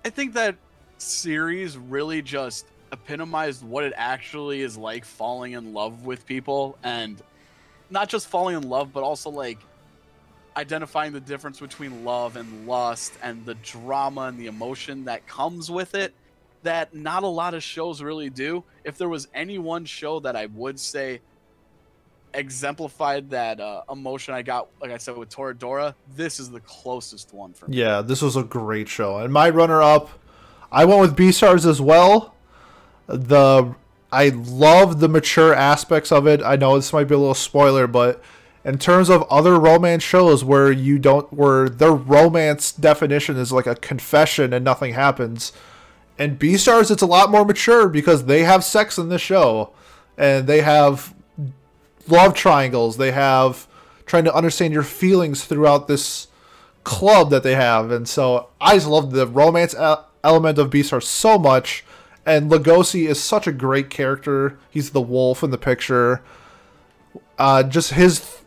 [0.04, 0.56] I think that
[0.98, 7.22] series really just epitomized what it actually is like falling in love with people and
[7.90, 9.60] not just falling in love but also like
[10.58, 15.70] identifying the difference between love and lust and the drama and the emotion that comes
[15.70, 16.14] with it
[16.64, 20.36] that not a lot of shows really do if there was any one show that
[20.36, 21.22] i would say
[22.34, 27.34] exemplified that uh, emotion i got like i said with toradora this is the closest
[27.34, 29.20] one for me Yeah, this was a great show.
[29.20, 30.10] And my runner up,
[30.72, 32.36] I went with Beastars as well.
[33.08, 33.74] The
[34.12, 36.42] I love the mature aspects of it.
[36.44, 38.22] I know this might be a little spoiler, but
[38.66, 43.68] in terms of other romance shows where you don't where their romance definition is like
[43.68, 45.54] a confession and nothing happens.
[46.20, 49.72] In Beastars it's a lot more mature because they have sex in this show.
[50.18, 51.16] And they have
[52.08, 52.98] love triangles.
[52.98, 53.68] They have
[54.06, 56.28] trying to understand your feelings throughout this
[56.84, 59.76] club that they have, and so I just love the romance
[60.24, 61.86] element of Beastars so much.
[62.26, 64.60] And Legoshi is such a great character.
[64.70, 66.22] He's the wolf in the picture.
[67.38, 68.42] Uh, just his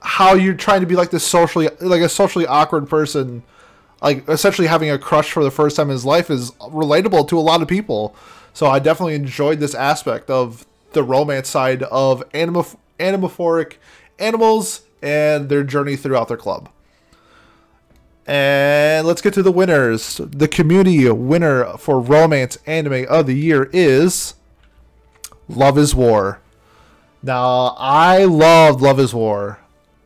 [0.00, 3.42] how you're trying to be like this socially like a socially awkward person,
[4.02, 7.38] like essentially having a crush for the first time in his life is relatable to
[7.38, 8.14] a lot of people.
[8.52, 12.64] So I definitely enjoyed this aspect of the romance side of anima-
[12.98, 13.74] animophoric
[14.18, 16.68] animals and their journey throughout their club.
[18.26, 20.20] And let's get to the winners.
[20.24, 24.34] The community winner for romance anime of the year is
[25.48, 26.40] Love is War.
[27.22, 29.60] Now, I love Love is War.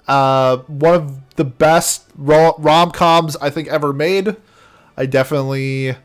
[0.07, 4.37] Uh, one of the best rom coms I think ever made.
[4.95, 5.97] I definitely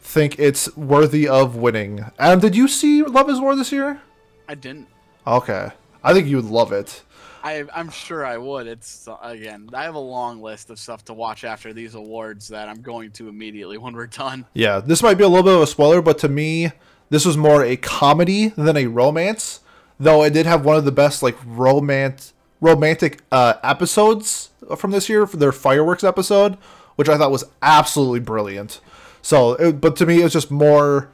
[0.00, 2.06] think it's worthy of winning.
[2.18, 4.00] Adam, did you see Love is War this year?
[4.48, 4.88] i didn't
[5.26, 5.68] Okay.
[6.02, 7.02] I think you would love it.
[7.44, 8.66] I, I'm sure I would.
[8.66, 12.70] It's again, I have a long list of stuff to watch after these awards that
[12.70, 14.46] I'm going to immediately when we're done.
[14.54, 16.72] Yeah, this might be a little bit of a spoiler, but to me,
[17.10, 19.60] this was more a comedy than a romance.
[20.00, 25.08] Though it did have one of the best like romance romantic uh, episodes from this
[25.08, 26.56] year for their fireworks episode,
[26.96, 28.80] which I thought was absolutely brilliant.
[29.22, 31.10] So, it, but to me, it's just more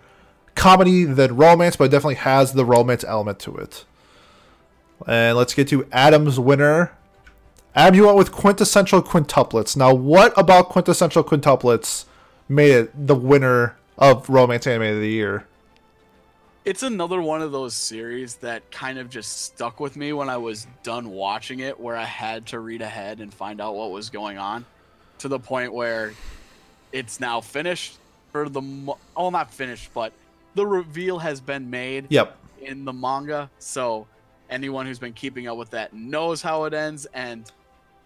[0.55, 3.85] comedy than romance, but it definitely has the romance element to it.
[5.07, 6.93] And let's get to Adam's winner.
[7.75, 9.77] Adam, you went with quintessential quintuplets.
[9.77, 12.05] Now, what about quintessential quintuplets
[12.49, 15.47] made it the winner of Romance Anime of the Year?
[16.65, 20.39] It's another one of those series that kind of just stuck with me when I
[20.39, 24.09] was done watching it, where I had to read ahead and find out what was
[24.09, 24.65] going on,
[25.19, 26.15] to the point where
[26.91, 27.99] it's now finished
[28.33, 30.15] for the mo- oh not finished, but
[30.55, 32.35] the reveal has been made Yep.
[32.63, 33.51] in the manga.
[33.59, 34.07] So
[34.49, 37.07] anyone who's been keeping up with that knows how it ends.
[37.13, 37.51] And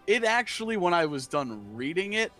[0.05, 2.33] it actually, when I was done reading it,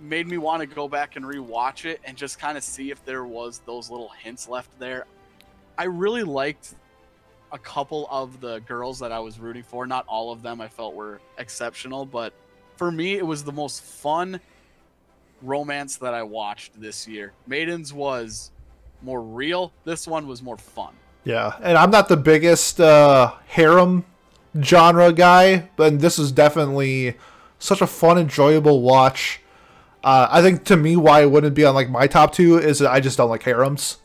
[0.00, 3.04] made me want to go back and rewatch it and just kind of see if
[3.04, 5.06] there was those little hints left there.
[5.78, 6.74] I really liked
[7.52, 9.86] a couple of the girls that I was rooting for.
[9.86, 12.32] Not all of them I felt were exceptional, but
[12.76, 14.40] for me, it was the most fun
[15.40, 17.32] romance that I watched this year.
[17.46, 18.50] Maidens was
[19.02, 19.72] more real.
[19.84, 20.94] This one was more fun.
[21.24, 24.04] Yeah, and I'm not the biggest uh, harem
[24.60, 27.16] genre guy, but this is definitely
[27.58, 29.40] such a fun, enjoyable watch.
[30.02, 32.80] Uh, I think to me, why it wouldn't be on like my top two is
[32.80, 33.98] that I just don't like harems.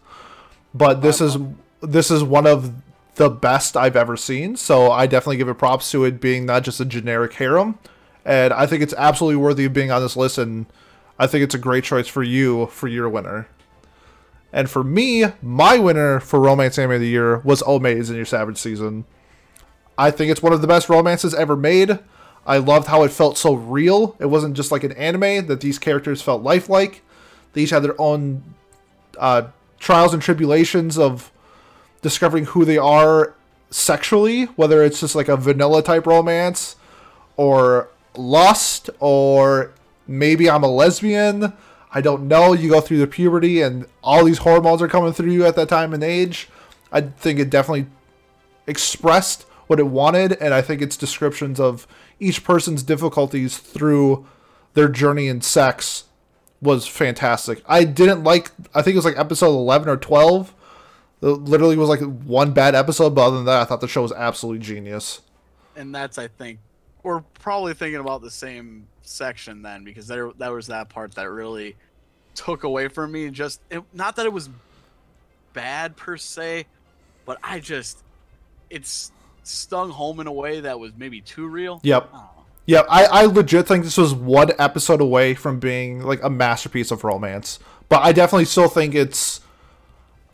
[0.73, 1.37] But this is
[1.81, 2.73] this is one of
[3.15, 6.63] the best I've ever seen, so I definitely give it props to it being not
[6.63, 7.77] just a generic harem.
[8.25, 10.37] and I think it's absolutely worthy of being on this list.
[10.37, 10.65] And
[11.19, 13.47] I think it's a great choice for you for your winner.
[14.51, 18.25] And for me, my winner for Romance Anime of the Year was Omaze in Your
[18.25, 19.05] Savage Season.
[19.97, 21.99] I think it's one of the best romances ever made.
[22.45, 24.15] I loved how it felt so real.
[24.19, 27.01] It wasn't just like an anime, that these characters felt lifelike.
[27.53, 28.43] They each had their own
[29.17, 29.43] uh,
[29.83, 31.29] trials and tribulations of
[32.01, 33.35] discovering who they are
[33.69, 36.77] sexually, whether it's just like a vanilla type romance
[37.35, 39.73] or lust or
[40.07, 41.51] maybe I'm a lesbian.
[41.93, 42.53] I don't know.
[42.53, 45.67] You go through the puberty and all these hormones are coming through you at that
[45.67, 46.47] time and age.
[46.89, 47.87] I think it definitely
[48.65, 51.87] expressed what it wanted, and I think its descriptions of
[52.19, 54.25] each person's difficulties through
[54.75, 56.05] their journey in sex
[56.63, 57.61] was fantastic.
[57.67, 58.51] I didn't like.
[58.73, 60.53] I think it was like episode eleven or twelve.
[61.21, 64.01] It literally was like one bad episode, but other than that, I thought the show
[64.01, 65.21] was absolutely genius.
[65.75, 66.59] and that's I think
[67.03, 71.29] we're probably thinking about the same section then because there that was that part that
[71.29, 71.75] really
[72.35, 73.29] took away from me.
[73.29, 74.49] Just it, not that it was
[75.53, 76.65] bad per se,
[77.25, 77.99] but I just
[78.69, 79.11] it's
[79.43, 81.79] stung home in a way that was maybe too real.
[81.83, 82.11] Yep.
[82.13, 82.29] Know.
[82.65, 86.91] Yeah, I, I legit think this was one episode away from being like a masterpiece
[86.91, 87.59] of romance.
[87.89, 89.41] But I definitely still think it's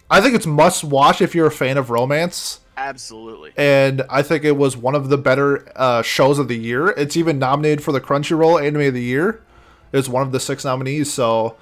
[0.10, 2.60] I think it's must watch if you're a fan of romance.
[2.78, 3.52] Absolutely.
[3.58, 6.90] And I think it was one of the better uh, shows of the year.
[6.90, 9.44] It's even nominated for the Crunchyroll Anime of the Year.
[9.92, 11.12] It's one of the six nominees.
[11.12, 11.58] So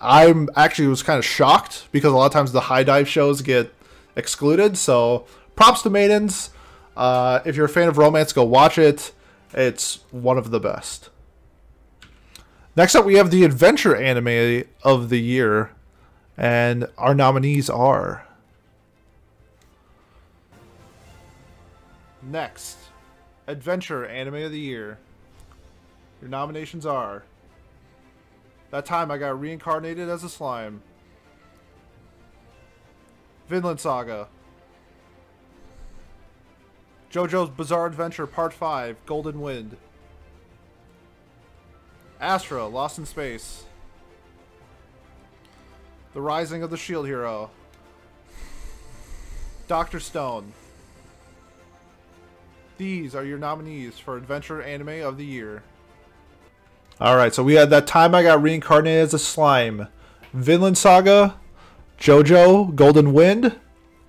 [0.00, 3.40] I'm actually was kind of shocked because a lot of times the high dive shows
[3.40, 3.72] get
[4.14, 4.76] excluded.
[4.76, 6.50] So props to Maidens.
[6.96, 9.12] Uh, if you're a fan of romance, go watch it.
[9.54, 11.10] It's one of the best.
[12.76, 15.72] Next up, we have the adventure anime of the year,
[16.36, 18.26] and our nominees are.
[22.22, 22.76] Next,
[23.46, 24.98] adventure anime of the year.
[26.20, 27.24] Your nominations are.
[28.70, 30.82] That time I got reincarnated as a slime.
[33.48, 34.28] Vinland Saga.
[37.10, 39.76] JoJo's Bizarre Adventure Part 5 Golden Wind.
[42.20, 43.64] Astra Lost in Space.
[46.12, 47.50] The Rising of the Shield Hero.
[49.68, 50.52] Doctor Stone.
[52.76, 55.62] These are your nominees for Adventure Anime of the Year.
[57.00, 59.88] Alright, so we had that time I got reincarnated as a slime.
[60.34, 61.38] Vinland Saga,
[61.98, 63.56] JoJo, Golden Wind,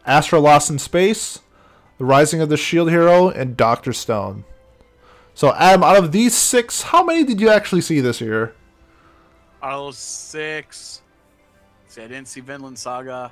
[0.06, 1.39] Astra Lost in Space,
[2.00, 4.45] The Rising of the Shield Hero, and Doctor Stone.
[5.36, 8.56] So, Adam, out of these six, how many did you actually see this year?
[9.62, 11.02] Out of those six,
[11.88, 13.32] see, I didn't see Vinland Saga,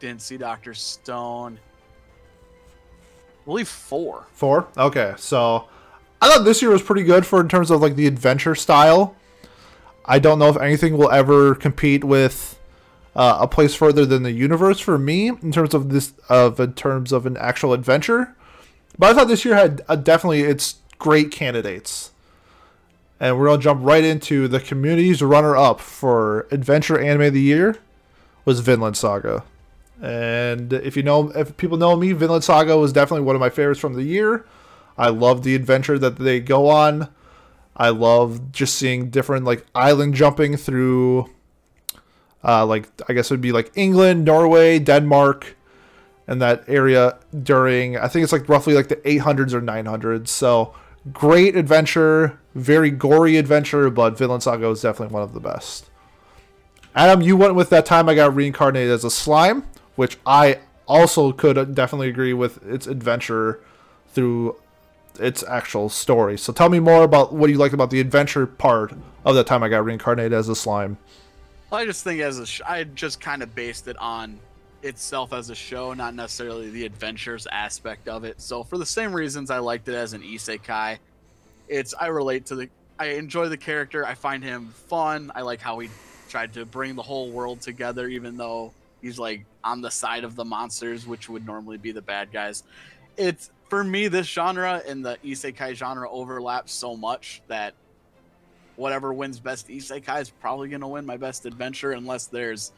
[0.00, 1.58] didn't see Doctor Stone.
[3.42, 4.26] I believe four.
[4.32, 4.66] Four?
[4.76, 5.68] Okay, so
[6.20, 9.14] I thought this year was pretty good for in terms of like the adventure style.
[10.04, 12.55] I don't know if anything will ever compete with
[13.16, 16.74] uh, a place further than the universe for me in terms of this of in
[16.74, 18.36] terms of an actual adventure.
[18.98, 22.12] But I thought this year had uh, definitely its great candidates.
[23.18, 27.78] And we're gonna jump right into the community's runner-up for adventure anime of the year
[28.44, 29.42] was Vinland Saga.
[30.02, 33.48] And if you know, if people know me, Vinland Saga was definitely one of my
[33.48, 34.44] favorites from the year.
[34.98, 37.08] I love the adventure that they go on.
[37.74, 41.30] I love just seeing different like island jumping through,
[42.46, 45.56] uh, like I guess it would be like England, Norway, Denmark,
[46.26, 50.28] and that area during I think it's like roughly like the 800s or 900s.
[50.28, 50.74] So
[51.12, 55.90] great adventure, very gory adventure, but Vinland Saga was definitely one of the best.
[56.94, 59.64] Adam, you went with that time I got reincarnated as a slime,
[59.96, 63.60] which I also could definitely agree with its adventure
[64.08, 64.56] through
[65.18, 66.38] its actual story.
[66.38, 68.94] So tell me more about what you liked about the adventure part
[69.24, 70.98] of that time I got reincarnated as a slime.
[71.76, 74.40] I just think as a sh- I just kind of based it on
[74.82, 78.40] itself as a show, not necessarily the adventures aspect of it.
[78.40, 80.98] So for the same reasons I liked it as an isekai,
[81.68, 82.68] it's I relate to the
[82.98, 84.06] I enjoy the character.
[84.06, 85.30] I find him fun.
[85.34, 85.90] I like how he
[86.28, 88.72] tried to bring the whole world together even though
[89.02, 92.62] he's like on the side of the monsters which would normally be the bad guys.
[93.16, 97.74] It's for me this genre and the isekai genre overlaps so much that
[98.76, 102.72] whatever wins best isekai is probably going to win my best adventure unless there's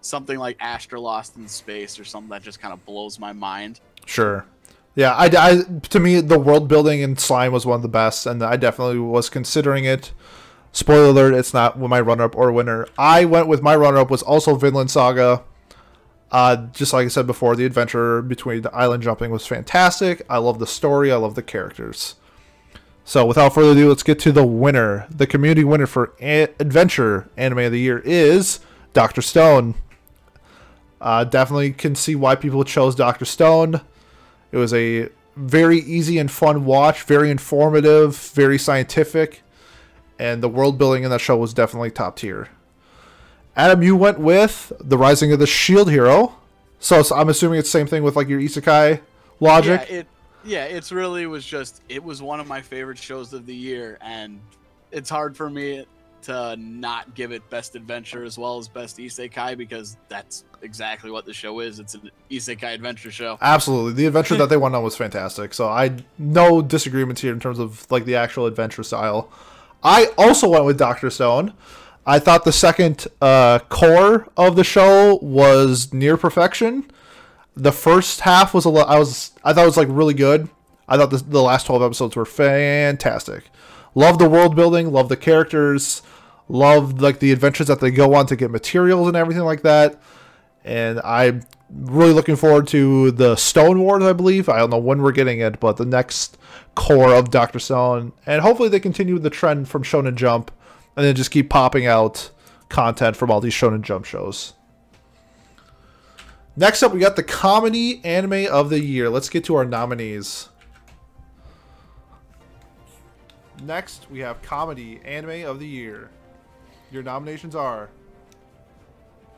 [0.00, 3.80] something like Astra Lost in Space or something that just kind of blows my mind.
[4.06, 4.44] Sure.
[4.94, 8.26] Yeah, I, I to me the world building in Slime was one of the best,
[8.26, 10.12] and I definitely was considering it.
[10.72, 12.86] Spoiler alert: it's not my runner-up or winner.
[12.98, 15.44] I went with my runner-up was also Vinland Saga.
[16.30, 20.22] Uh, just like I said before, the adventure between the island jumping was fantastic.
[20.28, 21.12] I love the story.
[21.12, 22.16] I love the characters.
[23.04, 25.06] So without further ado, let's get to the winner.
[25.10, 28.60] The community winner for A- Adventure Anime of the Year is
[28.92, 29.74] Doctor Stone.
[31.00, 33.80] Uh, definitely can see why people chose Doctor Stone.
[34.52, 39.42] It was a very easy and fun watch, very informative, very scientific,
[40.18, 42.48] and the world building in that show was definitely top tier.
[43.56, 46.36] Adam, you went with The Rising of the Shield Hero.
[46.78, 49.00] So, so I'm assuming it's the same thing with like your isekai
[49.40, 49.86] logic.
[49.88, 50.06] Yeah, it
[50.44, 53.98] yeah, it's really was just it was one of my favorite shows of the year,
[54.00, 54.40] and
[54.90, 55.86] it's hard for me
[56.22, 61.26] to not give it best adventure as well as best isekai because that's exactly what
[61.26, 61.78] the show is.
[61.78, 63.38] It's an isekai adventure show.
[63.40, 63.92] Absolutely.
[63.94, 65.52] The adventure that they went on was fantastic.
[65.52, 69.30] So I no disagreements here in terms of like the actual adventure style.
[69.82, 71.54] I also went with Doctor Stone.
[72.06, 76.90] I thought the second uh, cour of the show was near perfection.
[77.54, 78.88] The first half was a lot.
[78.88, 80.48] I was I thought it was like really good.
[80.88, 83.44] I thought the, the last twelve episodes were fantastic.
[83.94, 84.90] Love the world building.
[84.90, 86.02] Love the characters.
[86.48, 90.00] Love like the adventures that they go on to get materials and everything like that
[90.64, 94.04] and I'm really looking forward to the Stone Wars.
[94.04, 96.38] I believe I don't know when we're getting it, but the next
[96.74, 100.50] cour of Doctor Stone, and hopefully they continue the trend from Shonen Jump,
[100.96, 102.30] and then just keep popping out
[102.68, 104.54] content from all these Shonen Jump shows.
[106.54, 109.08] Next up, we got the comedy anime of the year.
[109.08, 110.48] Let's get to our nominees.
[113.62, 116.10] Next, we have comedy anime of the year.
[116.90, 117.88] Your nominations are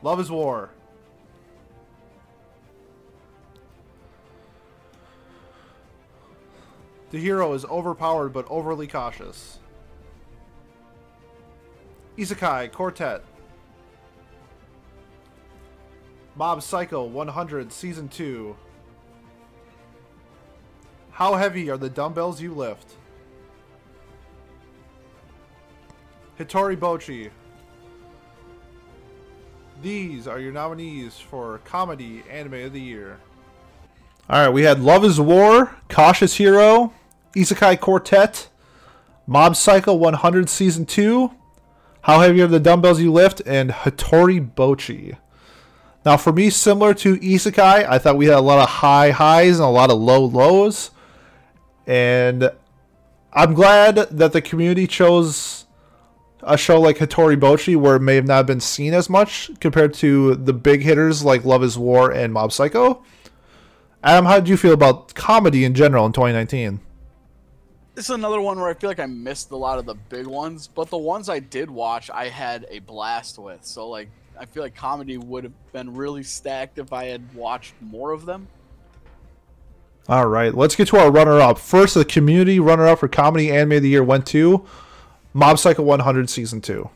[0.01, 0.71] Love is War,
[7.15, 9.59] The hero is overpowered but overly cautious.
[12.17, 13.23] Isekai Quartet.
[16.37, 18.55] Mob Psycho 100 Season 2.
[21.11, 22.95] How heavy are the dumbbells you lift?
[26.37, 27.29] Hitori Bochi.
[29.81, 33.17] These are your nominees for Comedy Anime of the Year.
[34.29, 36.91] Alright, we had Love is War, Cautious Hero,
[37.33, 38.49] Isekai Quartet,
[39.25, 41.31] Mob Psycho 100 Season 2,
[42.01, 45.17] How Heavy Are the Dumbbells You Lift, and Hitori Bochi.
[46.05, 49.57] Now, for me, similar to Isekai, I thought we had a lot of high highs
[49.57, 50.91] and a lot of low lows.
[51.87, 52.51] And
[53.33, 55.65] I'm glad that the community chose
[56.43, 59.95] a show like Hitori Bochi, where it may have not been seen as much compared
[59.95, 63.03] to the big hitters like Love is War and Mob Psycho.
[64.03, 66.79] Adam, how did you feel about comedy in general in 2019?
[67.95, 70.27] This is another one where I feel like I missed a lot of the big
[70.27, 73.65] ones, but the ones I did watch, I had a blast with.
[73.65, 74.09] So like,
[74.39, 78.25] I feel like comedy would have been really stacked if I had watched more of
[78.25, 78.47] them.
[80.07, 81.57] All right, let's get to our runner-up.
[81.57, 84.65] First, the community runner-up for comedy anime of the year went to
[85.33, 86.89] Mob Psycho 100 season two.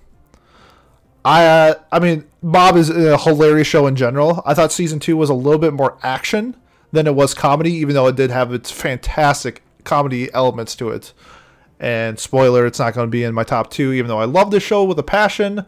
[1.25, 4.41] I, uh, I mean, Mob is a hilarious show in general.
[4.45, 6.55] I thought season two was a little bit more action
[6.91, 11.13] than it was comedy, even though it did have its fantastic comedy elements to it.
[11.79, 14.51] And spoiler, it's not going to be in my top two, even though I love
[14.51, 15.65] this show with a passion.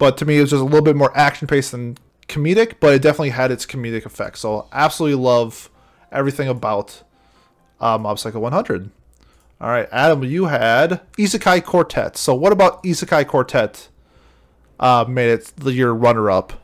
[0.00, 2.94] But to me, it was just a little bit more action paced than comedic, but
[2.94, 4.38] it definitely had its comedic effect.
[4.38, 5.68] So absolutely love
[6.10, 7.02] everything about
[7.80, 8.90] uh, Mob Psycho 100.
[9.60, 12.16] All right, Adam, you had Isekai Quartet.
[12.16, 13.90] So what about Isekai Quartet
[14.80, 16.54] uh, made it your runner up?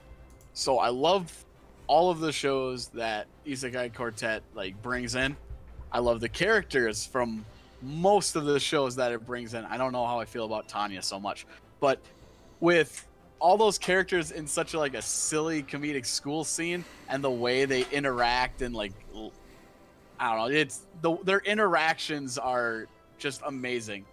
[0.54, 1.44] So I love
[1.88, 5.36] all of the shows that Isekai Quartet like brings in.
[5.92, 7.44] I love the characters from
[7.82, 9.66] most of the shows that it brings in.
[9.66, 11.46] I don't know how I feel about Tanya so much,
[11.80, 12.00] but
[12.60, 13.06] with
[13.38, 17.64] all those characters in such a, like a silly comedic school scene and the way
[17.66, 19.32] they interact and like l-
[20.18, 22.86] I don't know, it's the their interactions are
[23.18, 24.04] just amazing.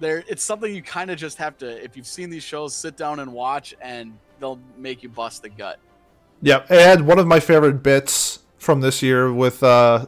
[0.00, 2.96] There, it's something you kind of just have to if you've seen these shows, sit
[2.96, 5.78] down and watch, and they'll make you bust the gut.
[6.42, 10.04] Yep, it had one of my favorite bits from this year with uh,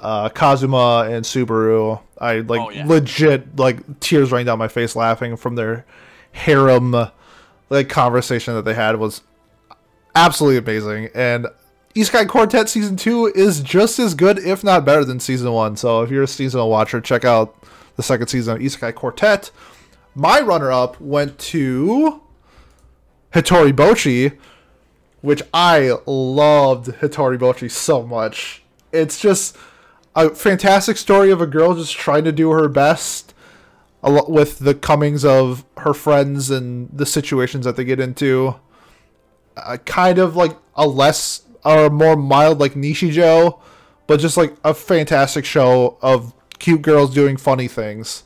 [0.00, 2.00] uh, Kazuma and Subaru.
[2.18, 2.86] I like Oh, yeah.
[2.86, 5.84] legit like tears running down my face laughing from their
[6.32, 6.94] harem
[7.70, 9.22] like conversation that they had was
[10.14, 11.10] absolutely amazing.
[11.14, 11.48] And
[11.94, 15.76] East Isekai Quartet season two is just as good, if not better, than season one.
[15.76, 17.56] So if you're a seasonal watcher, check out
[17.96, 19.50] the second season of East Isekai Quartet.
[20.14, 22.20] My runner-up went to
[23.32, 24.38] Hitori Bochi
[25.24, 28.62] which I loved Hitori Bochi so much.
[28.92, 29.56] It's just
[30.14, 33.33] a fantastic story of a girl just trying to do her best
[34.04, 38.54] a lot with the comings of her friends and the situations that they get into.
[39.56, 43.58] Uh, kind of like a less or more mild like Nichijou,
[44.06, 48.24] but just like a fantastic show of cute girls doing funny things.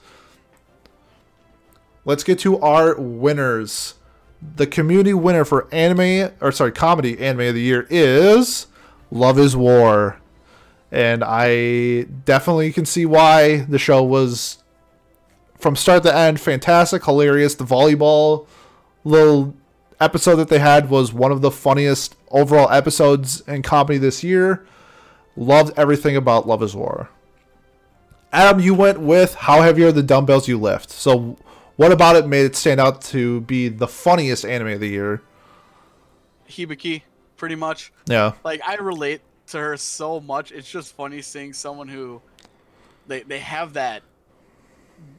[2.04, 3.94] Let's get to our winners.
[4.56, 8.66] The community winner for anime, or sorry, comedy anime of the year is
[9.12, 10.20] Love is War.
[10.90, 14.62] And I definitely can see why the show was
[15.58, 17.54] from start to end fantastic, hilarious.
[17.54, 18.46] The volleyball
[19.04, 19.54] little
[20.00, 24.66] episode that they had was one of the funniest overall episodes in comedy this year.
[25.36, 27.10] Loved everything about Love is War.
[28.32, 30.90] Adam, you went with How Heavy Are the Dumbbells You Lift.
[30.90, 31.36] So,
[31.76, 35.22] what about it made it stand out to be the funniest anime of the year?
[36.48, 37.02] Hibiki,
[37.36, 37.92] pretty much.
[38.06, 38.32] Yeah.
[38.44, 40.52] Like I relate to her so much.
[40.52, 42.20] It's just funny seeing someone who
[43.06, 44.02] they they have that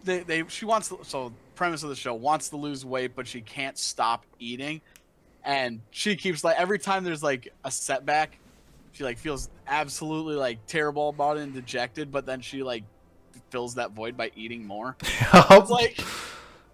[0.03, 3.27] they they she wants to, so premise of the show wants to lose weight but
[3.27, 4.81] she can't stop eating.
[5.43, 8.37] And she keeps like every time there's like a setback
[8.91, 12.83] she like feels absolutely like terrible about it and dejected but then she like
[13.49, 14.95] fills that void by eating more.
[15.33, 15.99] It's like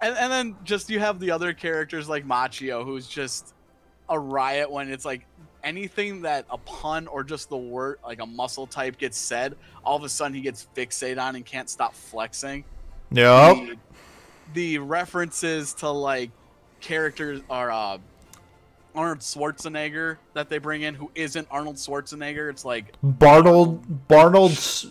[0.01, 3.53] and, and then just you have the other characters like machio who's just
[4.09, 5.25] a riot when it's like
[5.63, 9.97] anything that a pun or just the word like a muscle type gets said all
[9.97, 12.63] of a sudden he gets fixated on and can't stop flexing
[13.15, 13.55] yep.
[13.57, 13.77] the,
[14.53, 16.31] the references to like
[16.81, 17.97] characters are uh
[18.93, 24.87] Arnold Schwarzenegger that they bring in who isn't Arnold Schwarzenegger it's like Barnold Barnold's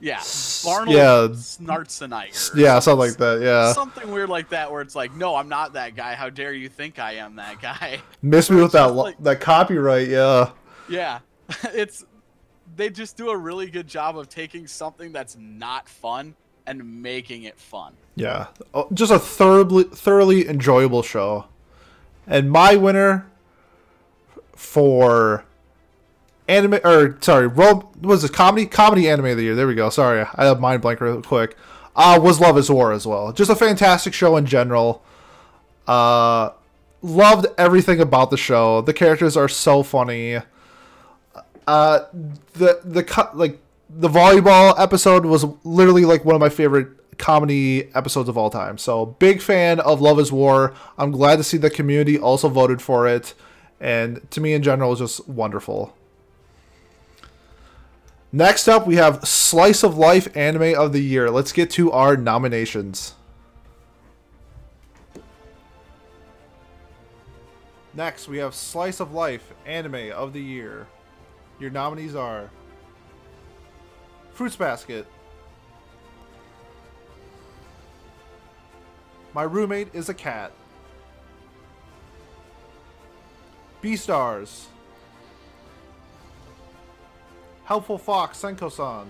[0.00, 1.28] yeah S- Arnold yeah.
[1.30, 3.40] Schwarzenegger yeah, something like that.
[3.40, 3.72] Yeah.
[3.72, 6.68] something weird like that where it's like no I'm not that guy how dare you
[6.68, 10.50] think I am that guy Miss me with that like- that copyright, yeah.
[10.88, 11.20] Yeah,
[11.72, 12.04] it's
[12.76, 16.34] they just do a really good job of taking something that's not fun
[16.66, 17.94] and making it fun.
[18.16, 21.46] Yeah, Oh, just a thoroughly thoroughly enjoyable show.
[22.26, 23.26] And my winner
[24.56, 25.44] for
[26.48, 29.54] anime or sorry, ro- what was it comedy comedy anime of the year?
[29.54, 29.90] There we go.
[29.90, 31.56] Sorry, I have mind blank real quick.
[31.96, 33.32] Uh was Love Is War as well.
[33.32, 35.02] Just a fantastic show in general.
[35.86, 36.50] Uh
[37.02, 38.80] loved everything about the show.
[38.80, 40.38] The characters are so funny.
[41.66, 42.00] Uh
[42.54, 43.58] the the cut like
[43.88, 48.78] the volleyball episode was literally like one of my favorite comedy episodes of all time.
[48.78, 50.74] So big fan of Love Is War.
[50.98, 53.34] I'm glad to see the community also voted for it,
[53.80, 55.96] and to me in general, it's just wonderful.
[58.32, 61.30] Next up, we have Slice of Life Anime of the Year.
[61.30, 63.14] Let's get to our nominations.
[67.96, 70.88] Next, we have Slice of Life Anime of the Year.
[71.60, 72.50] Your nominees are
[74.34, 75.06] Fruits Basket.
[79.32, 80.50] My roommate is a cat.
[83.80, 84.64] Beastars.
[87.64, 89.06] Helpful Fox Senko-san.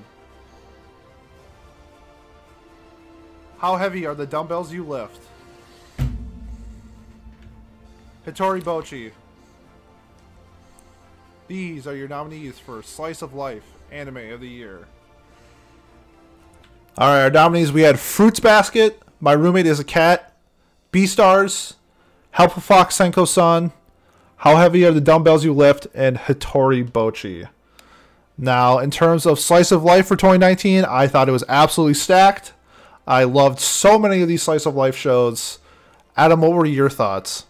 [3.59, 5.23] How heavy are the dumbbells you lift?
[8.27, 9.13] Hitori Bochi.
[11.49, 14.87] These are your nominees for Slice of Life Anime of the Year.
[16.97, 20.33] All right, our nominees we had Fruits Basket, My Roommate is a Cat,
[20.93, 21.75] Beastars,
[22.31, 23.73] Helpful Fox Senko San,
[24.37, 27.49] How Heavy Are the Dumbbells You Lift, and Hitori Bochi.
[28.39, 32.53] Now, in terms of Slice of Life for 2019, I thought it was absolutely stacked.
[33.09, 35.59] I loved so many of these Slice of Life shows.
[36.17, 37.47] Adam, what were your thoughts?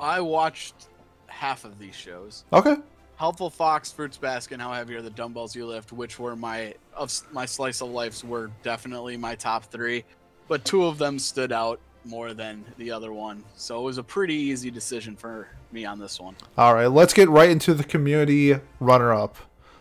[0.00, 0.88] I watched
[1.28, 2.42] half of these shows.
[2.52, 2.78] Okay.
[3.16, 6.74] Helpful Fox, Fruits Basket, and How Heavy Are the Dumbbells You Lift, which were my
[6.94, 10.04] of my slice of life's were definitely my top three,
[10.48, 13.42] but two of them stood out more than the other one.
[13.56, 16.36] So it was a pretty easy decision for me on this one.
[16.56, 19.36] All right, let's get right into the community runner up.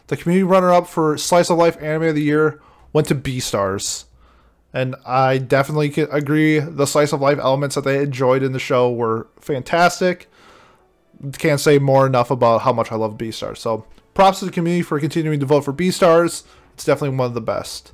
[0.07, 2.61] The community runner up for Slice of Life Anime of the Year
[2.93, 4.05] went to Beastars.
[4.73, 8.91] And I definitely agree the Slice of Life elements that they enjoyed in the show
[8.91, 10.29] were fantastic.
[11.37, 13.57] Can't say more enough about how much I love Beastars.
[13.57, 16.43] So props to the community for continuing to vote for Beastars.
[16.73, 17.93] It's definitely one of the best.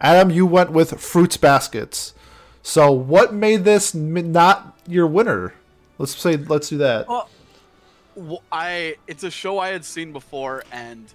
[0.00, 2.14] Adam, you went with Fruits Baskets.
[2.62, 5.54] So what made this not your winner?
[5.98, 7.08] Let's say let's do that.
[7.08, 11.06] Well, I it's a show I had seen before, and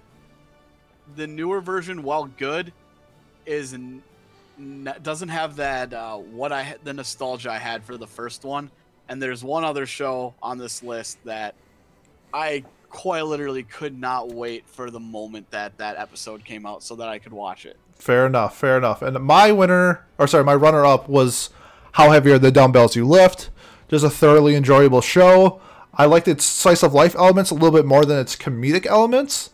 [1.16, 2.72] the newer version, while good,
[3.46, 3.76] is
[5.02, 8.70] doesn't have that uh, what I the nostalgia I had for the first one.
[9.08, 11.54] And there's one other show on this list that
[12.32, 16.94] I quite literally could not wait for the moment that that episode came out so
[16.96, 17.76] that I could watch it.
[17.96, 19.02] Fair enough, fair enough.
[19.02, 21.50] And my winner, or sorry, my runner up was
[21.92, 23.50] How Heavy Are the Dumbbells You Lift.
[23.88, 25.60] Just a thoroughly enjoyable show.
[25.92, 29.50] I liked its slice of life elements a little bit more than its comedic elements,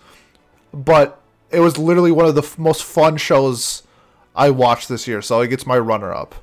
[0.72, 1.20] but
[1.50, 3.82] it was literally one of the f- most fun shows
[4.34, 5.20] I watched this year.
[5.20, 6.34] So it gets my runner up.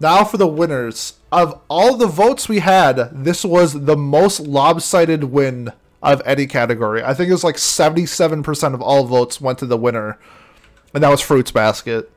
[0.00, 1.14] Now for the winners.
[1.32, 5.72] Of all the votes we had, this was the most lopsided win
[6.02, 7.02] of any category.
[7.02, 10.18] I think it was like 77% of all votes went to the winner,
[10.92, 12.10] and that was Fruits Basket.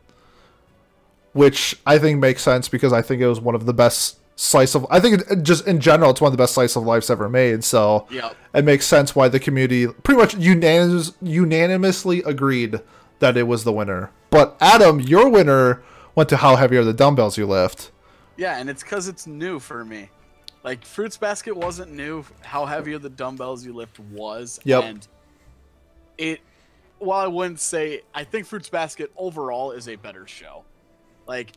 [1.34, 4.76] Which I think makes sense because I think it was one of the best slice
[4.76, 7.10] of I think it, just in general it's one of the best slice of life's
[7.10, 7.64] ever made.
[7.64, 8.36] So Yep.
[8.54, 12.80] it makes sense why the community pretty much unanimous, unanimously agreed
[13.20, 14.12] that it was the winner.
[14.30, 15.84] But Adam, your winner
[16.16, 17.92] went to how heavy are the dumbbells you lift.
[18.38, 20.10] Yeah, and it's because it's new for me.
[20.64, 22.26] Like Fruits Basket wasn't new.
[22.42, 24.60] How heavy are the dumbbells you lift was.
[24.64, 24.84] Yep.
[24.84, 25.08] And
[26.18, 26.42] it,
[27.00, 30.64] while I wouldn't say, I think Fruits Basket overall is a better show.
[31.28, 31.52] Like,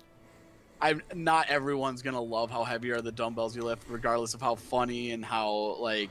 [0.81, 4.55] I'm not everyone's gonna love how heavy are the dumbbells you lift, regardless of how
[4.55, 6.11] funny and how like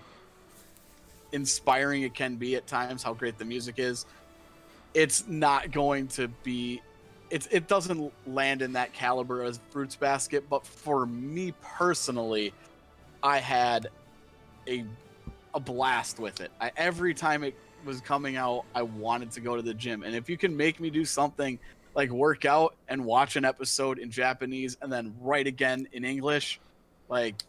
[1.31, 3.03] inspiring it can be at times.
[3.03, 4.05] How great the music is.
[4.93, 6.81] It's not going to be
[7.29, 12.53] it's it doesn't land in that caliber as Fruits Basket, but for me personally,
[13.23, 13.89] I had
[14.67, 14.85] a
[15.53, 16.51] a blast with it.
[16.61, 17.55] I, every time it
[17.85, 20.03] was coming out, I wanted to go to the gym.
[20.03, 21.57] And if you can make me do something
[21.95, 26.59] like work out and watch an episode in Japanese and then write again in English,
[27.09, 27.43] like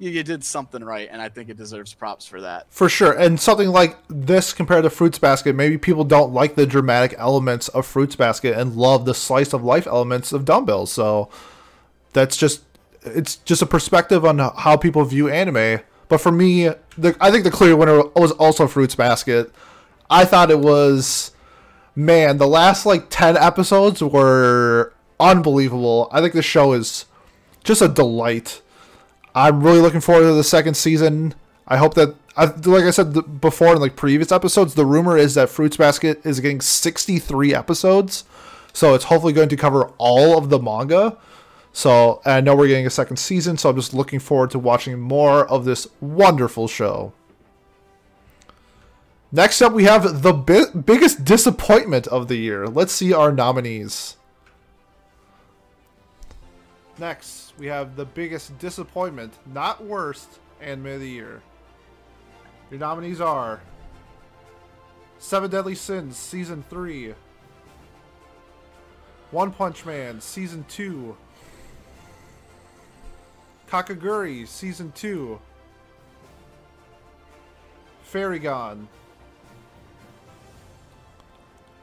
[0.00, 2.66] you, you did something right, and I think it deserves props for that.
[2.70, 3.12] For sure.
[3.12, 7.68] And something like this compared to Fruits Basket, maybe people don't like the dramatic elements
[7.68, 10.90] of Fruits Basket and love the slice of life elements of Dumbbells.
[10.90, 11.28] So
[12.12, 12.62] that's just
[13.02, 15.80] it's just a perspective on how people view anime.
[16.08, 19.52] But for me, the, I think the clear winner was also Fruits Basket.
[20.08, 21.32] I thought it was
[21.94, 26.08] man, the last like 10 episodes were unbelievable.
[26.10, 27.04] I think the show is
[27.64, 28.62] just a delight.
[29.40, 31.34] I'm really looking forward to the second season.
[31.66, 35.34] I hope that, I, like I said before in like previous episodes, the rumor is
[35.34, 38.24] that Fruits Basket is getting 63 episodes,
[38.72, 41.16] so it's hopefully going to cover all of the manga.
[41.72, 44.98] So I know we're getting a second season, so I'm just looking forward to watching
[45.00, 47.12] more of this wonderful show.
[49.32, 52.66] Next up, we have the bi- biggest disappointment of the year.
[52.66, 54.16] Let's see our nominees.
[56.98, 61.42] Next, we have the biggest disappointment, not worst, anime of the year.
[62.70, 63.60] Your nominees are
[65.18, 67.12] Seven Deadly Sins Season 3,
[69.30, 71.14] One Punch Man Season 2,
[73.68, 75.38] Kakegurui Season 2,
[78.04, 78.88] Fairy gone,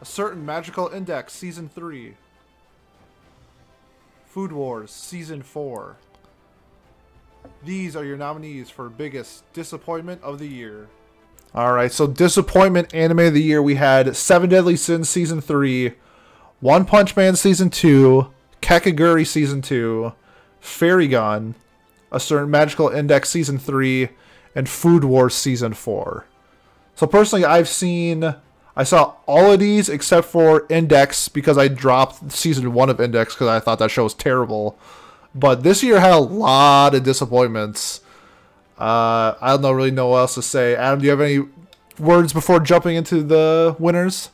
[0.02, 2.16] A Certain Magical Index Season 3,
[4.28, 5.95] Food Wars Season 4.
[7.64, 10.90] These are your nominees for biggest disappointment of the year.
[11.56, 15.94] All right, so disappointment anime of the year we had Seven Deadly Sins season 3,
[16.60, 18.28] One Punch Man season 2,
[18.62, 20.12] Kakegurui season 2,
[20.60, 21.56] Fairy gone,
[22.12, 24.10] A Certain Magical Index season 3,
[24.54, 26.26] and Food Wars season 4.
[26.95, 28.36] So personally, I've seen
[28.78, 33.34] I saw all of these except for Index because I dropped season 1 of Index
[33.34, 34.78] because I thought that show was terrible.
[35.34, 38.02] But this year had a lot of disappointments.
[38.78, 40.76] Uh, I don't know, really know what else to say.
[40.76, 41.40] Adam, do you have any
[41.98, 44.30] words before jumping into the winners?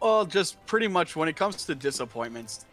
[0.00, 2.64] Well, just pretty much when it comes to disappointments,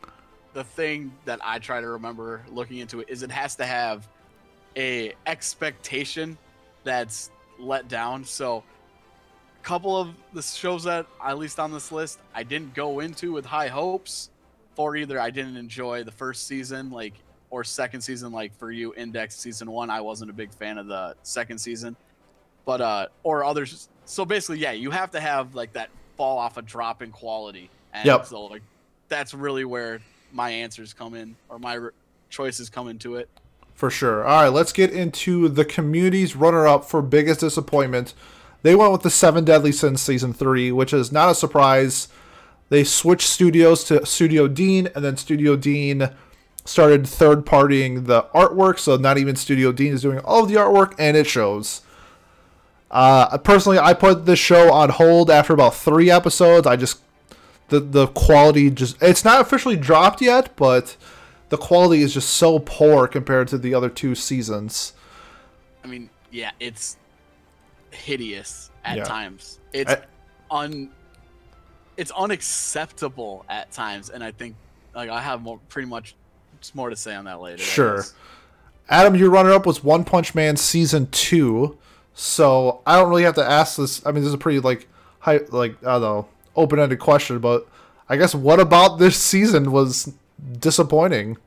[0.53, 4.07] the thing that I try to remember looking into it is it has to have
[4.76, 6.40] a expectation
[6.84, 7.30] that's
[7.60, 8.26] let down.
[8.26, 8.64] So,
[9.64, 13.45] couple of the shows that at least on this list I didn't go into with
[13.45, 14.30] high hopes,
[14.76, 17.14] for either I didn't enjoy the first season, like
[17.49, 20.88] or second season, like for you, Index season one, I wasn't a big fan of
[20.88, 21.95] the second season,
[22.65, 23.90] but uh, or others.
[24.06, 27.69] So basically, yeah, you have to have like that fall off a drop in quality,
[27.94, 28.26] and Yep.
[28.26, 28.64] so like
[29.07, 29.99] that's really where
[30.31, 31.94] my answers come in or my r-
[32.30, 33.30] choices come into it.
[33.76, 34.23] For sure.
[34.23, 38.14] All right, let's get into the community's runner up for biggest disappointment.
[38.64, 42.07] They went with the Seven Deadly Sins season three, which is not a surprise.
[42.69, 46.10] They switched studios to Studio Deen, and then Studio Deen
[46.65, 48.80] started third partying the artwork.
[48.80, 51.81] So not even Studio Deen is doing all of the artwork, and it shows.
[52.90, 56.65] Uh, personally, I put this show on hold after about three episodes.
[56.65, 56.99] I just
[57.68, 60.95] the the quality just it's not officially dropped yet, but
[61.49, 64.94] the quality is just so poor compared to the other two seasons.
[65.84, 66.98] I mean, yeah, it's
[67.93, 69.03] hideous at Yeah.
[69.03, 69.59] times.
[69.71, 70.01] It's I-
[70.51, 70.89] un
[71.95, 74.55] it's unacceptable at times and I think
[74.95, 76.15] like I have more pretty much
[76.59, 77.57] it's more to say on that later.
[77.61, 78.03] Sure.
[78.89, 81.77] Adam, your runner up was One Punch Man season two.
[82.15, 84.05] So I don't really have to ask this.
[84.05, 84.87] I mean, this is a pretty like
[85.19, 87.67] hi- like I don't know, open-ended question, but
[88.09, 90.13] I guess what about this season was
[90.59, 91.37] disappointing?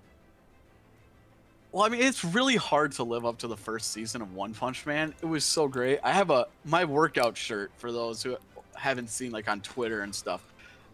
[1.77, 4.55] Well, I mean, it's really hard to live up to the first season of One
[4.55, 5.15] Punch Man.
[5.21, 5.99] It was so great.
[6.03, 8.39] I have a my workout shirt for those who
[8.75, 10.43] haven't seen like on Twitter and stuff.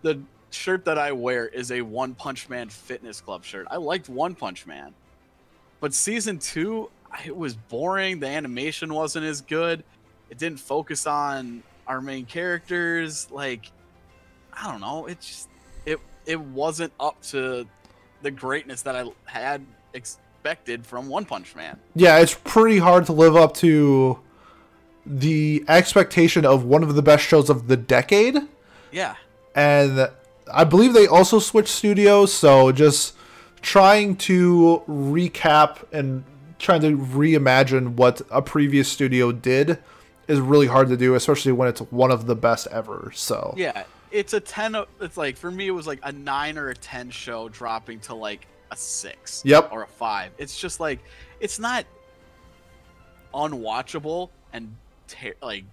[0.03, 3.69] The shirt that I wear is a One Punch Man Fitness Club shirt.
[3.71, 4.93] I liked One Punch Man.
[5.79, 6.91] But season 2,
[7.27, 8.19] it was boring.
[8.19, 9.85] The animation wasn't as good.
[10.31, 13.71] It didn't focus on our main characters like
[14.53, 15.07] I don't know.
[15.07, 15.49] It just
[15.87, 17.69] it it wasn't up to
[18.23, 19.65] the greatness that I had
[20.43, 21.79] expected from One Punch Man.
[21.95, 24.19] Yeah, it's pretty hard to live up to
[25.07, 28.37] the expectation of one of the best shows of the decade.
[28.91, 29.15] Yeah.
[29.55, 30.11] and
[30.53, 33.15] I believe they also switched studios, so just
[33.61, 36.25] trying to recap and
[36.59, 39.79] trying to reimagine what a previous studio did
[40.27, 43.13] is really hard to do, especially when it's one of the best ever.
[43.15, 43.85] So Yeah.
[44.11, 47.09] It's a 10 it's like for me it was like a 9 or a 10
[47.11, 49.71] show dropping to like a 6 Yep.
[49.73, 50.33] or a 5.
[50.39, 50.99] It's just like
[51.41, 51.85] it's not
[53.35, 54.75] unwatchable and
[55.09, 55.65] ter- like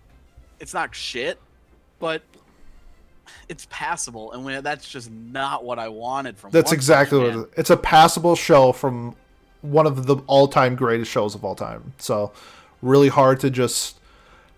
[0.60, 1.40] it's not shit,
[2.00, 2.22] but
[3.48, 7.36] it's passable and when that's just not what I wanted from that's exactly what it
[7.36, 7.46] is.
[7.58, 9.16] It's a passable show from
[9.62, 11.94] one of the all-time greatest shows of all time.
[12.00, 12.32] So
[12.82, 14.00] really hard to just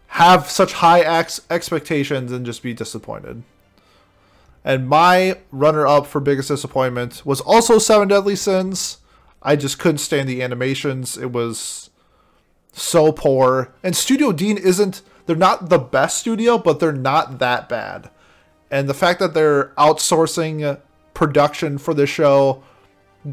[0.07, 3.43] have such high ex- expectations and just be disappointed.
[4.63, 8.97] And my runner-up for biggest disappointment was also Seven Deadly Sins.
[9.41, 11.17] I just couldn't stand the animations.
[11.17, 11.89] It was
[12.71, 13.73] so poor.
[13.83, 18.09] And Studio Deen isn't they're not the best studio, but they're not that bad.
[18.69, 20.79] And the fact that they're outsourcing
[21.13, 22.63] production for the show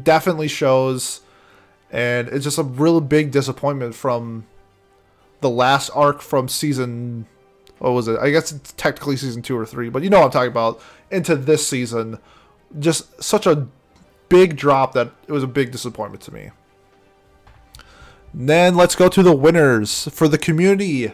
[0.03, 1.21] definitely shows
[1.91, 4.45] and it's just a real big disappointment from
[5.41, 7.25] the last arc from season
[7.79, 8.19] what was it?
[8.19, 10.81] I guess it's technically season 2 or 3, but you know what I'm talking about
[11.09, 12.19] into this season.
[12.77, 13.67] Just such a
[14.27, 16.51] big drop that it was a big disappointment to me.
[18.33, 21.13] Then let's go to the winners for the community.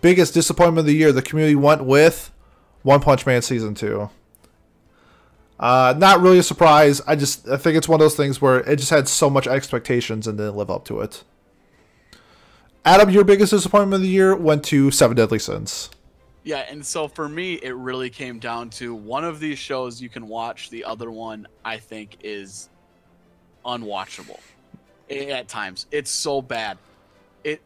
[0.00, 1.12] Biggest disappointment of the year.
[1.12, 2.32] The community went with
[2.82, 4.10] One Punch Man season two.
[5.60, 7.00] Uh, not really a surprise.
[7.06, 9.46] I just I think it's one of those things where it just had so much
[9.46, 11.22] expectations and didn't live up to it.
[12.84, 15.88] Adam, your biggest disappointment of the year went to Seven Deadly Sins.
[16.42, 20.08] Yeah, and so for me, it really came down to one of these shows you
[20.08, 20.70] can watch.
[20.70, 22.68] The other one, I think, is
[23.64, 24.40] unwatchable
[25.08, 25.86] at times.
[25.92, 26.78] It's so bad.
[27.44, 27.62] It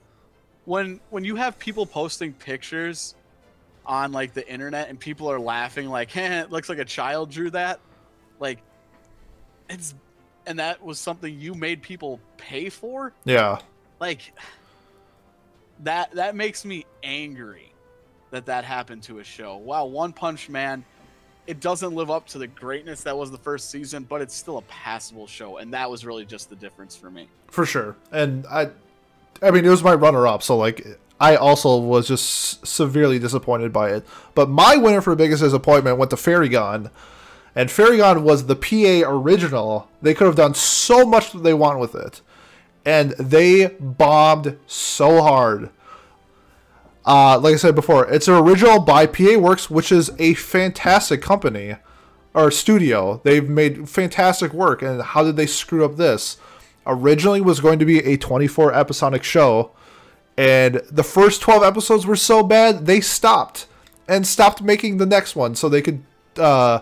[0.66, 3.14] when when you have people posting pictures
[3.86, 7.30] on like the internet and people are laughing like, "Hey, it looks like a child
[7.30, 7.80] drew that."
[8.38, 8.58] Like,
[9.70, 9.94] it's
[10.46, 13.60] and that was something you made people pay for Yeah,
[13.98, 14.34] like
[15.80, 17.72] that that makes me angry
[18.30, 20.84] that that happened to a show wow one punch man
[21.46, 24.58] it doesn't live up to the greatness that was the first season but it's still
[24.58, 27.96] a passable show and that was really just the difference for me for sure.
[28.12, 28.70] And I,
[29.42, 30.86] I mean, it was my runner-up, so like
[31.20, 34.06] I also was just severely disappointed by it.
[34.34, 36.90] But my winner for biggest disappointment went to Fairy gone.
[37.54, 39.88] And Fairy gone was the PA original.
[40.02, 42.20] They could have done so much that they want with it.
[42.86, 45.68] And they bombed so hard.
[47.04, 51.20] Uh, like I said before, it's an original by PA Works, which is a fantastic
[51.20, 51.76] company
[52.32, 53.20] or studio.
[53.24, 54.82] They've made fantastic work.
[54.82, 56.38] And how did they screw up this?
[56.86, 59.72] Originally was going to be a 24 episodic show,
[60.36, 63.66] and the first 12 episodes were so bad they stopped
[64.06, 66.04] and stopped making the next one so they could
[66.36, 66.80] uh,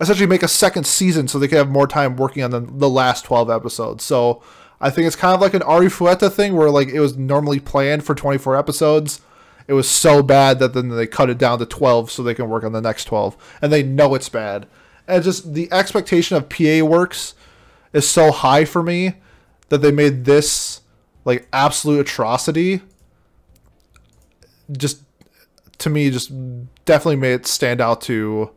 [0.00, 2.88] essentially make a second season so they could have more time working on the, the
[2.88, 4.02] last 12 episodes.
[4.02, 4.42] So
[4.84, 8.04] I think it's kind of like an Arifureta thing where like it was normally planned
[8.04, 9.22] for 24 episodes.
[9.66, 12.50] It was so bad that then they cut it down to 12 so they can
[12.50, 14.66] work on the next 12 and they know it's bad.
[15.08, 17.34] And just the expectation of PA works
[17.94, 19.14] is so high for me
[19.70, 20.82] that they made this
[21.24, 22.82] like absolute atrocity
[24.70, 25.00] just
[25.78, 26.30] to me just
[26.84, 28.50] definitely made it stand out to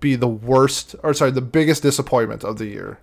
[0.00, 2.98] be the worst or sorry the biggest disappointment of the year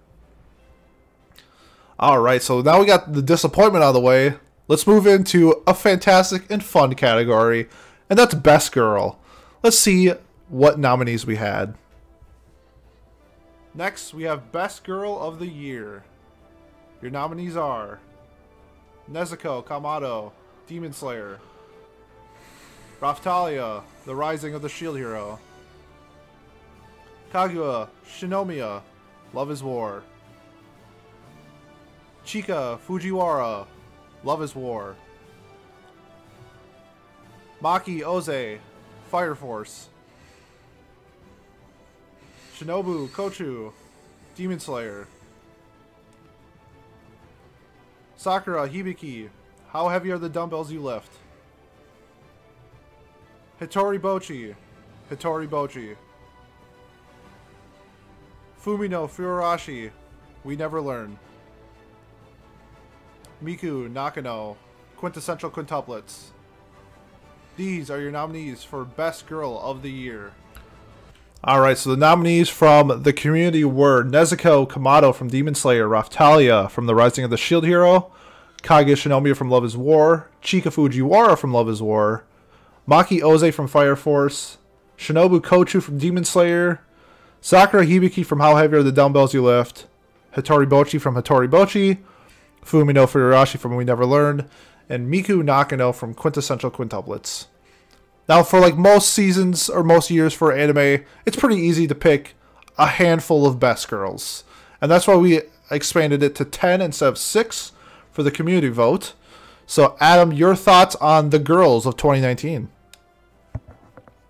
[1.99, 4.35] all right so now we got the disappointment out of the way
[4.67, 7.67] let's move into a fantastic and fun category
[8.09, 9.19] and that's best girl
[9.63, 10.11] let's see
[10.47, 11.75] what nominees we had
[13.73, 16.03] next we have best girl of the year
[17.01, 17.99] your nominees are
[19.11, 20.31] nezuko kamado
[20.67, 21.39] demon slayer
[23.01, 25.39] Raphtalia, The Rising of the Shield Hero.
[27.31, 28.81] Kaguya, Shinomiya,
[29.33, 30.03] Love is War.
[32.29, 33.65] Chika, Fujiwara,
[34.23, 34.95] Love is War.
[37.59, 38.59] Maki Oze,
[39.09, 39.89] Fire Force.
[42.55, 43.73] Shinobu Kocho,
[44.35, 45.07] Demon Slayer.
[48.15, 49.29] Sakura Hibiki,
[49.69, 51.11] how heavy are the dumbbells you lift?
[53.59, 54.53] Hitori Bochi,
[55.09, 55.95] Hitori Bochi.
[58.63, 59.89] Fumino Furuhashi,
[60.43, 61.17] we never learn.
[63.43, 64.57] Miku Nakano,
[64.97, 66.31] quintessential quintuplets.
[67.55, 70.33] These are your nominees for Best Girl of the Year.
[71.41, 76.69] All right, so the nominees from the community were Nezuko Kamado from Demon Slayer, Raphtalia
[76.69, 78.11] from The Rising of the Shield Hero,
[78.61, 82.25] Kaguya Shinomiya from Love is War, Chika Fujiwara from Love is War,
[82.85, 84.57] Maki Oze from Fire Force,
[84.97, 86.81] Shinobu Kocho from Demon Slayer,
[87.39, 89.87] Sakura Hibiki from How Heavy Are the Dumbbells You Lift,
[90.35, 91.99] Hitori Bochi from Hitori Bochi,
[92.63, 94.49] Fumino Furuhashi from We Never Learned,
[94.87, 97.45] and Miku Nakano from Quintessential Quintuplets.
[98.27, 102.35] Now, for like most seasons or most years for anime, it's pretty easy to pick
[102.77, 104.43] a handful of best girls.
[104.81, 105.41] And that's why we
[105.71, 107.71] expanded it to 10 instead of 6
[108.11, 109.13] for the community vote.
[109.65, 112.69] So, Adam, your thoughts on the girls of 2019?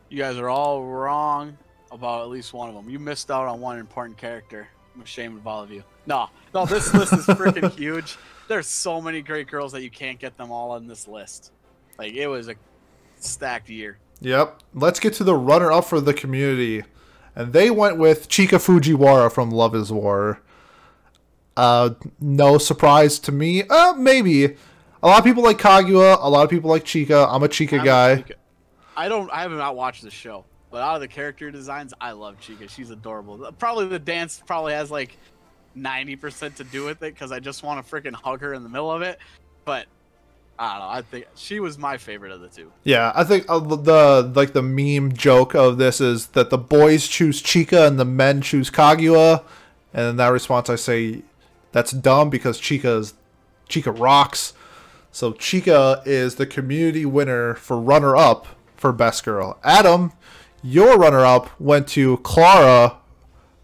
[0.09, 1.57] You guys are all wrong
[1.91, 2.89] about at least one of them.
[2.89, 4.67] You missed out on one important character.
[4.95, 5.83] I'm ashamed of all of you.
[6.07, 8.17] No, no, this list is freaking huge.
[8.47, 11.51] There's so many great girls that you can't get them all on this list.
[11.97, 12.55] Like it was a
[13.19, 13.97] stacked year.
[14.21, 14.61] Yep.
[14.73, 16.83] Let's get to the runner up for the community.
[17.35, 20.41] And they went with Chika Fujiwara from Love is War.
[21.55, 23.63] Uh, no surprise to me.
[23.63, 24.55] Uh, maybe.
[25.01, 26.17] A lot of people like Kaguya.
[26.19, 27.27] A lot of people like Chika.
[27.29, 28.15] I'm a Chika I'm a guy.
[28.17, 28.33] Chika-
[28.97, 29.31] I don't.
[29.31, 32.69] I have not watched the show, but out of the character designs, I love Chika.
[32.69, 33.49] She's adorable.
[33.57, 35.17] Probably the dance probably has like
[35.81, 38.63] ninety percent to do with it because I just want to freaking hug her in
[38.63, 39.19] the middle of it.
[39.65, 39.87] But
[40.59, 40.89] I don't know.
[40.89, 42.71] I think she was my favorite of the two.
[42.83, 47.07] Yeah, I think uh, the like the meme joke of this is that the boys
[47.07, 49.43] choose Chika and the men choose Kaguya,
[49.93, 51.21] and in that response I say
[51.71, 53.13] that's dumb because Chika is
[53.69, 54.53] Chika rocks.
[55.11, 59.59] So Chika is the community winner for runner up for best girl.
[59.63, 60.11] Adam,
[60.61, 62.97] your runner up went to Clara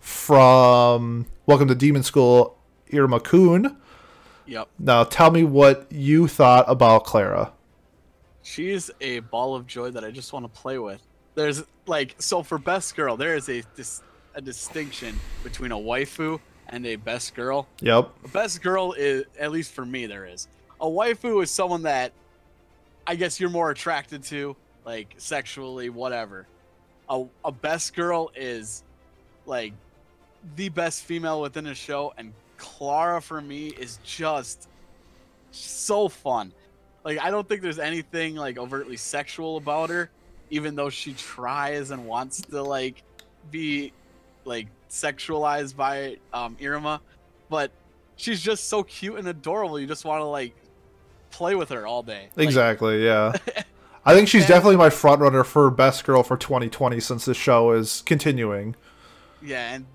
[0.06, 2.56] from Welcome to Demon School,
[2.92, 3.76] Iruma Kun.
[4.46, 4.68] Yep.
[4.78, 7.52] Now tell me what you thought about Clara.
[8.44, 11.02] She's a ball of joy that I just want to play with.
[11.34, 14.04] There's like so for best girl, there is a dis-
[14.36, 17.68] a distinction between a waifu and a best girl.
[17.82, 18.12] Yep.
[18.26, 20.48] A best girl is at least for me there is.
[20.80, 22.14] A waifu is someone that
[23.08, 24.56] I guess you're more attracted to,
[24.86, 26.46] like sexually, whatever.
[27.10, 28.84] A a best girl is
[29.48, 29.74] like
[30.56, 34.68] the best female within a show, and Clara for me is just
[35.52, 36.54] so fun.
[37.04, 40.10] Like I don't think there's anything like overtly sexual about her,
[40.50, 43.04] even though she tries and wants to like
[43.52, 43.94] be
[44.46, 47.00] like sexualized by um, Iruma,
[47.50, 47.72] but
[48.16, 49.80] she's just so cute and adorable.
[49.80, 50.56] You just want to like
[51.32, 52.30] play with her all day.
[52.36, 53.34] Like, Exactly, yeah.
[54.06, 57.34] I think she's And- definitely my front runner for best girl for 2020 since the
[57.34, 58.76] show is continuing.
[59.44, 59.86] yeah, and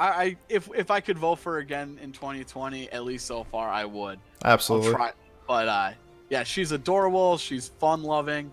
[0.00, 3.44] I, I if if I could vote for her again in 2020, at least so
[3.44, 4.18] far, I would.
[4.44, 4.92] Absolutely.
[4.92, 5.12] Try.
[5.46, 5.90] But uh,
[6.30, 7.36] yeah, she's adorable.
[7.36, 8.50] She's fun loving.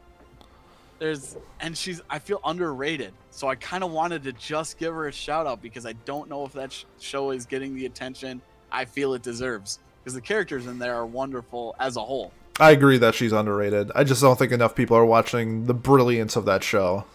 [1.00, 3.14] There's and she's I feel underrated.
[3.32, 6.30] So I kind of wanted to just give her a shout out because I don't
[6.30, 8.42] know if that sh- show is getting the attention
[8.72, 9.80] I feel it deserves.
[10.04, 12.34] Because the characters in there are wonderful as a whole.
[12.60, 13.92] I agree that she's underrated.
[13.94, 17.06] I just don't think enough people are watching the brilliance of that show.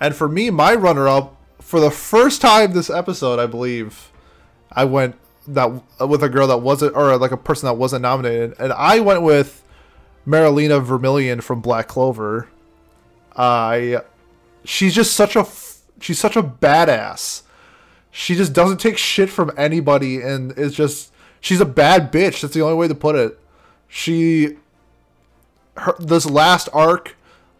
[0.00, 4.10] And for me, my runner up for the first time this episode, I believe,
[4.72, 5.16] I went
[5.46, 9.00] that with a girl that wasn't or like a person that wasn't nominated, and I
[9.00, 9.62] went with
[10.26, 12.48] Mereoleona Vermillion from Black Clover.
[13.36, 14.02] I
[14.64, 15.46] she's just such a
[16.00, 17.42] she's such a badass.
[18.10, 22.40] She just doesn't take shit from anybody and is just she's a bad bitch.
[22.40, 23.38] That's the only way to put it.
[23.88, 24.56] She
[25.76, 27.16] her this last arc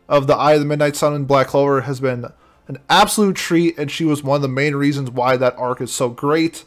[0.09, 2.27] of the Eye of the Midnight Sun and Black Clover has been
[2.69, 5.93] an absolute treat, and she was one of the main reasons why that arc is
[5.93, 6.65] so great.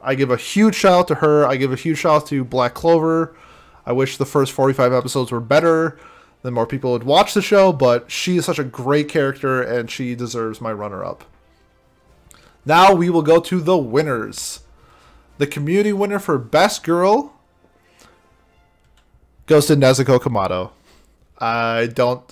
[0.00, 1.46] I give a huge shout out to her.
[1.46, 3.34] I give a huge shout out to Black Clover.
[3.88, 5.98] I wish the first 45 episodes were better,
[6.42, 9.90] then more people would watch the show, but she is such a great character and
[9.90, 11.24] she deserves my runner up.
[12.66, 14.60] Now we will go to the winners.
[15.38, 17.32] The community winner for Best Girl
[19.46, 20.72] goes to Nezuko Kamado.
[21.38, 22.28] I don't.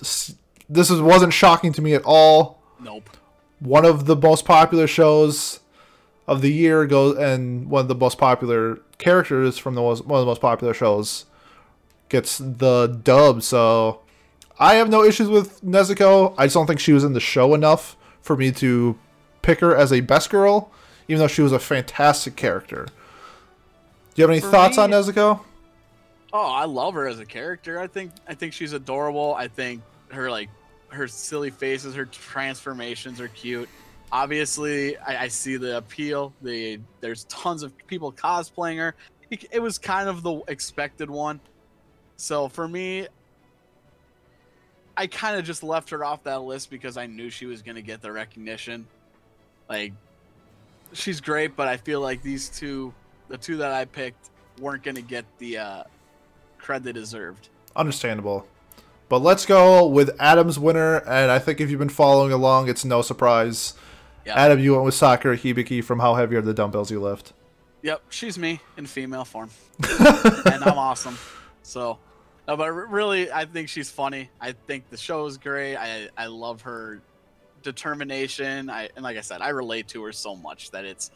[0.69, 2.56] This is, wasn't shocking to me at all.
[2.79, 3.09] Nope.
[3.59, 5.59] One of the most popular shows
[6.27, 10.19] of the year goes, and one of the most popular characters from the most, one
[10.19, 11.25] of the most popular shows
[12.09, 13.41] gets the dub.
[13.43, 14.01] So
[14.59, 16.33] I have no issues with Nezuko.
[16.37, 18.97] I just don't think she was in the show enough for me to
[19.41, 20.69] pick her as a best girl,
[21.07, 22.85] even though she was a fantastic character.
[24.13, 25.39] Do you have any For thoughts me- on Nezuko?
[26.33, 27.79] Oh, I love her as a character.
[27.79, 29.33] I think I think she's adorable.
[29.35, 30.49] I think her like
[30.89, 33.69] her silly faces, her transformations are cute.
[34.11, 36.33] Obviously, I, I see the appeal.
[36.41, 38.95] The there's tons of people cosplaying her.
[39.29, 41.39] It, it was kind of the expected one.
[42.15, 43.07] So for me,
[44.95, 47.81] I kind of just left her off that list because I knew she was gonna
[47.81, 48.87] get the recognition.
[49.69, 49.93] Like,
[50.93, 52.93] she's great, but I feel like these two,
[53.27, 55.83] the two that I picked, weren't gonna get the uh,
[56.59, 57.49] cred they deserved.
[57.75, 58.47] Understandable.
[59.09, 62.83] But let's go with Adam's winner, and I think if you've been following along, it's
[62.83, 63.73] no surprise.
[64.25, 64.35] Yeah.
[64.35, 67.31] Adam, you went with Sakura Hibiki from How Heavy Are the Dumbbells You Lift?
[67.83, 69.49] Yep, she's me in female form,
[69.89, 71.17] and I'm awesome.
[71.63, 71.99] So,
[72.47, 74.29] no, but really, I think she's funny.
[74.41, 75.77] I think the show is great.
[75.77, 77.01] I I love her
[77.63, 78.69] determination.
[78.69, 81.11] I and like I said, I relate to her so much that it's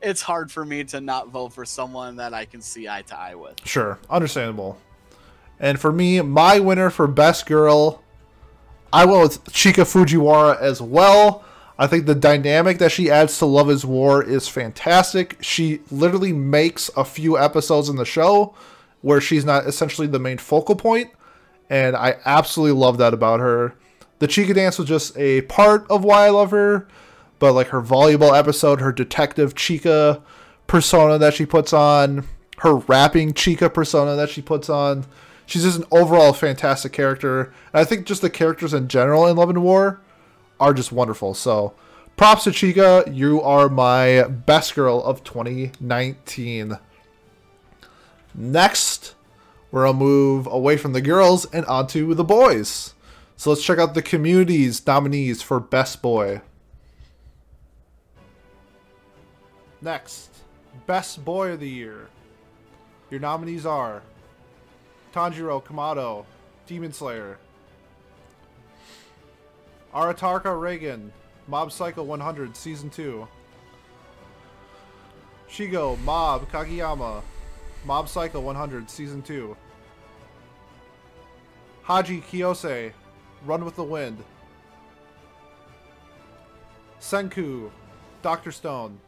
[0.00, 3.18] it's hard for me to not vote for someone that I can see eye to
[3.18, 3.56] eye with.
[3.64, 4.78] Sure, understandable.
[5.62, 8.02] And for me, my winner for Best Girl,
[8.92, 11.44] I went with Chika Fujiwara as well.
[11.78, 15.38] I think the dynamic that she adds to Love is War is fantastic.
[15.40, 18.54] She literally makes a few episodes in the show
[19.00, 21.10] where she's not essentially the main focal point,
[21.70, 23.74] and I absolutely love that about her.
[24.18, 26.86] The Chika dance was just a part of why I love her,
[27.38, 30.22] but like her volleyball episode, her detective Chika
[30.66, 32.28] persona that she puts on,
[32.58, 35.04] her rapping Chika persona that she puts on,
[35.46, 37.52] she's just an overall fantastic character.
[37.72, 40.00] And I think just the characters in general in Love and War
[40.60, 41.34] are just wonderful.
[41.34, 41.74] So
[42.16, 43.14] props to Chika.
[43.14, 46.78] You are my best girl of 2019.
[48.34, 49.14] Next,
[49.70, 52.94] we're going to move away from the girls and onto the boys.
[53.36, 56.42] So let's check out the community's nominees for Best Boy.
[59.80, 60.30] Next,
[60.86, 62.08] Best Boy of the Year.
[63.10, 64.02] Your nominees are
[65.12, 66.24] Tanjiro Kamado,
[66.66, 67.38] Demon Slayer.
[69.94, 71.10] Arataka Reigen,
[71.46, 73.28] Mob Psycho 100, Season 2.
[75.50, 77.22] Shigeo, Mob, Kageyama,
[77.84, 79.54] Mob Psycho 100, Season 2.
[81.86, 82.92] Haiji Kiyose,
[83.44, 84.24] Run with the Wind.
[87.00, 87.70] Senku,
[88.22, 88.50] Dr.
[88.50, 88.98] Stone.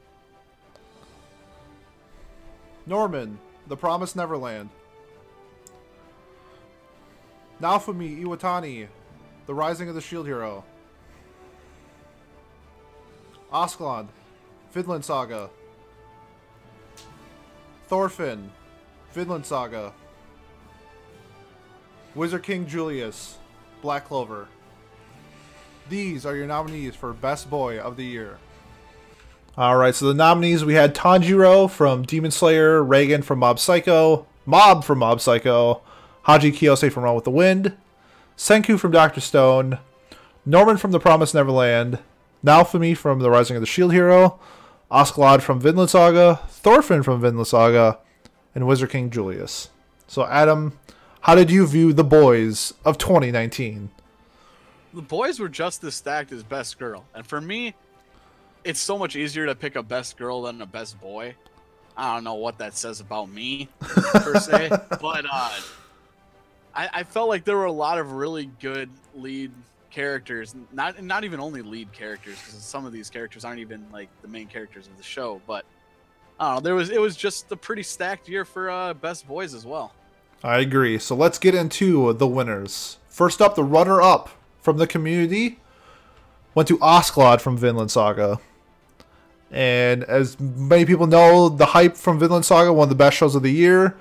[2.84, 4.68] Norman, The Promised Neverland.
[7.64, 8.88] Naofumi Iwatani,
[9.46, 10.64] The Rising of the Shield Hero.
[13.50, 14.08] Askeladd,
[14.70, 15.48] Vinland Saga.
[17.86, 18.50] Thorfinn,
[19.12, 19.94] Vinland Saga.
[22.14, 23.38] Wizard King Julius,
[23.80, 24.46] Black Clover.
[25.88, 28.36] These are your nominees for Best Boy of the Year.
[29.56, 34.84] Alright, so the nominees we had Tanjiro from Demon Slayer, Reigen from Mob Psycho, Mob
[34.84, 35.80] from Mob Psycho,
[36.26, 37.76] Haiji Kiyose from Run with the Wind,
[38.36, 39.20] Senku from Dr.
[39.20, 39.78] Stone,
[40.46, 41.98] Norman from The Promised Neverland,
[42.44, 44.38] Naofumi from The Rising of the Shield Hero,
[44.90, 47.98] Askeladd from Vinland Saga, Thorfinn from Vinland Saga,
[48.54, 49.70] and Wizard King Julius.
[50.06, 50.78] So, Adam,
[51.22, 53.90] how did you view the boys of 2019?
[54.94, 57.74] the boys were just as stacked as best girl and for me
[58.62, 61.34] it's so much easier to pick a best girl than a best boy
[61.96, 64.68] i don't know what that says about me per se
[65.00, 65.50] but uh
[66.74, 69.52] I, I felt like there were a lot of really good lead
[69.90, 74.08] characters not not even only lead characters because some of these characters aren't even like
[74.22, 75.64] the main characters of the show but
[76.38, 76.60] I don't know.
[76.60, 79.92] There was it was just a pretty stacked year for uh, best boys as well.
[80.42, 80.98] I agree.
[80.98, 82.98] So let's get into the winners.
[83.08, 84.30] First up, the runner up
[84.60, 85.60] from the community
[86.54, 88.40] went to Askeladd from Vinland Saga.
[89.50, 93.34] And as many people know, the hype from Vinland Saga, one of the best shows
[93.36, 93.96] of the year,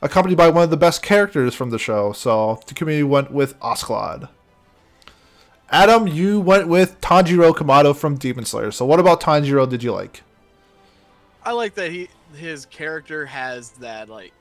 [0.00, 2.12] accompanied by one of the best characters from the show.
[2.12, 4.28] So the community went with Askeladd.
[5.70, 8.70] Adam, you went with Tanjiro Kamado from Demon Slayer.
[8.70, 10.22] So what about Tanjiro did you like?
[11.44, 14.32] I like that he his character has that like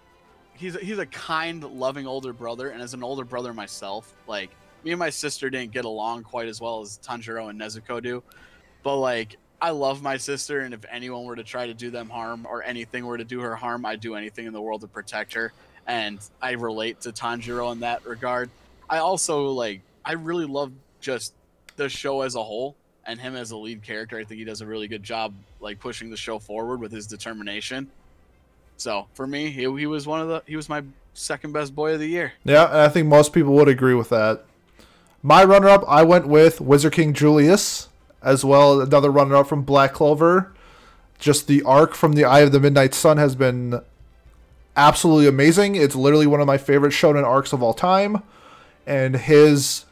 [0.54, 4.52] he's a, he's a kind, loving older brother, and as an older brother myself, like
[4.84, 8.24] me and my sister didn't get along quite as well as Tanjiro and Nezuko do,
[8.84, 12.10] but like I love my sister, and if anyone were to try to do them
[12.10, 14.88] harm or anything were to do her harm, I'd do anything in the world to
[14.88, 15.52] protect her,
[15.88, 18.50] and I relate to Tanjiro in that regard.
[18.90, 20.72] I also like I really love
[21.02, 21.34] just
[21.76, 22.76] the show as a whole
[23.06, 24.18] and him as a lead character.
[24.18, 27.08] I think he does a really good job like pushing the show forward with his
[27.08, 27.90] determination.
[28.78, 31.94] So for me, he, he was one of the he was my second best boy
[31.94, 32.34] of the year.
[32.44, 34.46] Yeah, and I think most people would agree with that.
[35.24, 37.87] My runner up, I went with Wizard King Julius,
[38.22, 40.54] as well another runner up from Black Clover.
[41.20, 43.82] Just the arc from the Eye of the Midnight Sun has been
[44.76, 45.76] absolutely amazing.
[45.76, 48.22] It's literally one of my favorite shonen arcs of all time,
[48.86, 49.86] and his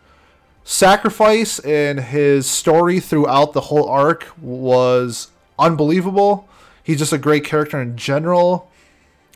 [0.64, 6.48] sacrifice and his story throughout the whole arc was unbelievable.
[6.84, 8.70] He's just a great character in general.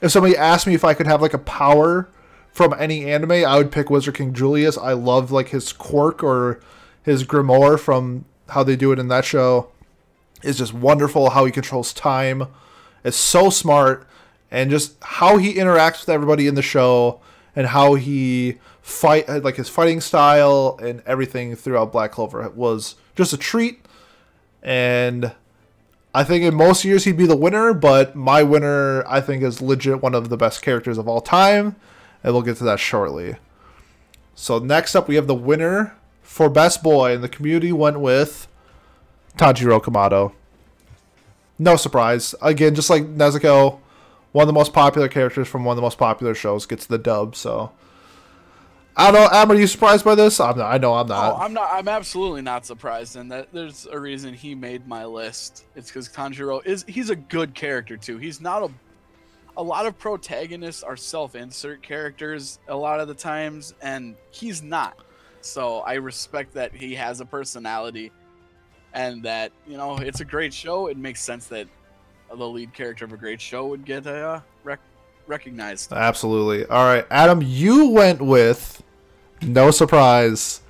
[0.02, 2.07] If somebody asked me if I could have like a power
[2.52, 4.78] from any anime, I would pick Wizard King Julius.
[4.78, 6.60] I love like his quirk or
[7.03, 9.70] his grimoire from how they do it in that show.
[10.42, 12.48] Is just wonderful how he controls time.
[13.04, 14.08] It's so smart
[14.52, 17.20] and just how he interacts with everybody in the show
[17.56, 23.34] and how he fight like his fighting style and everything throughout Black Clover was just
[23.34, 23.86] a treat.
[24.64, 25.34] And
[26.14, 29.62] I think in most years he'd be the winner, but my winner I think is
[29.62, 31.76] legit one of the best characters of all time,
[32.24, 33.36] and we'll get to that shortly.
[34.36, 35.96] So next up we have the winner
[36.30, 38.48] for best boy, and the community went with
[39.36, 40.32] Tanjiro Kamado.
[41.58, 42.36] No surprise.
[42.40, 43.80] Again, just like Nezuko,
[44.32, 47.00] one of the most popular characters from one of the most popular shows gets the
[47.00, 47.36] dub.
[47.36, 47.72] So
[48.96, 49.38] I don't know.
[49.38, 50.40] Am, are you surprised by this?
[50.40, 50.72] I'm not.
[50.72, 51.34] I know I'm not.
[51.34, 51.68] Oh, I'm not.
[51.74, 55.66] I'm absolutely not surprised, and that there's a reason he made my list.
[55.76, 58.18] It's because Tanjiro is he's a good character too.
[58.18, 58.72] He's not a.
[59.58, 64.96] A lot of protagonists are self-insert characters a lot of the times, and he's not.
[65.41, 68.11] So I respect that he has a personality,
[68.94, 70.88] and that you know it's a great show.
[70.88, 71.68] It makes sense that
[72.30, 74.80] the lead character of a great show would get uh, rec-
[75.28, 75.91] recognized.
[75.91, 76.66] Absolutely.
[76.66, 78.84] All right, Adam, you went with
[79.41, 80.61] no surprise.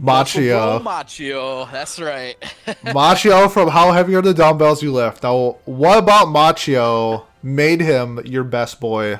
[0.00, 0.82] Machio.
[0.82, 2.36] Machio, that's right.
[2.84, 5.22] Machio from How Heavy Are the Dumbbells You Lift.
[5.22, 9.18] Now, what about Machio made him your best boy?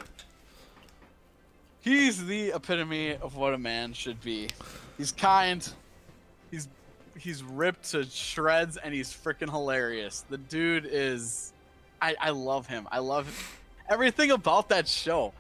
[1.82, 4.48] He's the epitome of what a man should be.
[5.01, 5.66] He's kind.
[6.51, 6.68] He's
[7.16, 10.27] he's ripped to shreds and he's freaking hilarious.
[10.28, 11.55] The dude is
[12.02, 12.86] I I love him.
[12.93, 13.59] I love
[13.89, 15.32] everything about that show.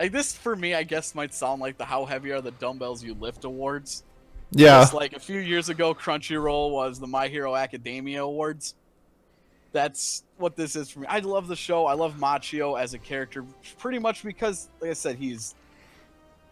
[0.00, 3.04] Like this for me, I guess might sound like the How Heavy Are the Dumbbells
[3.04, 4.02] You Lift awards.
[4.50, 4.80] Yeah.
[4.80, 8.74] Just like a few years ago, Crunchyroll was the My Hero Academia Awards.
[9.70, 11.06] That's what this is for me.
[11.08, 11.86] I love the show.
[11.86, 13.44] I love Machio as a character,
[13.78, 15.54] pretty much because, like I said, he's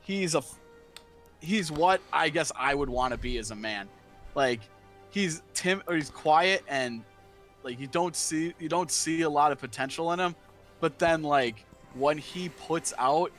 [0.02, 0.42] he's a
[1.42, 3.88] he's what I guess I would want to be as a man.
[4.34, 4.60] Like
[5.10, 7.02] he's tim or he's quiet and
[7.64, 10.34] like you don't see you don't see a lot of potential in him,
[10.80, 13.30] but then like when he puts out,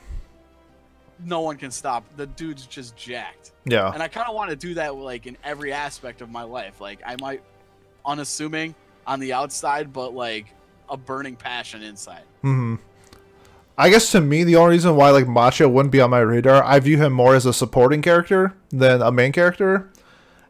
[1.26, 2.04] no one can stop.
[2.18, 3.90] The dude's just jacked Yeah.
[3.92, 6.80] and I kind of want to do that like in every aspect of my life.
[6.82, 7.42] Like I might
[8.06, 8.76] unassuming
[9.08, 10.48] on the outside, but like
[10.90, 12.24] a burning passion inside.
[12.42, 12.76] hmm
[13.78, 16.64] I guess to me, the only reason why like Machio wouldn't be on my radar,
[16.64, 19.90] I view him more as a supporting character than a main character.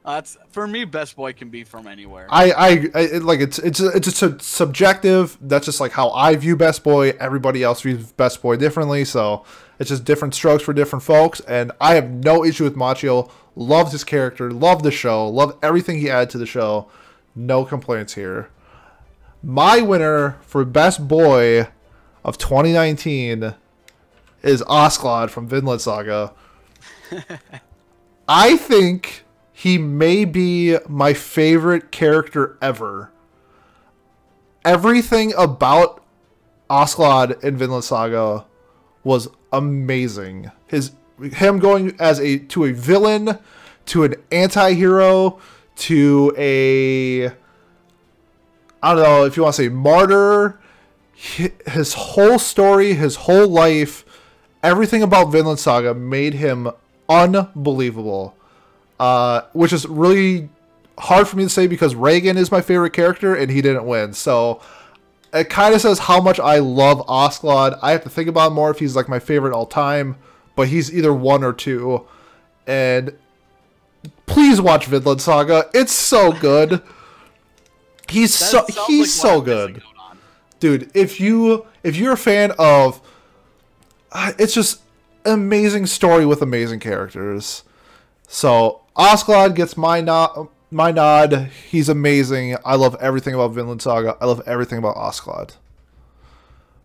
[0.06, 0.84] Uh, that's for me.
[0.84, 2.28] Best boy can be from anywhere.
[2.30, 5.38] I, I, I it, like it's it's it's just a subjective.
[5.40, 7.12] That's just like how I view Best Boy.
[7.22, 9.46] Everybody else views Best Boy differently, so
[9.80, 11.40] it's just different strokes for different folks.
[11.42, 13.32] And I have no issue with Machio.
[13.56, 14.52] Loved his character.
[14.52, 15.26] Loved the show.
[15.30, 16.90] Loved everything he added to the show.
[17.34, 18.50] No complaints here.
[19.42, 21.70] My winner for Best Boy
[22.24, 23.56] of 2019
[24.42, 26.34] is Askeladd from Vinland Saga.
[28.28, 33.12] I think he may be my favorite character ever.
[34.66, 36.04] Everything about
[36.70, 38.46] Askeladd in Vinland Saga
[39.04, 40.52] was amazing.
[40.68, 40.92] His
[41.22, 43.38] him going as a to a villain,
[43.88, 45.40] to an anti-hero,
[45.76, 47.28] to a
[48.82, 50.60] I don't know if you want to say martyr.
[51.24, 54.06] Hi- His whole story, his whole life,
[54.62, 56.70] everything about Vinland Saga made him
[57.10, 58.36] unbelievable.
[59.00, 60.50] Uh, which is really
[60.98, 64.14] hard for me to say because Reigen is my favorite character and he didn't win.
[64.14, 64.62] So
[65.34, 67.80] it kind of says how much I love Askeladd.
[67.82, 70.16] I have to think about more if he's like my favorite all time,
[70.56, 72.06] but he's either one or two.
[72.68, 73.18] And
[74.26, 75.70] please watch Vinland Saga.
[75.74, 76.82] It's so good.
[78.10, 79.93] He's That so sounds like he's so good missing out on.
[80.64, 83.02] Dude if you if you're a fan of
[84.14, 84.80] uh, it's just
[85.26, 87.64] amazing story with amazing characters.
[88.30, 91.50] So Askeladd gets my nod my nod.
[91.70, 92.56] He's amazing.
[92.64, 94.16] I love everything about vinland saga.
[94.22, 95.56] I love everything about Askeladd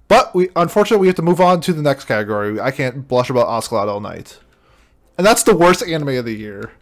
[0.08, 2.58] but we unfortunately we have to move on to the next category.
[2.58, 4.40] I can't blush about Askeladd all night.
[5.16, 6.72] And that's the worst anime of the year.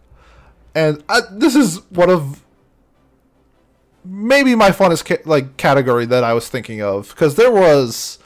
[0.73, 2.43] And I, this is one of
[4.09, 8.19] maybe my funnest ca- like category that I was thinking of because there was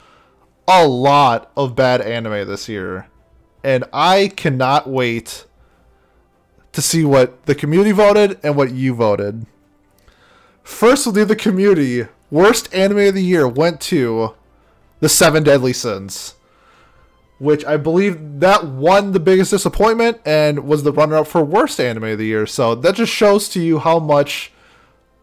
[0.68, 3.08] a lot of bad anime this year,
[3.64, 5.46] and I cannot wait
[6.72, 9.46] to see what the community voted and what you voted.
[10.64, 12.08] First, we'll do the community.
[12.30, 14.36] Worst anime of the year went to
[15.02, 16.36] The Seven Deadly Sins,
[17.40, 21.80] which I believe that won the biggest disappointment and was the runner up for worst
[21.80, 22.46] anime of the year.
[22.46, 24.54] So that just shows to you how much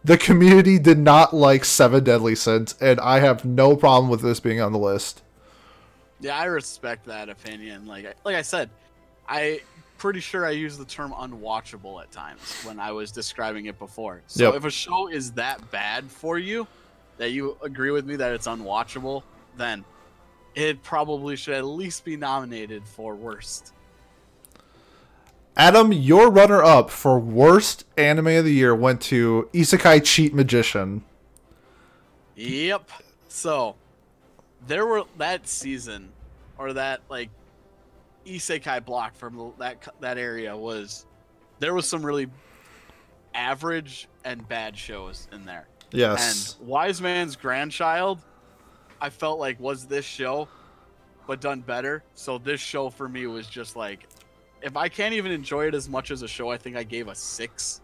[0.03, 4.39] the community did not like Seven Deadly Sins, and I have no problem with this
[4.39, 5.21] being on the list.
[6.21, 7.85] Yeah, I respect that opinion.
[7.87, 8.69] Like, I- like I said,
[9.27, 9.61] I
[9.97, 14.21] pretty sure I used the term unwatchable at times when I was describing it before.
[14.27, 14.53] So Yep.
[14.55, 16.67] if a show is that bad for you,
[17.17, 19.23] that you agree with me that it's unwatchable,
[19.57, 19.83] then
[20.55, 23.73] it probably should at least be nominated for worst.
[25.55, 31.03] Adam, your runner up for worst anime of the year went to Isekai Cheat Magician.
[32.35, 32.89] Yep.
[33.27, 33.75] So
[34.65, 36.11] there were that season
[36.57, 37.29] or that like
[38.25, 41.05] isekai block from that that area was
[41.59, 42.27] there was some really
[43.33, 45.67] average and bad shows in there.
[45.91, 46.55] Yes.
[46.59, 48.19] And Wise Man's Grandchild
[49.01, 50.47] I felt like was this show
[51.27, 52.03] but done better.
[52.15, 54.07] So this show for me was just like
[54.61, 57.07] if I can't even enjoy it as much as a show I think I gave
[57.07, 57.81] a 6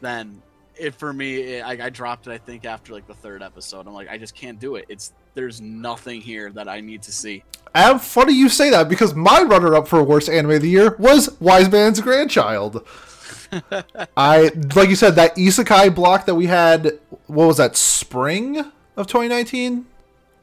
[0.00, 0.40] then
[0.76, 3.86] it for me it, I, I dropped it i think after like the third episode
[3.86, 7.12] i'm like i just can't do it it's there's nothing here that i need to
[7.12, 7.44] see
[7.74, 10.96] Adam, funny you say that because my runner up for worst anime of the year
[10.98, 12.84] was Wise Man's Grandchild.
[14.16, 16.98] I like you said that isekai block that we had.
[17.28, 17.76] What was that?
[17.76, 18.58] Spring
[18.96, 19.86] of 2019.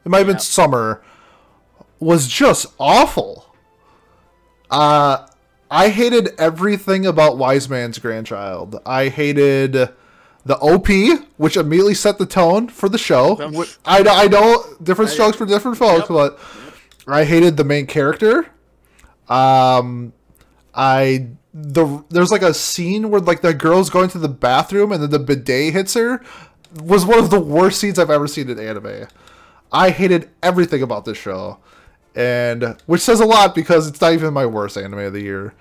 [0.04, 1.02] It might have been summer.
[2.00, 3.54] Was just awful.
[4.70, 5.26] Uh,
[5.70, 8.80] I hated everything about Wise Man's Grandchild.
[8.86, 10.88] I hated the OP,
[11.36, 13.36] which immediately set the tone for the show.
[13.84, 16.08] I, know- I know different strokes for different folks, Yep.
[16.08, 16.38] but
[17.06, 18.46] I hated the main character.
[19.28, 20.12] Um,
[20.74, 25.02] I the there's like a scene where like the girl's going to the bathroom and
[25.02, 26.22] then the bidet hits her.
[26.82, 29.06] Was one of the worst scenes I've ever seen in anime.
[29.72, 31.58] I hated everything about this show,
[32.18, 35.54] and which says a lot because it's not even my worst anime of the year.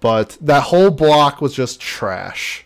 [0.00, 2.64] But that whole block was just trash.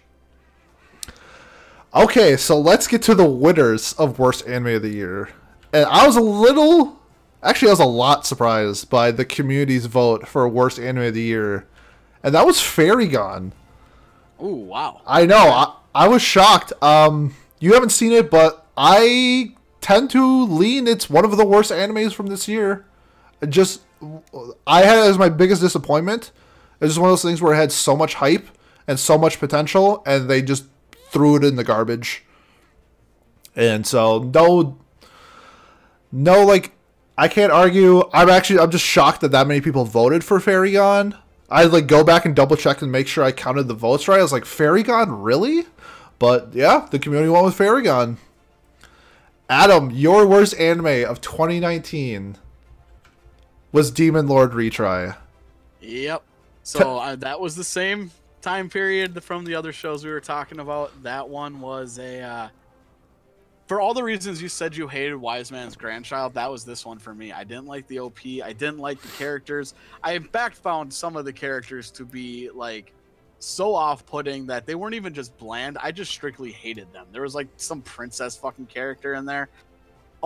[1.92, 5.30] Okay, so let's get to the winners of worst anime of the year.
[5.72, 7.00] And I was a little,
[7.42, 11.22] actually, I was a lot surprised by the community's vote for worst anime of the
[11.22, 11.66] year,
[12.22, 13.52] and that was Fairy Gone.
[14.38, 16.72] Oh, wow I know, I, I was shocked.
[16.80, 21.72] Um, you haven't seen it, but I tend to lean it's one of the worst
[21.72, 22.86] animes from this year.
[23.48, 23.82] Just,
[24.66, 26.32] I had as my biggest disappointment.
[26.80, 28.46] It's just one of those things where it had so much hype
[28.86, 30.64] and so much potential, and they just
[31.08, 32.24] threw it in the garbage.
[33.56, 34.78] And so, no,
[36.10, 36.72] no, like,
[37.16, 38.08] I can't argue.
[38.12, 41.16] I'm actually, I'm just shocked that that many people voted for Fairy Gone.
[41.48, 44.18] I like go back and double check and make sure I counted the votes right.
[44.18, 45.66] I was like, Fairy Gone, really?
[46.18, 48.18] But yeah, the community went with Fairy Gone.
[49.48, 52.38] Adam, your worst anime of 2019
[53.74, 55.16] was Demon Lord Retry.
[55.80, 56.22] yep
[56.62, 58.10] so uh, that was the same
[58.40, 62.48] time period from the other shows we were talking about that one was a uh,
[63.66, 66.98] for all the reasons you said you hated Wise Man's Grandchild, that was this one
[66.98, 67.32] for me.
[67.32, 68.18] I didn't like the OP.
[68.44, 69.74] I didn't like the characters.
[70.02, 72.92] I in fact found some of the characters to be like
[73.38, 75.78] so off-putting that they weren't even just bland.
[75.78, 77.06] I just strictly hated them.
[77.12, 79.48] There was like some princess fucking character in there.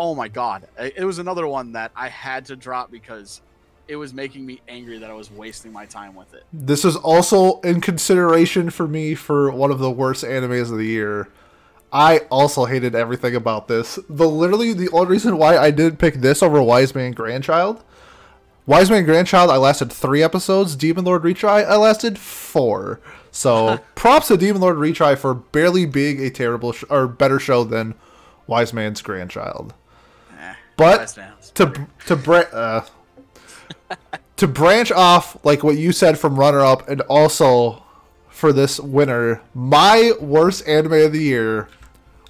[0.01, 3.41] Oh my god, it was another one that I had to drop because
[3.89, 6.45] it was making me angry that I was wasting my time with it.
[6.53, 10.87] This is also in consideration for me for one of the worst animes of the
[10.87, 11.29] year.
[11.93, 13.99] I also hated everything about this.
[14.09, 17.83] The literally the only reason why I didn't pick this over Wise Man Grandchild.
[18.67, 20.77] Wise Man Grandchild, I lasted three episodes.
[20.77, 23.01] Demon Lord Retry, I lasted four.
[23.33, 27.65] So props to Demon Lord Retry for barely being a terrible sh- or better show
[27.65, 27.97] than
[28.47, 29.75] Wise Man's Grandchild.
[30.79, 31.19] But
[31.55, 32.85] to to bra- uh,
[34.37, 37.83] to branch off like what you said from runner up and also
[38.29, 41.69] for this winner my worst anime of the year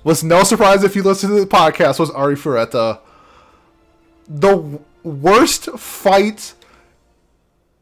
[0.02, 3.00] was no surprise if you listen to the podcast was Arifureta
[4.26, 6.54] the w- worst fight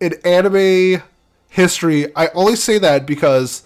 [0.00, 1.00] in anime
[1.48, 3.62] history i only say that because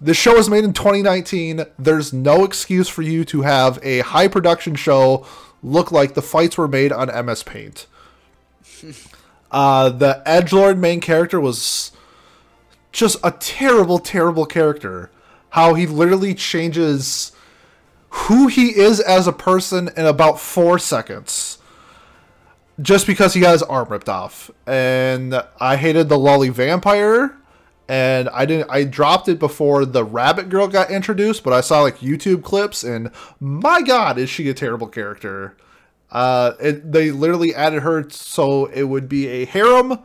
[0.00, 4.28] the show was made in 2019 there's no excuse for you to have a high
[4.28, 5.26] production show
[5.66, 7.86] look like the fights were made on ms paint
[9.50, 11.92] uh, the edge lord main character was
[12.96, 15.10] just a terrible, terrible character.
[15.50, 17.30] How he literally changes
[18.08, 21.58] who he is as a person in about four seconds.
[22.80, 24.50] Just because he got his arm ripped off.
[24.66, 27.36] And I hated the lolly vampire.
[27.88, 28.68] And I didn't.
[28.68, 32.82] I dropped it before the Rabbit Girl got introduced, but I saw like YouTube clips,
[32.82, 35.56] and my God, is she a terrible character?
[36.10, 40.00] Uh, it, they literally added her so it would be a harem,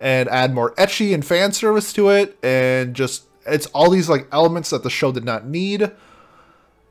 [0.00, 4.26] and add more ecchi and fan service to it, and just it's all these like
[4.32, 5.90] elements that the show did not need.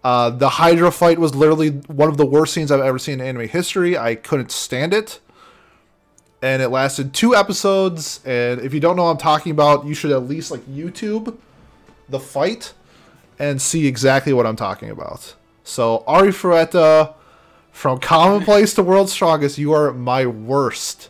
[0.04, 3.26] Uh, the Hydra fight was literally one of the worst scenes I've ever seen in
[3.26, 3.98] anime history.
[3.98, 5.20] I couldn't stand it.
[6.46, 8.20] And it lasted two episodes.
[8.24, 11.36] And if you don't know what I'm talking about, you should at least like YouTube
[12.08, 12.74] the fight
[13.40, 15.34] and see exactly what I'm talking about.
[15.64, 17.16] So, Arifureta,
[17.72, 21.10] from Commonplace to World's Strongest, you are my worst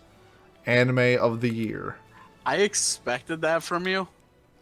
[0.65, 1.97] anime of the year.
[2.45, 4.07] I expected that from you,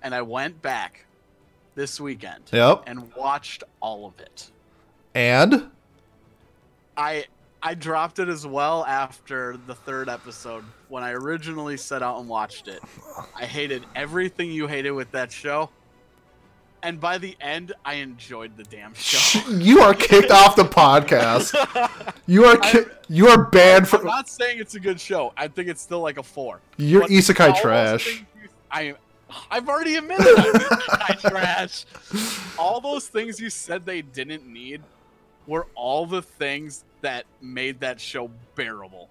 [0.02, 1.06] and I went back
[1.76, 2.86] this weekend Yep.
[2.88, 4.50] and watched all of it.
[5.14, 5.70] And
[6.98, 7.26] I
[7.66, 12.28] I dropped it as well after the third episode when I originally set out and
[12.28, 12.82] watched it.
[13.36, 15.70] I hated everything you hated with that show.
[16.82, 19.40] And by the end, I enjoyed the damn show.
[19.54, 21.54] you are kicked off the podcast.
[22.28, 25.32] You are ki- you are banned I'm not saying it's a good show.
[25.38, 26.60] I think it's still like a four.
[26.76, 28.20] You're But isekai trash.
[28.20, 28.96] you- I,
[29.50, 31.86] I've already admitted I'm isekai trash.
[32.60, 34.82] All those things you said they didn't need
[35.48, 39.10] were all the things that made that show bearable.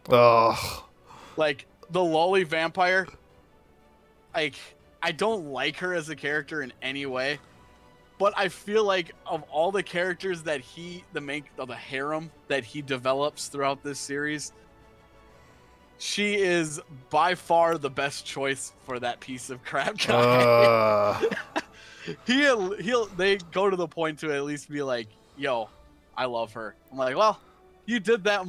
[1.36, 3.06] Like the lolly vampire.
[4.34, 4.56] Like
[5.02, 7.38] I don't like her as a character in any way,
[8.18, 12.30] but I feel like of all the characters that he, the main, of the harem
[12.48, 14.52] that he develops throughout this series,
[15.98, 20.14] she is by far the best choice for that piece of crap guy.
[20.14, 21.20] Uh,
[22.26, 25.68] he'll he'll they go to the point to at least be like, "Yo,
[26.16, 27.38] I love her." I'm like, "Well,
[27.86, 28.46] you did that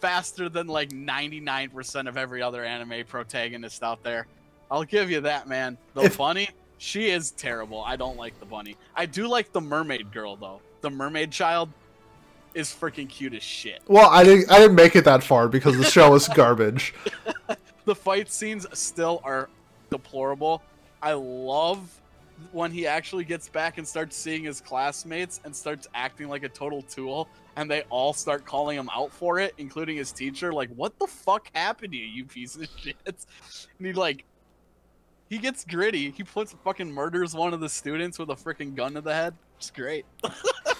[0.00, 4.26] faster than like 99% of every other anime protagonist out there.
[4.70, 5.78] I'll give you that, man.
[5.94, 6.48] The If- bunny,
[6.78, 7.82] she is terrible.
[7.82, 8.76] I don't like the bunny.
[8.94, 10.60] I do like the mermaid girl though.
[10.82, 11.70] The mermaid child
[12.54, 13.82] is freaking cute as shit.
[13.86, 16.94] well, I didn't I didn't make it that far because the show is garbage.
[17.84, 19.48] the fight scenes still are
[19.90, 20.62] deplorable.
[21.02, 22.00] I love
[22.52, 26.48] when he actually gets back and starts seeing his classmates and starts acting like a
[26.48, 30.52] total tool and they all start calling him out for it, including his teacher.
[30.52, 32.96] Like, what the fuck happened to you, you piece of shit?
[33.06, 34.24] And he like
[35.28, 36.10] he gets gritty.
[36.10, 39.34] He puts fucking murders one of the students with a freaking gun to the head.
[39.58, 40.04] It's great.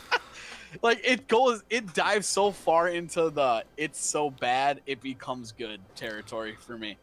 [0.82, 5.80] like it goes it dives so far into the it's so bad it becomes good
[5.94, 6.98] territory for me.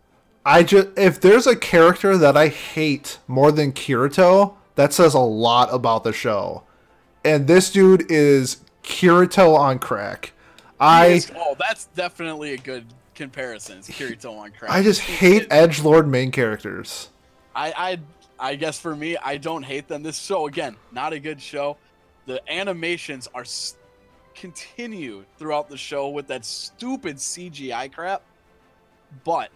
[0.45, 5.19] I just if there's a character that I hate more than Kirito, that says a
[5.19, 6.63] lot about the show.
[7.25, 10.33] And this dude is Kirito on crack.
[10.79, 12.85] I is- oh, that's definitely a good
[13.15, 13.79] comparison.
[13.79, 14.71] It's Kirito on crack.
[14.71, 17.09] I just hate edge lord main characters.
[17.55, 17.99] I, I
[18.51, 20.03] I guess for me, I don't hate them.
[20.03, 21.77] This show again, not a good show.
[22.25, 23.75] The animations are s-
[24.35, 28.23] continue throughout the show with that stupid CGI crap,
[29.23, 29.49] but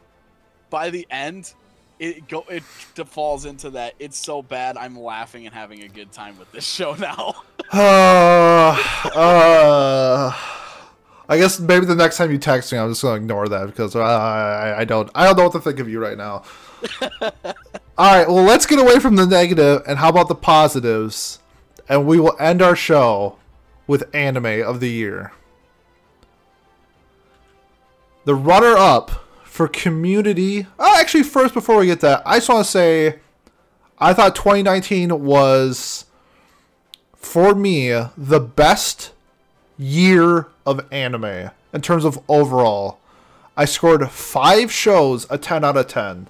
[0.69, 1.53] by the end,
[1.99, 3.95] it go it falls into that.
[3.99, 7.35] It's so bad, I'm laughing and having a good time with this show now.
[7.69, 8.77] Uh,
[9.13, 10.33] uh,
[11.27, 13.93] I guess maybe the next time you text me, I'm just gonna ignore that because
[13.93, 16.43] I, I, I don't I don't know what to think of you right now.
[17.21, 21.39] All right, well let's get away from the negative and how about the positives,
[21.89, 23.37] and we will end our show
[23.85, 25.33] with anime of the year.
[28.23, 29.26] The runner-up
[29.57, 30.67] for community.
[30.77, 33.17] Oh, actually, first before we get that, I just want to say,
[33.97, 36.05] I thought 2019 was
[37.15, 39.13] for me the best
[39.75, 42.99] year of anime in terms of overall.
[43.57, 46.27] I scored five shows a 10 out of 10.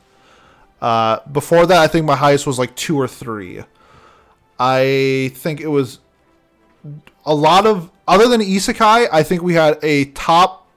[0.82, 3.62] Uh, before that, I think my highest was like two or three.
[4.58, 6.00] I think it was
[7.26, 9.10] a lot of other than isekai.
[9.12, 10.70] I think we had a top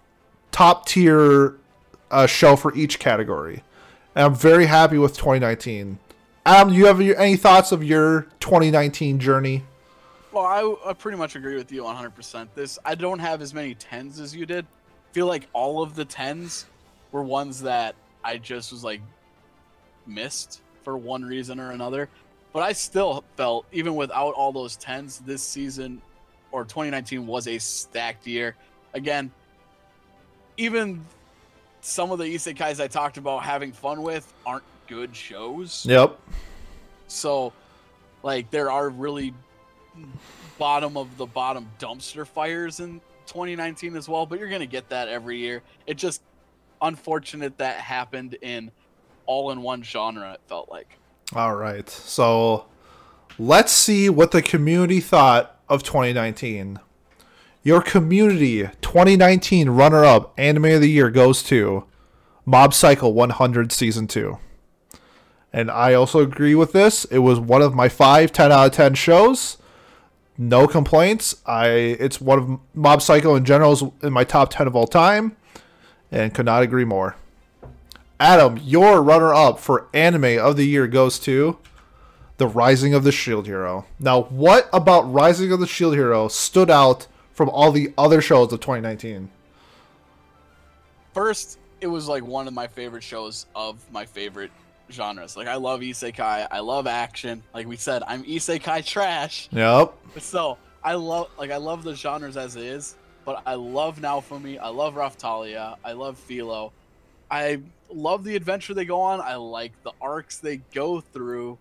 [0.50, 1.59] top tier
[2.10, 3.62] uh, show for each category,
[4.14, 5.98] and I'm very happy with 2019.
[6.46, 9.62] Adam, do you have any thoughts of your 2019 journey?
[10.32, 12.48] Well, I, I pretty much agree with you 100%.
[12.54, 14.64] This I don't have as many tens as you did.
[15.12, 16.66] feel like all of the tens
[17.12, 19.00] were ones that I just was like
[20.06, 22.08] missed for one reason or another.
[22.52, 26.00] But I still felt even without all those tens, this season
[26.52, 28.56] or 2019 was a stacked year.
[28.94, 29.30] Again,
[30.56, 31.04] even
[31.80, 35.86] some of the isekais I talked about having fun with aren't good shows.
[35.88, 36.18] Yep.
[37.08, 37.52] So,
[38.22, 39.34] like, there are really
[40.58, 44.88] bottom of the bottom dumpster fires in 2019 as well, but you're going to get
[44.90, 45.62] that every year.
[45.86, 46.22] It just
[46.82, 48.70] unfortunate that happened in
[49.26, 50.98] all in one genre, it felt like.
[51.34, 51.88] All right.
[51.88, 52.66] So
[53.38, 56.78] let's see what the community thought of 2019.
[57.62, 61.84] Your community 2019 runner up anime of the year goes to
[62.46, 64.38] Mob Psycho 100 season 2.
[65.52, 67.04] And I also agree with this.
[67.06, 69.58] It was one of my 5 10 out of 10 shows.
[70.38, 71.36] No complaints.
[71.44, 74.86] I it's one of Mob Psycho in general is in my top 10 of all
[74.86, 75.36] time
[76.10, 77.16] and could not agree more.
[78.18, 81.58] Adam, your runner up for anime of the year goes to
[82.38, 83.84] The Rising of the Shield Hero.
[83.98, 87.06] Now, what about Rising of the Shield Hero stood out
[87.40, 89.30] from all the other shows of 2019?
[91.14, 94.50] First, it was like one of my favorite shows of my favorite
[94.90, 95.38] genres.
[95.38, 97.42] Like I love isekai, I love action.
[97.54, 99.48] Like we said, I'm isekai trash.
[99.52, 99.94] Yep.
[100.18, 104.58] So I love like I love the genres as it is, but I love Naofumi,
[104.60, 106.72] I love Raphtalia, I love Filo.
[107.30, 109.22] I love the adventure they go on.
[109.22, 111.56] I like the arcs they go through.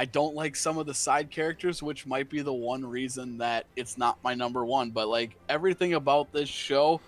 [0.00, 3.66] I don't like some of the side characters, which might be the one reason that
[3.76, 4.92] it's not my number one.
[4.92, 7.02] But like everything about this show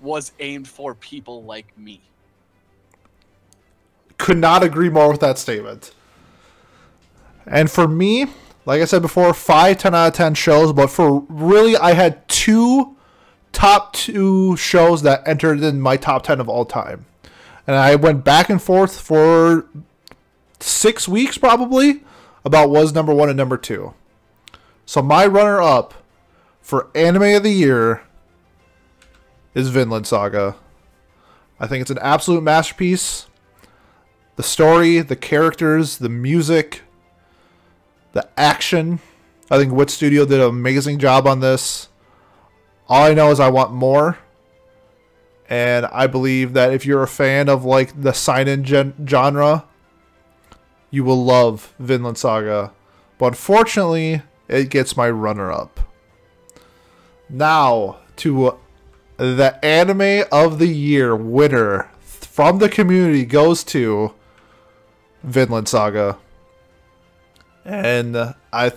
[0.00, 2.00] was aimed for people like me.
[4.18, 5.94] Could not agree more with that statement.
[7.46, 8.26] And for me,
[8.64, 12.28] like I said before, 5 10 out of 10 shows, but for really, I had
[12.28, 12.96] two
[13.52, 17.06] top two shows that entered in my top 10 of all time.
[17.68, 19.68] And I went back and forth for
[20.58, 22.02] six weeks probably
[22.46, 23.92] about was number one and number two.
[24.86, 25.94] So my runner up
[26.62, 28.02] for anime of the year
[29.52, 30.54] is Vinland Saga.
[31.58, 33.26] I think it's an absolute masterpiece.
[34.36, 36.82] The story, the characters, the music,
[38.12, 39.00] the action.
[39.50, 41.88] I think Wit Studio did an amazing job on this.
[42.88, 44.18] All I know is I want more.
[45.48, 49.64] And I believe that if you're a fan of like the seinen gen- genre,
[50.90, 52.72] you will love Vinland Saga.
[53.18, 55.80] But unfortunately, it gets my runner up.
[57.28, 58.58] Now to
[59.16, 64.12] the anime of the year winner from the community goes to
[65.22, 66.18] Vinland Saga.
[67.64, 68.72] And I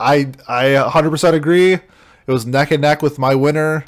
[0.00, 1.74] I I 100% agree.
[1.74, 1.82] It
[2.26, 3.84] was neck and neck with my winner.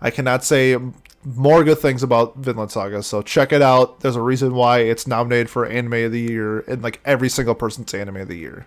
[0.00, 0.76] I cannot say
[1.24, 4.00] more good things about Vinland Saga, so check it out.
[4.00, 7.54] There's a reason why it's nominated for Anime of the Year in like every single
[7.54, 8.66] person's Anime of the Year.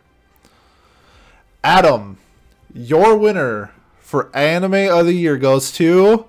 [1.64, 2.18] Adam,
[2.74, 6.26] your winner for Anime of the Year goes to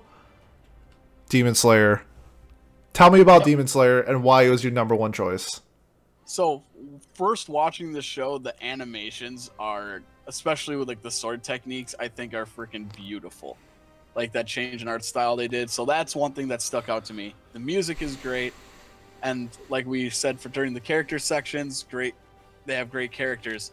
[1.29, 2.03] Demon Slayer.
[2.93, 5.61] Tell me about Demon Slayer and why it was your number one choice.
[6.25, 6.63] So,
[7.15, 12.33] first watching the show, the animations are, especially with like the sword techniques, I think
[12.33, 13.57] are freaking beautiful.
[14.15, 15.69] Like that change in art style they did.
[15.69, 17.33] So that's one thing that stuck out to me.
[17.53, 18.53] The music is great,
[19.21, 22.15] and like we said for during the character sections, great.
[22.65, 23.71] They have great characters.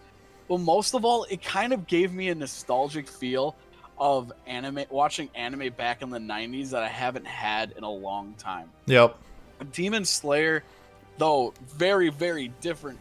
[0.48, 3.54] But most of all, it kind of gave me a nostalgic feel
[3.98, 8.34] of anime, watching anime back in the '90s that I haven't had in a long
[8.34, 8.70] time.
[8.86, 9.16] Yep.
[9.72, 10.64] Demon Slayer,
[11.18, 12.98] though very, very different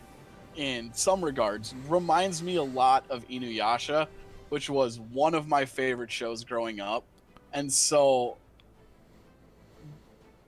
[0.55, 4.07] in some regards, reminds me a lot of Inuyasha,
[4.49, 7.05] which was one of my favorite shows growing up.
[7.53, 8.37] And so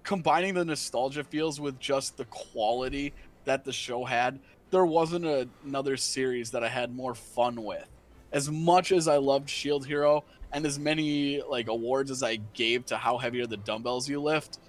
[0.03, 3.13] combining the nostalgia feels with just the quality
[3.45, 7.87] that the show had, there wasn't a, another series that I had more fun with.
[8.31, 10.23] As much as I loved Shield Hero
[10.53, 14.21] and as many like awards as I gave to how heavy are the dumbbells you
[14.21, 14.59] lift,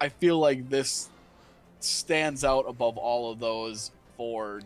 [0.00, 1.08] I feel like this
[1.80, 4.60] stands out above all of those for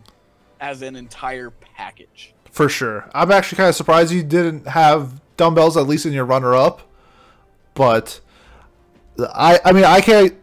[0.59, 2.33] as an entire package.
[2.51, 3.09] For sure.
[3.13, 6.81] I'm actually kind of surprised you didn't have dumbbells at least in your runner up.
[7.73, 8.19] But
[9.19, 10.35] I I mean I can't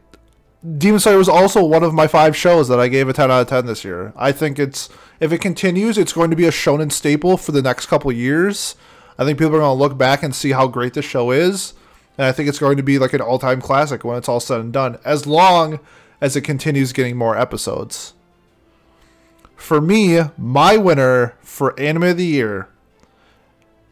[0.76, 3.42] Demon Slayer was also one of my five shows that I gave a 10 out
[3.42, 4.12] of 10 this year.
[4.16, 4.88] I think it's
[5.20, 8.74] if it continues, it's going to be a shonen staple for the next couple years.
[9.18, 11.74] I think people are going to look back and see how great this show is,
[12.16, 14.60] and I think it's going to be like an all-time classic when it's all said
[14.60, 15.80] and done, as long
[16.20, 18.14] as it continues getting more episodes.
[19.56, 22.68] For me, my winner for anime of the year,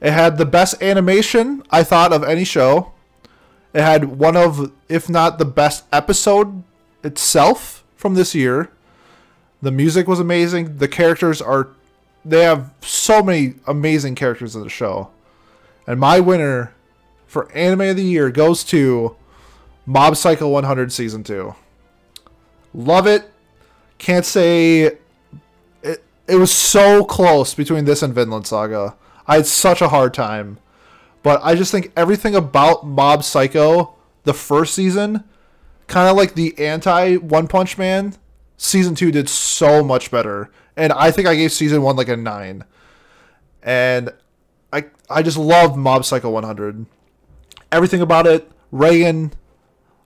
[0.00, 2.92] it had the best animation I thought of any show.
[3.76, 6.62] It had one of, if not the best episode
[7.04, 8.70] itself from this year.
[9.60, 10.78] The music was amazing.
[10.78, 11.68] The characters are,
[12.24, 15.10] they have so many amazing characters in the show.
[15.86, 16.72] And my winner
[17.26, 19.14] for anime of the year goes to
[19.84, 21.54] Mob Psycho 100 Season 2.
[22.72, 23.30] Love it.
[23.98, 24.96] Can't say
[25.82, 28.96] it, it was so close between this and Vinland Saga.
[29.26, 30.60] I had such a hard time.
[31.26, 35.24] But I just think everything about Mob Psycho, the first season,
[35.88, 38.14] kind of like the anti One Punch Man,
[38.56, 40.52] season two did so much better.
[40.76, 42.62] and I think I gave season one like a nine.
[43.60, 44.12] And
[44.72, 46.86] I I just love Mob Psycho 100.
[47.72, 49.32] Everything about it, Reigen,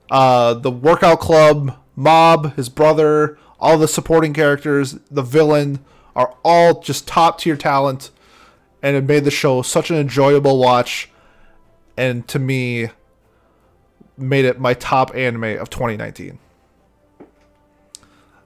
[0.09, 5.85] uh, the workout club, Mob, his brother, all the supporting characters, the villain
[6.15, 8.09] are all just top tier talent,
[8.81, 11.09] and it made the show such an enjoyable watch.
[12.01, 12.89] And to me,
[14.17, 16.39] made it my top anime of 2019.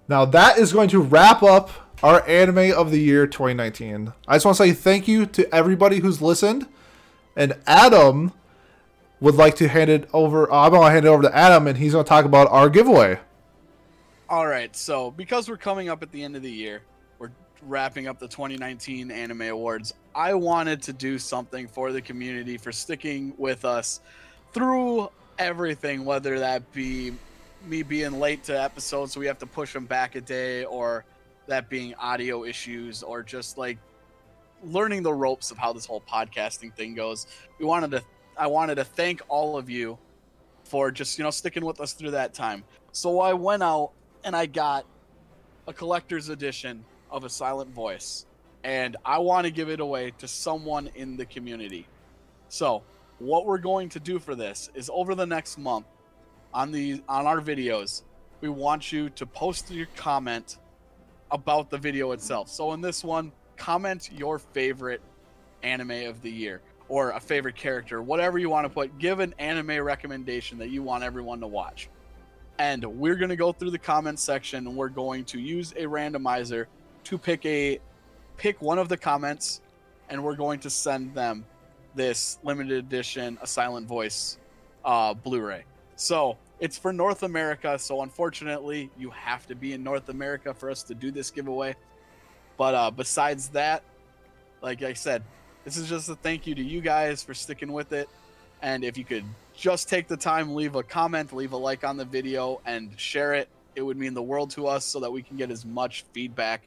[0.10, 1.72] Now that is going to wrap up
[2.04, 4.12] our anime of the year 2019.
[4.28, 6.68] I just want to say thank you to everybody who's listened.
[7.38, 8.34] And Adam
[9.22, 10.52] would like to hand it over.
[10.52, 12.50] Oh, I'm going to hand it over to Adam, and he's going to talk about
[12.52, 13.20] our giveaway.
[14.28, 16.82] All right, so because we're coming up at the end of the year,
[17.66, 19.94] wrapping up the 2019 Anime Awards.
[20.14, 24.02] I wanted to do something for the community for sticking with us
[24.54, 27.14] through everything, whether that be
[27.66, 31.04] me being late to episodes, so we have to push them back a day, or
[31.48, 33.78] that being audio issues, or just like
[34.64, 37.28] learning the ropes of how this whole podcasting thing goes.
[37.60, 38.04] We wanted to,
[38.38, 39.98] I wanted to thank all of you
[40.64, 42.64] for just you know sticking with us through that time.
[42.92, 43.92] So I went out
[44.24, 44.86] and I got
[45.68, 46.86] a collector's edition
[47.16, 48.26] of a silent voice,
[48.66, 51.88] and I want to give it away to someone in the community.
[52.50, 52.84] So
[53.20, 55.86] what we're going to do for this is over the next month
[56.54, 58.04] on the on our videos,
[58.42, 60.58] we want you to post your comment
[61.32, 62.50] about the video itself.
[62.50, 65.02] So in this one, comment your favorite
[65.64, 68.98] anime of the year or a favorite character, whatever you want to put.
[69.00, 71.90] Give an anime recommendation that you want everyone to watch.
[72.60, 75.84] And we're going to go through the comment section and we're going to use a
[75.84, 76.68] randomizer
[77.06, 77.80] to pick a
[78.38, 79.62] pick one of the comments
[80.10, 81.46] and we're going to send them
[81.96, 84.38] this limited edition a silent voice
[84.84, 85.64] uh, Blu-ray.
[85.96, 87.80] So it's for North America.
[87.80, 91.76] So unfortunately, you have to be in North America for us to do this giveaway.
[92.58, 93.84] But uh, besides that,
[94.62, 95.24] like I said,
[95.64, 98.10] this is just a thank you to you guys for sticking with it.
[98.62, 99.26] And if you could
[99.56, 103.34] just take the time, leave a comment, leave a like on the video, and share
[103.34, 106.06] it, it would mean the world to us so that we can get as much
[106.14, 106.64] feedback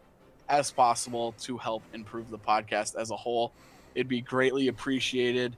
[0.48, 3.52] as possible to help improve the podcast as a whole.
[3.94, 5.56] It'd be greatly appreciated.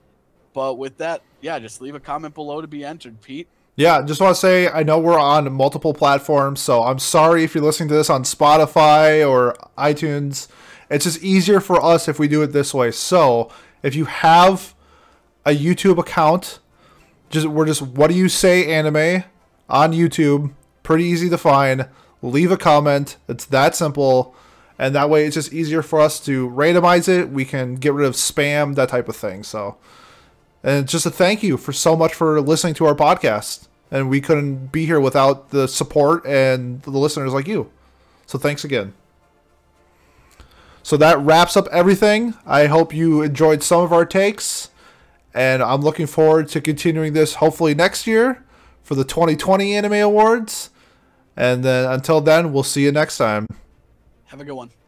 [0.53, 3.47] But with that, yeah, just leave a comment below to be entered, Pete.
[3.75, 7.55] Yeah, just want to say I know we're on multiple platforms, so I'm sorry if
[7.55, 10.49] you're listening to this on Spotify or iTunes.
[10.89, 12.91] It's just easier for us if we do it this way.
[12.91, 13.49] So
[13.81, 14.75] if you have
[15.45, 16.59] a YouTube account,
[17.29, 19.23] just we're just what do you say anime
[19.69, 20.53] on YouTube?
[20.83, 21.87] Pretty easy to find.
[22.21, 23.17] Leave a comment.
[23.29, 24.35] It's that simple.
[24.81, 27.29] And that way it's just easier for us to randomize it.
[27.29, 29.43] We can get rid of spam, that type of thing.
[29.43, 29.77] So
[30.63, 33.67] and just a thank you for so much for listening to our podcast.
[33.91, 37.69] And we couldn't be here without the support and the listeners like you.
[38.25, 38.95] So thanks again.
[40.81, 42.33] So that wraps up everything.
[42.43, 44.69] I hope you enjoyed some of our takes.
[45.31, 48.43] And I'm looking forward to continuing this hopefully next year
[48.81, 50.71] for the 2020 Anime Awards.
[51.37, 53.45] And then until then, we'll see you next time.
[54.31, 54.80] Have a good one.